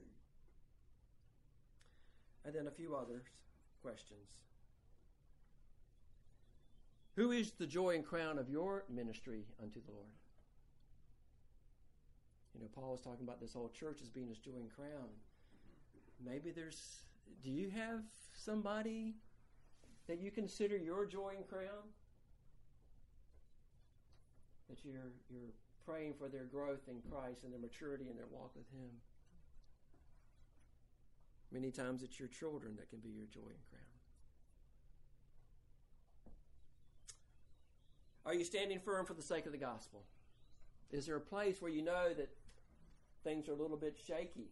And 2.45 2.53
then 2.55 2.67
a 2.67 2.71
few 2.71 2.95
other 2.95 3.23
questions. 3.81 4.27
Who 7.15 7.31
is 7.31 7.51
the 7.51 7.67
joy 7.67 7.95
and 7.95 8.05
crown 8.05 8.39
of 8.39 8.49
your 8.49 8.85
ministry 8.89 9.45
unto 9.61 9.81
the 9.81 9.91
Lord? 9.91 10.07
You 12.55 12.61
know, 12.61 12.67
Paul 12.73 12.91
was 12.91 13.01
talking 13.01 13.23
about 13.23 13.39
this 13.39 13.53
whole 13.53 13.69
church 13.69 13.99
as 14.01 14.09
being 14.09 14.27
his 14.27 14.39
joy 14.39 14.57
and 14.59 14.69
crown. 14.73 15.09
Maybe 16.23 16.51
there's, 16.51 17.03
do 17.43 17.49
you 17.49 17.69
have 17.69 18.01
somebody 18.33 19.15
that 20.07 20.19
you 20.19 20.31
consider 20.31 20.77
your 20.77 21.05
joy 21.05 21.33
and 21.35 21.47
crown? 21.47 21.89
That 24.69 24.83
you're, 24.83 25.11
you're 25.29 25.51
praying 25.85 26.13
for 26.17 26.29
their 26.29 26.45
growth 26.45 26.87
in 26.87 27.01
Christ 27.11 27.43
and 27.43 27.51
their 27.51 27.59
maturity 27.59 28.05
in 28.09 28.15
their 28.15 28.27
walk 28.31 28.51
with 28.55 28.67
Him. 28.71 28.89
Many 31.51 31.71
times 31.71 32.03
it's 32.03 32.19
your 32.19 32.29
children 32.29 32.75
that 32.77 32.89
can 32.89 32.99
be 32.99 33.09
your 33.09 33.25
joy 33.25 33.49
and 33.49 33.65
crown. 33.69 33.83
Are 38.25 38.33
you 38.33 38.43
standing 38.43 38.79
firm 38.79 39.05
for 39.05 39.13
the 39.13 39.21
sake 39.21 39.45
of 39.45 39.51
the 39.51 39.57
gospel? 39.57 40.03
Is 40.91 41.07
there 41.07 41.15
a 41.15 41.21
place 41.21 41.61
where 41.61 41.71
you 41.71 41.81
know 41.81 42.13
that 42.13 42.29
things 43.23 43.49
are 43.49 43.53
a 43.53 43.55
little 43.55 43.77
bit 43.77 43.97
shaky? 44.07 44.51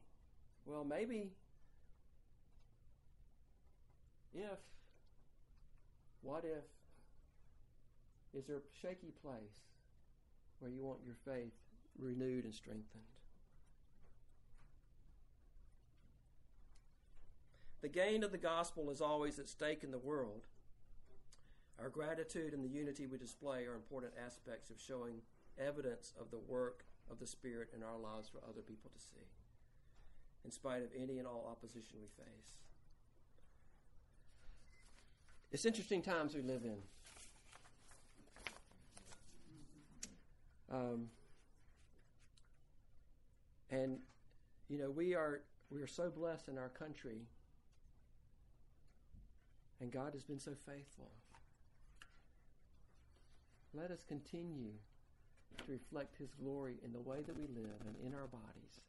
Well, 0.66 0.84
maybe 0.84 1.32
if, 4.34 4.60
what 6.22 6.44
if, 6.44 6.64
is 8.38 8.46
there 8.48 8.58
a 8.58 8.62
shaky 8.82 9.14
place 9.24 9.70
where 10.60 10.72
you 10.72 10.84
want 10.84 11.00
your 11.06 11.16
faith 11.26 11.54
renewed 11.98 12.46
and 12.46 12.54
strengthened. 12.54 13.04
The 17.82 17.90
gain 17.90 18.24
of 18.24 18.32
the 18.32 18.38
gospel 18.38 18.90
is 18.90 19.02
always 19.02 19.40
at 19.40 19.48
stake 19.48 19.84
in 19.84 19.92
the 19.92 19.98
world. 19.98 20.48
Our 21.80 21.90
gratitude 21.90 22.54
and 22.54 22.64
the 22.64 22.70
unity 22.70 23.08
we 23.08 23.18
display 23.18 23.66
are 23.66 23.76
important 23.76 24.14
aspects 24.24 24.70
of 24.70 24.80
showing 24.80 25.22
evidence 25.58 26.14
of 26.20 26.30
the 26.30 26.40
work 26.40 26.84
of 27.10 27.20
the 27.20 27.28
Spirit 27.28 27.70
in 27.76 27.82
our 27.84 27.98
lives 27.98 28.28
for 28.28 28.40
other 28.50 28.62
people 28.62 28.92
to 28.94 29.00
see, 29.00 29.26
in 30.44 30.52
spite 30.52 30.84
of 30.84 30.90
any 30.98 31.20
and 31.20 31.28
all 31.28 31.48
opposition 31.50 31.98
we 32.02 32.08
face. 32.24 32.58
It's 35.52 35.66
interesting 35.66 36.02
times 36.02 36.36
we 36.36 36.42
live 36.42 36.64
in. 36.64 36.78
Um, 40.72 41.10
and 43.72 43.98
you 44.68 44.78
know 44.78 44.92
we 44.92 45.16
are 45.16 45.42
we 45.72 45.82
are 45.82 45.88
so 45.88 46.12
blessed 46.12 46.48
in 46.48 46.60
our 46.60 46.70
country, 46.70 47.22
and 49.82 49.92
God 49.92 50.14
has 50.14 50.24
been 50.24 50.40
so 50.40 50.52
faithful. 50.52 51.10
Let 53.74 53.92
us 53.92 54.04
continue 54.08 54.74
to 55.58 55.72
reflect 55.72 56.18
His 56.18 56.34
glory 56.34 56.76
in 56.84 56.92
the 56.92 57.00
way 57.00 57.20
that 57.26 57.38
we 57.38 57.48
live 57.48 57.82
and 57.86 57.96
in 58.06 58.14
our 58.14 58.28
bodies, 58.28 58.82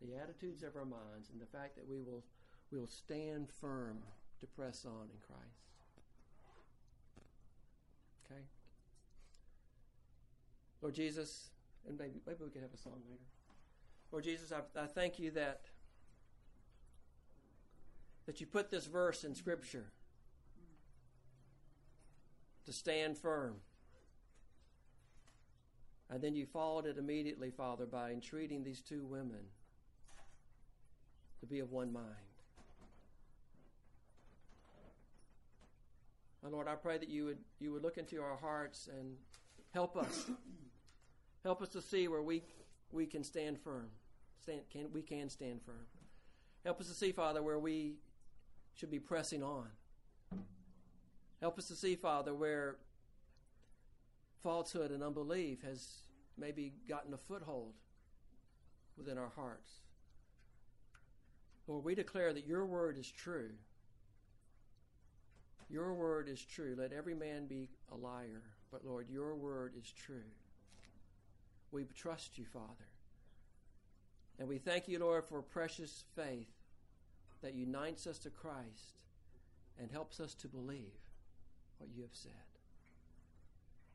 the 0.00 0.16
attitudes 0.16 0.62
of 0.62 0.76
our 0.76 0.84
minds, 0.84 1.30
and 1.32 1.40
the 1.40 1.46
fact 1.46 1.76
that 1.76 1.88
we 1.88 2.00
will 2.00 2.24
we 2.70 2.78
will 2.78 2.86
stand 2.86 3.50
firm 3.60 3.98
to 4.40 4.46
press 4.46 4.86
on 4.86 5.02
in 5.02 5.18
Christ. 5.26 5.62
Okay. 8.24 8.40
Lord 10.80 10.94
Jesus, 10.94 11.50
and 11.86 11.98
maybe, 11.98 12.14
maybe 12.26 12.38
we 12.42 12.50
could 12.50 12.62
have 12.62 12.72
a 12.72 12.78
song 12.78 13.00
later. 13.08 13.22
Lord 14.10 14.24
Jesus, 14.24 14.52
I, 14.52 14.80
I 14.80 14.86
thank 14.86 15.18
you 15.18 15.30
that 15.32 15.60
that 18.26 18.40
you 18.40 18.46
put 18.46 18.70
this 18.70 18.86
verse 18.86 19.24
in 19.24 19.34
Scripture 19.34 19.92
to 22.66 22.72
stand 22.72 23.18
firm. 23.18 23.56
And 26.10 26.20
then 26.22 26.34
you 26.34 26.46
followed 26.46 26.86
it 26.86 26.98
immediately, 26.98 27.50
Father, 27.50 27.86
by 27.86 28.10
entreating 28.10 28.62
these 28.62 28.80
two 28.82 29.04
women 29.04 29.40
to 31.40 31.46
be 31.46 31.60
of 31.60 31.72
one 31.72 31.92
mind. 31.92 32.06
And 36.42 36.52
Lord, 36.52 36.68
I 36.68 36.74
pray 36.74 36.98
that 36.98 37.08
you 37.08 37.24
would 37.24 37.38
you 37.60 37.72
would 37.72 37.82
look 37.82 37.98
into 37.98 38.20
our 38.20 38.36
hearts 38.36 38.88
and 38.92 39.16
help 39.72 39.96
us 39.96 40.28
Help 41.42 41.60
us 41.60 41.70
to 41.70 41.82
see 41.82 42.06
where 42.06 42.22
we, 42.22 42.42
we 42.92 43.06
can 43.06 43.24
stand 43.24 43.58
firm. 43.58 43.88
Stand, 44.42 44.60
can, 44.70 44.86
we 44.92 45.02
can 45.02 45.28
stand 45.28 45.60
firm. 45.64 45.86
Help 46.64 46.80
us 46.80 46.86
to 46.86 46.94
see, 46.94 47.10
Father, 47.10 47.42
where 47.42 47.58
we 47.58 47.96
should 48.74 48.90
be 48.90 49.00
pressing 49.00 49.42
on. 49.42 49.66
Help 51.42 51.58
us 51.58 51.66
to 51.66 51.74
see, 51.74 51.96
Father, 51.96 52.32
where 52.32 52.76
falsehood 54.44 54.92
and 54.92 55.02
unbelief 55.02 55.60
has 55.62 55.88
maybe 56.38 56.72
gotten 56.88 57.12
a 57.12 57.18
foothold 57.18 57.72
within 58.96 59.18
our 59.18 59.32
hearts. 59.34 59.72
Lord, 61.66 61.84
we 61.84 61.96
declare 61.96 62.32
that 62.32 62.46
your 62.46 62.64
word 62.64 62.96
is 62.96 63.10
true. 63.10 63.50
Your 65.68 65.92
word 65.94 66.28
is 66.28 66.40
true. 66.40 66.76
Let 66.78 66.92
every 66.92 67.14
man 67.14 67.46
be 67.48 67.68
a 67.90 67.96
liar, 67.96 68.42
but 68.70 68.84
Lord, 68.84 69.10
your 69.10 69.34
word 69.34 69.72
is 69.76 69.90
true. 69.90 70.30
We 71.72 71.86
trust 71.86 72.38
you, 72.38 72.44
Father. 72.44 72.86
And 74.38 74.46
we 74.46 74.58
thank 74.58 74.86
you, 74.86 75.00
Lord, 75.00 75.24
for 75.24 75.42
precious 75.42 76.04
faith 76.14 76.52
that 77.42 77.54
unites 77.54 78.06
us 78.06 78.18
to 78.20 78.30
Christ 78.30 78.94
and 79.80 79.90
helps 79.90 80.20
us 80.20 80.34
to 80.34 80.46
believe 80.46 80.92
what 81.82 81.90
you 81.96 82.02
have 82.02 82.14
said. 82.14 82.30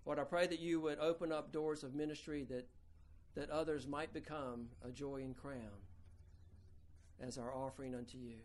Lord, 0.05 0.19
I 0.19 0.23
pray 0.23 0.45
that 0.47 0.59
you 0.59 0.81
would 0.81 0.99
open 0.99 1.31
up 1.31 1.53
doors 1.53 1.83
of 1.83 1.95
ministry 1.95 2.45
that, 2.49 2.67
that 3.35 3.49
others 3.49 3.87
might 3.87 4.13
become 4.13 4.67
a 4.85 4.91
joy 4.91 5.17
and 5.17 5.35
crown 5.35 5.81
as 7.21 7.37
our 7.37 7.53
offering 7.53 7.95
unto 7.95 8.17
you. 8.17 8.35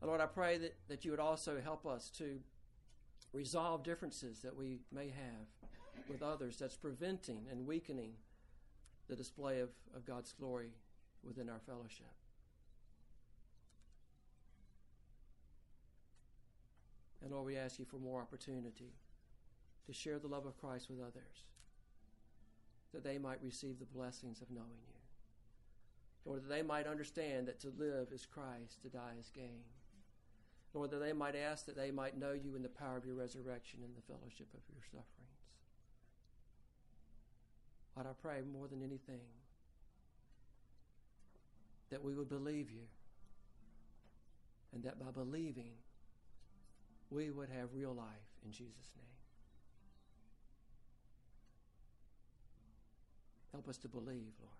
And 0.00 0.08
Lord, 0.08 0.20
I 0.20 0.26
pray 0.26 0.58
that, 0.58 0.76
that 0.88 1.04
you 1.04 1.10
would 1.10 1.20
also 1.20 1.60
help 1.60 1.86
us 1.86 2.08
to 2.18 2.38
resolve 3.32 3.82
differences 3.82 4.40
that 4.42 4.56
we 4.56 4.78
may 4.92 5.08
have 5.08 6.08
with 6.08 6.22
others 6.22 6.56
that's 6.56 6.76
preventing 6.76 7.46
and 7.50 7.66
weakening 7.66 8.12
the 9.08 9.16
display 9.16 9.58
of, 9.58 9.70
of 9.94 10.06
God's 10.06 10.32
glory 10.32 10.70
within 11.24 11.48
our 11.48 11.60
fellowship. 11.66 12.06
And 17.22 17.32
Lord, 17.32 17.46
we 17.46 17.56
ask 17.56 17.78
you 17.78 17.84
for 17.84 17.98
more 17.98 18.20
opportunity 18.20 18.92
to 19.86 19.92
share 19.92 20.18
the 20.18 20.28
love 20.28 20.46
of 20.46 20.58
Christ 20.58 20.88
with 20.90 21.00
others. 21.00 21.44
that 22.92 23.04
they 23.04 23.18
might 23.18 23.42
receive 23.42 23.78
the 23.78 23.84
blessings 23.84 24.40
of 24.40 24.50
knowing 24.50 24.80
you. 24.86 24.94
Lord, 26.24 26.42
that 26.42 26.48
they 26.48 26.62
might 26.62 26.86
understand 26.86 27.48
that 27.48 27.60
to 27.60 27.72
live 27.78 28.08
is 28.12 28.26
Christ, 28.26 28.82
to 28.82 28.88
die 28.88 29.14
is 29.18 29.30
gain. 29.34 29.64
Lord, 30.74 30.90
that 30.90 30.98
they 31.00 31.12
might 31.12 31.36
ask 31.36 31.66
that 31.66 31.76
they 31.76 31.90
might 31.90 32.18
know 32.18 32.32
you 32.32 32.54
in 32.54 32.62
the 32.62 32.68
power 32.68 32.96
of 32.96 33.06
your 33.06 33.14
resurrection 33.14 33.80
and 33.82 33.94
the 33.96 34.02
fellowship 34.02 34.48
of 34.54 34.60
your 34.72 34.82
sufferings. 34.84 35.04
Lord, 37.96 38.06
I 38.06 38.12
pray 38.22 38.42
more 38.52 38.68
than 38.68 38.82
anything 38.82 39.20
that 41.90 42.04
we 42.04 42.14
would 42.14 42.28
believe 42.28 42.70
you 42.70 42.86
and 44.74 44.82
that 44.84 44.98
by 44.98 45.10
believing 45.10 45.72
we 47.10 47.30
would 47.30 47.48
have 47.48 47.68
real 47.74 47.94
life 47.94 48.28
in 48.44 48.52
Jesus' 48.52 48.92
name. 48.96 49.06
Help 53.52 53.68
us 53.68 53.78
to 53.78 53.88
believe, 53.88 54.32
Lord. 54.40 54.54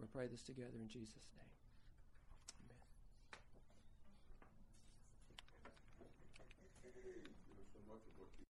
We 0.00 0.06
pray 0.12 0.26
this 0.26 0.42
together 0.42 0.78
in 0.80 0.88
Jesus' 0.88 1.28
name. 1.36 1.53